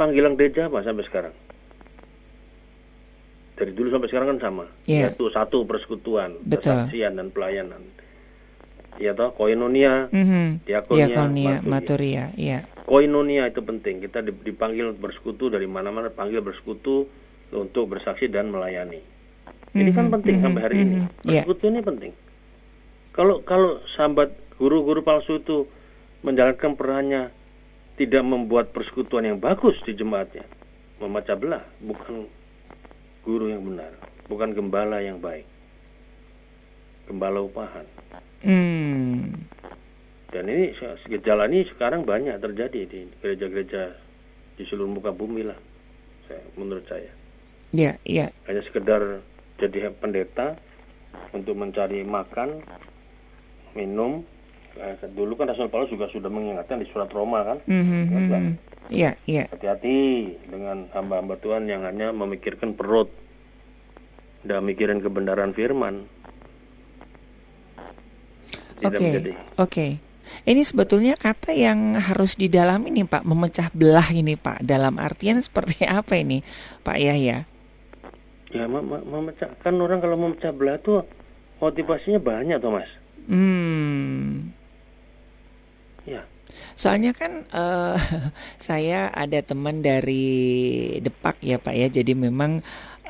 panggilan 0.00 0.40
gereja 0.40 0.72
apa 0.72 0.80
sampai 0.80 1.04
sekarang? 1.04 1.34
Dari 3.60 3.76
dulu 3.76 3.92
sampai 3.92 4.08
sekarang 4.08 4.28
kan 4.36 4.40
sama. 4.40 4.64
Yeah. 4.88 5.12
Yaitu 5.12 5.28
satu 5.28 5.68
persekutuan, 5.68 6.40
kesaksian 6.48 7.20
dan 7.20 7.28
pelayanan. 7.36 7.84
Ya 8.96 9.12
toh, 9.12 9.32
koinonia, 9.36 10.08
mm-hmm. 10.08 10.68
diakonia, 10.68 11.08
diakonia, 11.08 11.54
maturia, 11.64 12.24
ya. 12.36 12.64
Koinonia 12.88 13.48
itu 13.48 13.60
penting. 13.60 14.04
Kita 14.04 14.24
dipanggil 14.24 14.96
bersekutu 14.96 15.48
dari 15.52 15.64
mana-mana, 15.64 16.12
panggil 16.12 16.44
bersekutu 16.44 17.08
untuk 17.52 17.92
bersaksi 17.92 18.26
dan 18.32 18.48
melayani. 18.48 19.00
Ini 19.72 19.80
mm 19.80 19.88
-hmm, 19.88 19.96
kan 19.96 20.04
mhm, 20.08 20.14
penting 20.18 20.34
mm 20.34 20.40
-hmm, 20.40 20.52
sampai 20.52 20.62
hari 20.64 20.76
mm 20.76 20.82
-hmm, 20.82 20.92
ini. 20.92 21.00
Iya. 21.00 21.42
Persekutu 21.44 21.62
yeah. 21.64 21.72
ini 21.72 21.80
penting. 21.80 22.12
Kalau 23.12 23.36
kalau 23.44 23.70
sahabat 23.92 24.28
guru-guru 24.56 25.00
palsu 25.04 25.40
itu 25.40 25.68
menjalankan 26.24 26.72
perannya 26.78 27.22
tidak 28.00 28.24
membuat 28.24 28.72
persekutuan 28.72 29.28
yang 29.28 29.38
bagus 29.38 29.76
di 29.84 29.92
jemaatnya, 29.92 30.48
memecah 30.96 31.36
belah, 31.36 31.64
bukan 31.84 32.24
guru 33.20 33.52
yang 33.52 33.62
benar, 33.68 33.92
bukan 34.32 34.56
gembala 34.56 35.04
yang 35.04 35.20
baik, 35.20 35.44
gembala 37.04 37.44
upahan. 37.44 37.84
Mm. 38.42 39.44
Dan 40.32 40.48
ini 40.48 40.72
gejala 41.12 41.44
ini 41.52 41.68
sekarang 41.76 42.08
banyak 42.08 42.40
terjadi 42.40 42.88
di 42.88 43.00
gereja-gereja 43.20 43.92
di 44.56 44.64
seluruh 44.64 44.88
muka 44.88 45.12
bumi 45.12 45.44
lah, 45.44 45.58
saya, 46.24 46.40
menurut 46.56 46.88
saya. 46.88 47.21
Iya, 47.72 47.96
iya. 48.04 48.26
Hanya 48.44 48.62
sekedar 48.68 49.24
jadi 49.56 49.88
pendeta 49.96 50.60
untuk 51.32 51.56
mencari 51.56 52.04
makan, 52.04 52.60
minum. 53.72 54.24
Nah, 54.72 54.96
dulu 55.12 55.36
kan 55.36 55.52
Rasul 55.52 55.68
Paulus 55.68 55.92
juga 55.92 56.08
sudah 56.12 56.28
mengingatkan 56.32 56.80
di 56.80 56.88
surat 56.92 57.08
Roma 57.12 57.44
kan. 57.44 57.58
Mm-hmm. 57.68 58.56
Iya, 58.92 59.16
iya. 59.28 59.48
Hati-hati 59.48 59.98
dengan 60.48 60.88
hamba-hamba 60.92 61.36
Tuhan 61.40 61.68
yang 61.68 61.84
hanya 61.84 62.12
memikirkan 62.12 62.76
perut, 62.76 63.08
tidak 64.44 64.60
mikirin 64.64 65.00
kebenaran 65.00 65.56
firman. 65.56 66.08
Oke, 68.82 68.98
okay. 68.98 69.12
oke. 69.14 69.32
Okay. 69.56 69.90
Ini 70.42 70.64
sebetulnya 70.64 71.14
kata 71.14 71.54
yang 71.54 71.94
harus 71.94 72.34
didalami 72.34 72.90
nih 72.90 73.06
Pak, 73.06 73.22
memecah 73.22 73.68
belah 73.70 74.10
ini 74.10 74.34
Pak. 74.34 74.64
Dalam 74.64 74.98
artian 74.98 75.38
seperti 75.38 75.84
apa 75.86 76.18
ini 76.18 76.42
Pak 76.82 76.98
Yahya? 76.98 77.51
Ya 78.52 78.68
memecah 78.68 79.50
kan 79.64 79.74
orang 79.80 79.98
kalau 80.04 80.16
memecah 80.20 80.52
belah 80.52 80.76
tuh 80.80 81.02
motivasinya 81.58 82.20
banyak 82.20 82.56
tuh 82.60 82.72
mas 82.72 82.90
hmm 83.26 84.52
ya 86.04 86.22
soalnya 86.76 87.16
kan 87.16 87.48
uh, 87.48 87.96
saya 88.60 89.08
ada 89.08 89.40
teman 89.40 89.80
dari 89.80 90.98
Depak 91.00 91.40
ya 91.40 91.56
pak 91.56 91.72
ya 91.72 91.88
jadi 91.88 92.12
memang 92.12 92.60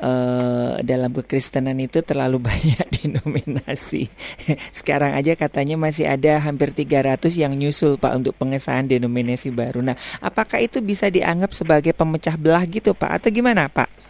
uh, 0.03 0.82
dalam 0.82 1.11
kekristenan 1.14 1.78
itu 1.78 2.03
terlalu 2.03 2.43
banyak 2.51 2.86
denominasi. 3.03 4.11
Sekarang 4.78 5.14
aja 5.14 5.38
katanya 5.38 5.78
masih 5.78 6.11
ada 6.11 6.43
hampir 6.43 6.74
300 6.74 7.22
yang 7.38 7.55
nyusul 7.55 7.97
Pak 7.97 8.12
untuk 8.18 8.34
pengesahan 8.36 8.90
denominasi 8.90 9.55
baru. 9.55 9.80
Nah, 9.80 9.97
apakah 10.18 10.59
itu 10.59 10.82
bisa 10.82 11.09
dianggap 11.09 11.55
sebagai 11.55 11.95
pemecah 11.95 12.34
belah 12.34 12.66
gitu 12.66 12.93
Pak 12.93 13.22
atau 13.22 13.30
gimana 13.30 13.70
Pak? 13.70 14.01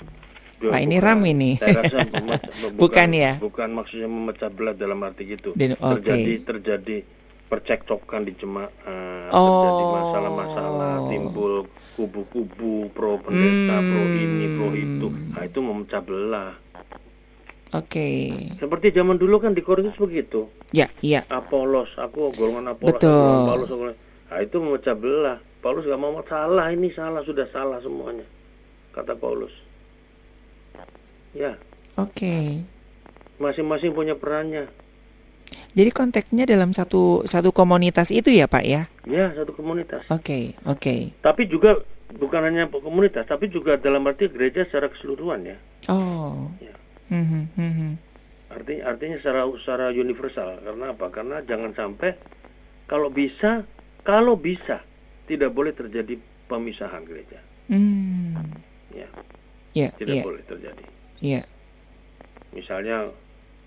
Wah 0.70 0.78
ini 0.78 0.96
ram 1.02 1.20
ini. 1.26 1.58
Saya 1.58 1.82
rasa 1.82 1.98
bukan, 2.12 2.38
bukan 2.78 3.08
ya. 3.10 3.32
Bukan 3.42 3.68
maksudnya 3.74 4.06
memecah 4.06 4.50
belah 4.52 4.74
dalam 4.78 5.02
arti 5.02 5.26
gitu. 5.26 5.56
Den, 5.58 5.74
okay. 5.74 5.98
Terjadi 5.98 6.34
terjadi 6.46 6.96
percekcokan 7.52 8.24
di 8.24 8.32
jemaah, 8.40 9.28
oh. 9.28 9.44
terjadi 9.44 9.84
masalah-masalah, 9.92 10.94
timbul 11.12 11.68
kubu-kubu 12.00 12.88
pro 12.96 13.20
pendeta, 13.20 13.76
hmm. 13.76 13.88
pro 13.92 14.02
ini, 14.08 14.46
pro 14.56 14.68
itu. 14.72 15.06
Nah 15.36 15.42
itu 15.44 15.58
memecah 15.60 16.00
belah. 16.00 16.52
Oke. 17.72 17.88
Okay. 17.88 18.20
Seperti 18.56 18.96
zaman 18.96 19.20
dulu 19.20 19.36
kan 19.36 19.52
di 19.52 19.60
Korintus 19.60 19.96
begitu. 20.00 20.48
Ya, 20.72 20.88
iya. 21.04 21.28
Apolos, 21.28 21.92
aku 22.00 22.32
golongan 22.32 22.72
Apolos, 22.72 22.96
Betul. 22.96 23.36
Paulus. 23.48 23.70
Nah 24.32 24.38
itu 24.40 24.56
memecah 24.56 24.96
belah. 24.96 25.38
Paulus 25.60 25.84
gak 25.84 26.00
mau 26.00 26.24
salah, 26.24 26.72
ini 26.72 26.88
salah, 26.96 27.20
sudah 27.20 27.44
salah 27.52 27.80
semuanya. 27.84 28.24
Kata 28.96 29.12
Paulus. 29.16 29.52
Ya. 31.32 31.56
Oke. 31.96 32.24
Okay. 32.24 32.46
Masing-masing 33.40 33.92
punya 33.96 34.14
perannya. 34.16 34.68
Jadi 35.72 35.90
konteksnya 35.92 36.44
dalam 36.44 36.76
satu 36.76 37.24
satu 37.24 37.52
komunitas 37.52 38.12
itu 38.12 38.28
ya 38.28 38.44
Pak 38.44 38.64
ya? 38.64 38.88
Ya 39.08 39.32
satu 39.32 39.56
komunitas. 39.56 40.04
Oke 40.12 40.20
okay, 40.20 40.44
oke. 40.68 40.80
Okay. 40.80 41.00
Tapi 41.24 41.48
juga 41.48 41.80
bukan 42.12 42.44
hanya 42.44 42.68
komunitas, 42.68 43.24
tapi 43.24 43.48
juga 43.48 43.80
dalam 43.80 44.04
arti 44.04 44.28
gereja 44.28 44.68
secara 44.68 44.92
keseluruhan 44.92 45.48
ya. 45.48 45.56
Oh. 45.88 46.52
Ya. 46.60 46.76
Mm 47.12 47.48
-hmm, 47.52 47.92
Arti 48.52 48.80
artinya 48.84 49.16
secara 49.20 49.48
secara 49.60 49.86
universal. 49.92 50.60
Karena 50.60 50.92
apa? 50.92 51.08
Karena 51.08 51.40
jangan 51.44 51.72
sampai 51.72 52.16
kalau 52.84 53.08
bisa 53.08 53.64
kalau 54.04 54.36
bisa 54.36 54.84
tidak 55.24 55.52
boleh 55.56 55.72
terjadi 55.72 56.20
pemisahan 56.48 57.04
gereja. 57.08 57.40
Hmm. 57.72 58.36
Ya, 58.92 59.08
Ya, 59.72 59.88
tidak 59.96 60.20
ya, 60.20 60.24
boleh 60.24 60.44
terjadi. 60.44 60.84
Ya. 61.22 61.46
Misalnya 62.52 63.08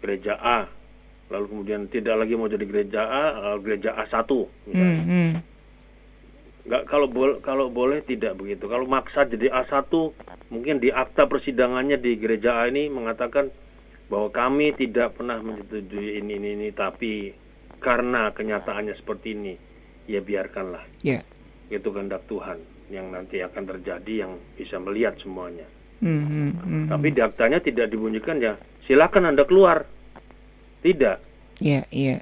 gereja 0.03 0.37
A, 0.37 0.69
lalu 1.33 1.45
kemudian 1.49 1.89
tidak 1.89 2.21
lagi 2.21 2.37
mau 2.37 2.45
jadi 2.45 2.61
gereja 2.61 3.01
A, 3.01 3.23
lalu 3.49 3.59
gereja 3.65 3.97
A1 3.97 4.29
Hmm, 4.29 4.69
misalnya. 4.69 5.03
hmm. 5.03 5.33
Nggak, 6.65 6.83
kalau 6.89 7.05
boleh 7.05 7.37
kalau 7.45 7.69
boleh 7.69 8.01
tidak 8.03 8.37
begitu. 8.37 8.65
Kalau 8.65 8.89
maksa 8.89 9.25
jadi 9.25 9.53
A1, 9.53 9.85
mungkin 10.49 10.81
di 10.81 10.89
akta 10.89 11.29
persidangannya 11.29 12.01
di 12.01 12.17
gereja 12.17 12.57
A 12.57 12.69
ini 12.69 12.89
mengatakan 12.89 13.53
bahwa 14.09 14.29
kami 14.29 14.73
tidak 14.73 15.17
pernah 15.17 15.41
menyetujui 15.41 16.21
ini 16.21 16.37
ini 16.37 16.49
ini 16.57 16.69
tapi 16.73 17.33
karena 17.77 18.33
kenyataannya 18.33 18.97
seperti 18.97 19.37
ini, 19.37 19.53
ya 20.09 20.25
biarkanlah. 20.25 20.81
Ya. 21.05 21.21
Itu 21.69 21.93
kehendak 21.93 22.25
Tuhan 22.25 22.57
yang 22.89 23.13
nanti 23.13 23.41
akan 23.41 23.65
terjadi 23.65 24.25
yang 24.25 24.37
bisa 24.57 24.81
melihat 24.81 25.17
semuanya. 25.21 25.65
Hmm, 26.05 26.21
hmm, 26.21 26.51
hmm. 26.61 26.85
Tapi 26.93 27.07
di 27.17 27.21
aktanya 27.25 27.57
tidak 27.57 27.89
dibunyikan 27.89 28.37
ya, 28.37 28.53
silakan 28.85 29.33
Anda 29.33 29.41
keluar. 29.41 29.89
Tidak. 30.85 31.17
Ya, 31.65 31.81
ya. 31.89 32.21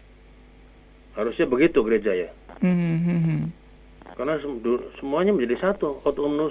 Harusnya 1.20 1.44
begitu 1.52 1.84
gereja 1.84 2.16
ya. 2.16 2.30
Hmm, 2.64 2.80
hmm, 2.80 3.20
hmm. 3.28 3.42
Karena 4.16 4.40
semuanya 5.04 5.36
menjadi 5.36 5.60
satu, 5.60 6.00
out 6.00 6.16
unum, 6.16 6.48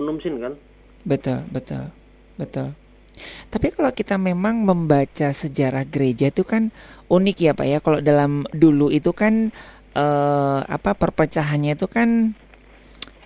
unum 0.00 0.16
sin 0.24 0.40
kan. 0.40 0.56
Betul, 1.04 1.44
betul, 1.52 1.92
betul. 2.40 2.72
Tapi 3.52 3.68
kalau 3.68 3.92
kita 3.92 4.16
memang 4.16 4.64
membaca 4.64 5.28
sejarah 5.28 5.84
gereja 5.84 6.32
itu 6.32 6.48
kan 6.48 6.72
unik 7.12 7.36
ya 7.36 7.52
Pak 7.52 7.66
ya. 7.68 7.78
Kalau 7.84 8.00
dalam 8.00 8.48
dulu 8.56 8.88
itu 8.88 9.12
kan 9.12 9.52
eh, 9.92 10.60
apa 10.64 10.96
perpecahannya 10.96 11.76
itu 11.76 11.84
kan 11.84 12.32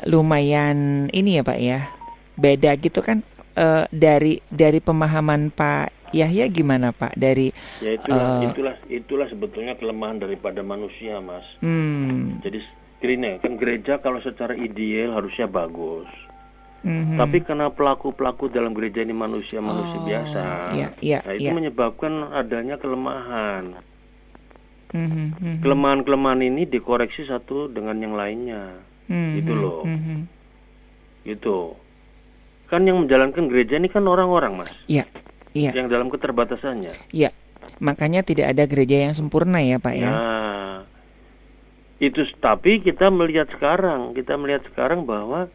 lumayan 0.03 1.07
ini 1.14 1.38
ya 1.38 1.42
Pak 1.47 1.59
ya. 1.62 1.94
Beda 2.34 2.74
gitu 2.74 3.07
kan 3.07 3.22
eh, 3.57 3.84
dari 3.88 4.38
dari 4.46 4.78
pemahaman 4.78 5.48
Pak 5.50 6.12
Yahya 6.12 6.46
gimana 6.46 6.92
Pak 6.92 7.16
dari 7.16 7.50
Ya 7.80 7.96
itulah, 7.96 8.38
Eh. 8.38 8.48
itulah, 8.48 8.74
itulah 8.86 9.26
sebetulnya 9.26 9.74
kelemahan 9.74 10.20
daripada 10.20 10.62
manusia, 10.62 11.18
Mas. 11.18 11.44
hmm, 11.59 12.40
Jadi 12.40 12.62
gini, 12.98 13.38
kan 13.38 13.54
gereja 13.54 13.98
kalau 13.98 14.18
secara 14.20 14.54
ideal 14.54 15.12
harusnya 15.12 15.46
bagus. 15.46 16.07
mhm. 16.82 17.18
Tapi 17.18 17.42
karena 17.42 17.66
pelaku-pelaku 17.68 18.46
dalam 18.48 18.70
gereja 18.70 19.00
ini 19.00 19.11
manusia-manusia 19.11 19.98
Oh, 19.98 20.04
biasa, 20.04 20.44
iya, 20.72 20.88
iya, 21.00 21.18
nah 21.20 21.32
itu 21.34 21.42
iya. 21.42 21.52
menyebabkan 21.52 22.12
adanya 22.30 22.76
kelemahan. 22.76 23.82
Mhm, 24.88 25.26
mhm, 25.34 25.57
Kelemahan-kelemahan 25.61 26.40
ini 26.40 26.62
dikoreksi 26.64 27.26
satu 27.26 27.66
dengan 27.66 27.98
yang 27.98 28.14
lainnya, 28.14 28.78
mhm, 29.07 29.32
gitu 29.36 29.52
loh. 29.52 29.82
mhm. 29.82 30.18
gitu. 31.24 31.74
Kan 32.66 32.82
yang 32.82 32.98
menjalankan 32.98 33.46
gereja 33.46 33.78
ini 33.78 33.86
kan 33.86 34.02
orang-orang, 34.04 34.58
Mas, 34.58 34.70
Iya, 34.86 35.06
iya, 35.54 35.70
yang 35.70 35.86
dalam 35.86 36.10
keterbatasannya. 36.10 36.90
iya. 37.10 37.30
Makanya 37.78 38.22
tidak 38.22 38.54
ada 38.54 38.64
gereja 38.64 39.06
yang 39.06 39.12
sempurna 39.12 39.58
ya 39.58 39.78
Pak 39.78 39.94
ya. 39.94 40.10
Nah, 40.10 40.76
itu 41.98 42.20
tapi 42.38 42.78
kita 42.80 43.10
melihat 43.10 43.46
sekarang, 43.50 44.12
kita 44.12 44.34
melihat 44.34 44.62
sekarang 44.66 45.02
bahwa 45.02 45.50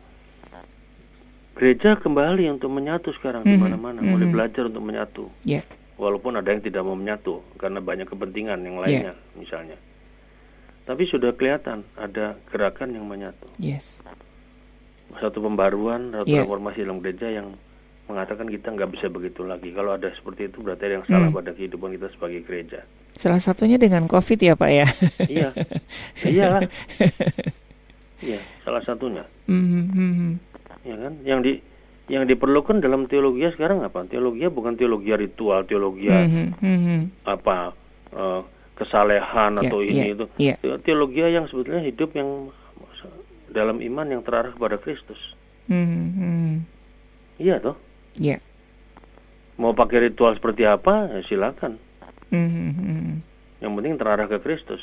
gereja 1.55 1.95
kembali 1.95 2.47
untuk 2.49 2.71
menyatu 2.71 3.11
sekarang 3.15 3.43
di 3.43 3.53
Mhm, 3.53 3.61
mana-mana, 3.61 3.99
mulai 4.01 4.27
mhm. 4.27 4.33
belajar 4.33 4.63
untuk 4.67 4.83
menyatu. 4.83 5.23
Ya. 5.43 5.61
Walaupun 5.95 6.33
ada 6.33 6.49
yang 6.49 6.63
tidak 6.63 6.81
mau 6.81 6.97
menyatu 6.97 7.43
karena 7.55 7.77
banyak 7.77 8.07
kepentingan 8.07 8.57
Iya. 8.57 8.65
yang 8.65 8.77
lainnya, 8.81 9.13
misalnya. 9.37 9.77
Tapi 10.81 11.05
sudah 11.05 11.31
kelihatan 11.31 11.85
ada 11.93 12.39
gerakan 12.49 12.97
yang 12.97 13.05
menyatu. 13.05 13.45
Yes. 13.55 14.01
Satu 15.17 15.39
pembaruan, 15.39 16.11
satu 16.11 16.25
Iya. 16.25 16.43
reformasi 16.43 16.81
dalam 16.81 16.99
gereja 16.99 17.27
yang 17.27 17.51
mengatakan 18.05 18.45
kita 18.45 18.67
nggak 18.69 18.91
bisa 18.91 19.07
begitu 19.07 19.41
lagi. 19.41 19.71
Kalau 19.71 19.91
ada 19.91 20.11
seperti 20.11 20.47
itu 20.47 20.59
berarti 20.59 20.83
ada 20.85 20.95
yang 20.95 21.05
salah 21.05 21.27
Hmm. 21.27 21.37
pada 21.37 21.51
kehidupan 21.51 21.91
kita 21.91 22.07
sebagai 22.11 22.43
gereja. 22.43 22.79
Salah 23.13 23.39
satunya 23.39 23.75
dengan 23.75 24.03
COVID 24.05 24.39
ya 24.41 24.53
Pak 24.53 24.69
ya. 24.69 24.87
iya, 25.27 25.49
iyalah. 26.21 26.61
Iya, 28.21 28.37
salah 28.61 28.85
satunya. 28.85 29.25
Mhm, 29.47 29.81
mhm. 29.89 30.31
ya 30.81 30.93
kan 30.95 31.13
yang 31.23 31.41
di 31.41 31.57
yang 32.05 32.25
diperlukan 32.25 32.77
dalam 32.77 33.05
teologi 33.05 33.49
sekarang 33.49 33.81
apa 33.81 34.05
teologi 34.05 34.45
bukan 34.45 34.73
teologi 34.75 35.09
ritual 35.11 35.61
teologi 35.63 36.05
Mhm, 36.05 36.45
mhm. 36.55 36.99
apa 37.23 37.73
eh, 38.11 38.41
kesalehan 38.75 39.57
Ya, 39.57 39.61
atau 39.63 39.79
ini 39.81 40.01
ya, 40.03 40.05
itu 40.11 40.25
ya. 40.37 40.55
teologi 40.79 41.17
yang 41.19 41.45
sebetulnya 41.47 41.81
hidup 41.81 42.13
yang 42.13 42.53
dalam 43.51 43.77
iman 43.77 44.07
yang 44.09 44.21
terarah 44.21 44.51
kepada 44.51 44.77
Kristus 44.77 45.19
Mhm, 45.67 46.03
mhm. 46.17 46.53
iya 47.37 47.59
toh 47.59 47.75
Ya. 48.13 48.39
mau 49.55 49.71
pakai 49.71 50.09
ritual 50.09 50.33
seperti 50.33 50.63
apa 50.63 51.07
ya 51.09 51.21
silakan 51.23 51.75
Mhm, 52.27 52.69
mhm. 52.73 53.11
yang 53.59 53.71
penting 53.73 53.95
terarah 53.95 54.25
ke 54.25 54.39
Kristus 54.39 54.81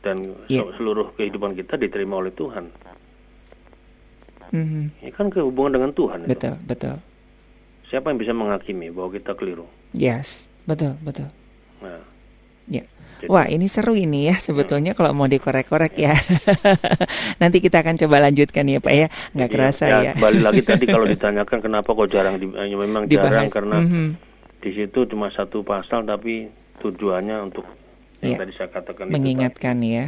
dan 0.00 0.20
Ya. 0.46 0.60
se- 0.60 0.74
seluruh 0.76 1.14
kehidupan 1.14 1.54
kita 1.54 1.74
diterima 1.76 2.16
oleh 2.16 2.30
Tuhan 2.30 2.68
Mhm. 4.50 4.84
ini 4.98 5.10
kan 5.10 5.30
kehubungan 5.30 5.72
dengan 5.72 5.90
Tuhan 5.92 6.20
itu. 6.20 6.30
Betul, 6.30 6.54
betul. 6.64 6.96
siapa 7.86 8.06
yang 8.06 8.18
bisa 8.18 8.30
menghakimi 8.32 8.90
bahwa 8.90 9.10
kita 9.12 9.34
keliru 9.34 9.66
Yes, 9.90 10.46
betul, 10.64 10.94
betul. 11.00 11.26
nah 11.80 11.98
Ya. 12.70 12.86
Jadi- 13.20 13.28
Wah, 13.28 13.44
ini 13.44 13.66
seru 13.66 13.92
ini 13.92 14.24
ya 14.24 14.38
sebetulnya 14.38 14.94
kalau 14.94 15.12
mau 15.12 15.26
dikorek-korek 15.26 15.92
ya. 15.94 16.16
Nanti 17.40 17.58
kita 17.58 17.80
akan 17.80 17.98
coba 17.98 18.16
lanjutkan 18.22 18.64
ya 18.64 18.80
Pak 18.80 18.94
ya. 18.94 19.06
Nggak 19.30 19.44
Iya, 19.44 19.52
kerasa 19.52 19.84
ya, 19.84 19.98
ya. 20.00 20.12
Kembali 20.14 20.40
lagi 20.40 20.62
tadi 20.62 20.84
kalau 20.86 21.04
ditanyakan 21.12 21.58
kenapa 21.60 21.90
kok 21.90 22.08
jarang 22.08 22.36
di, 22.36 22.48
eh, 22.48 22.72
memang 22.72 23.04
jarang 23.04 23.44
Dibahas. 23.44 23.52
karena 23.52 23.76
Mhm. 23.78 24.06
di 24.56 24.70
situ 24.72 24.98
cuma 25.06 25.28
satu 25.28 25.60
pasal 25.60 26.04
tapi 26.04 26.48
tujuannya 26.78 27.36
untuk 27.42 27.68
yang 28.20 28.32
Iya. 28.32 28.38
tadi 28.38 28.52
saya 28.54 28.68
katakan 28.70 29.04
itu 29.06 29.14
Mengingatkan 29.14 29.76
ya. 29.80 30.04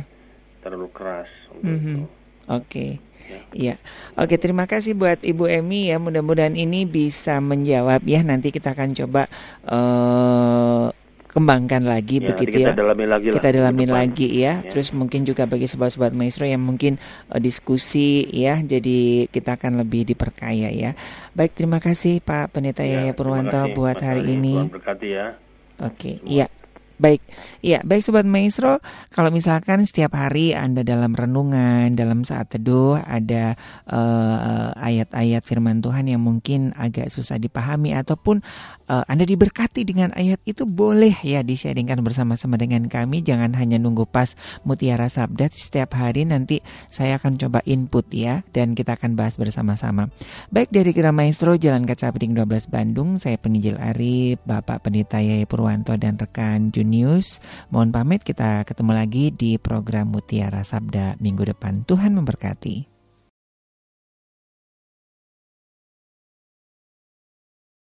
terlalu 0.62 0.88
keras 0.88 1.28
untuk 1.50 1.68
Mhm. 1.70 1.92
itu. 1.92 2.04
Oke. 2.48 2.86
Ya. 3.22 3.38
Iya. 3.52 3.74
Oke, 4.14 4.34
terima 4.36 4.64
kasih 4.64 4.92
buat 4.92 5.20
Ibu 5.20 5.46
Emi 5.46 5.88
ya. 5.88 5.96
Mudah-mudahan 5.96 6.52
ini 6.52 6.84
bisa 6.84 7.38
menjawab 7.38 8.02
ya. 8.02 8.20
Nanti 8.20 8.48
kita 8.48 8.72
akan 8.72 8.92
coba 8.94 9.28
eh 9.64 10.84
kembangkan 11.32 11.82
lagi 11.82 12.20
Ya, 12.20 12.28
begitu 12.28 12.60
kita 12.60 12.70
ya. 12.70 12.76
dalamin 12.76 13.08
lagi 13.08 13.28
lah 13.28 13.34
kita 13.34 13.48
di 13.48 13.56
dalamin 13.56 13.88
depan. 13.88 13.98
lagi 13.98 14.26
ya. 14.30 14.54
Ya. 14.60 14.68
Terus 14.68 14.92
mungkin 14.92 15.24
juga 15.24 15.48
bagi 15.48 15.64
sobat-sobat 15.64 16.12
maestro 16.12 16.44
yang 16.44 16.60
mungkin 16.60 17.00
eh, 17.26 17.40
diskusi 17.40 18.28
ya. 18.28 18.60
Jadi 18.60 19.26
kita 19.26 19.56
akan 19.56 19.80
lebih 19.80 20.06
diperkaya 20.06 20.68
ya. 20.68 20.92
Baik, 21.32 21.56
terima 21.56 21.80
kasih 21.80 22.20
Pak 22.20 22.52
Pendeta 22.52 22.84
Ya, 22.84 23.02
Yaya 23.02 23.12
Purwanto 23.12 23.56
kasih, 23.58 23.72
buat 23.72 23.98
hari 23.98 24.22
Ari. 24.22 24.32
ini. 24.36 24.54
Tuhan 24.54 24.70
berkati 24.70 25.08
ya. 25.08 25.26
Oke, 25.80 26.20
iya. 26.22 26.46
Baik, 27.02 27.18
iya, 27.66 27.82
baik 27.82 27.98
Sobat 27.98 28.22
Maestro, 28.22 28.78
kalau 29.10 29.34
misalkan 29.34 29.82
setiap 29.82 30.14
hari 30.14 30.54
Anda 30.54 30.86
dalam 30.86 31.18
renungan, 31.18 31.98
dalam 31.98 32.22
saat 32.22 32.54
teduh, 32.54 32.94
ada 32.94 33.58
eh, 33.90 34.70
ayat-ayat 34.78 35.42
firman 35.42 35.82
Tuhan 35.82 36.06
yang 36.06 36.22
mungkin 36.22 36.70
agak 36.78 37.10
susah 37.10 37.42
dipahami, 37.42 37.90
ataupun 37.90 38.38
eh, 38.86 39.02
Anda 39.10 39.26
diberkati 39.26 39.82
dengan 39.82 40.14
ayat 40.14 40.46
itu, 40.46 40.62
boleh 40.62 41.18
ya 41.26 41.42
di-sharingkan 41.42 42.06
bersama-sama 42.06 42.54
dengan 42.54 42.86
kami, 42.86 43.18
jangan 43.26 43.50
hanya 43.58 43.82
nunggu 43.82 44.06
pas 44.06 44.38
Mutiara 44.62 45.10
Sabdat, 45.10 45.58
setiap 45.58 45.98
hari 45.98 46.22
nanti 46.22 46.62
saya 46.86 47.18
akan 47.18 47.34
coba 47.34 47.66
input 47.66 48.06
ya, 48.14 48.46
dan 48.54 48.78
kita 48.78 48.94
akan 48.94 49.18
bahas 49.18 49.34
bersama-sama. 49.42 50.06
Baik 50.54 50.70
dari 50.70 50.94
Kira 50.94 51.10
Maestro 51.10 51.58
Jalan 51.58 51.82
Kaca 51.82 52.14
Piring 52.14 52.38
12 52.38 52.70
Bandung, 52.70 53.18
saya 53.18 53.34
penginjil 53.42 53.74
Arif, 53.82 54.38
Bapak 54.46 54.86
Pendeta 54.86 55.18
Purwanto 55.50 55.98
dan 55.98 56.14
rekan 56.14 56.70
Junius. 56.92 57.40
Mohon 57.72 57.88
pamit 57.96 58.20
kita 58.20 58.68
ketemu 58.68 58.92
lagi 58.92 59.32
di 59.32 59.56
program 59.56 60.12
Mutiara 60.12 60.60
Sabda 60.60 61.16
minggu 61.24 61.48
depan. 61.48 61.88
Tuhan 61.88 62.12
memberkati. 62.12 62.91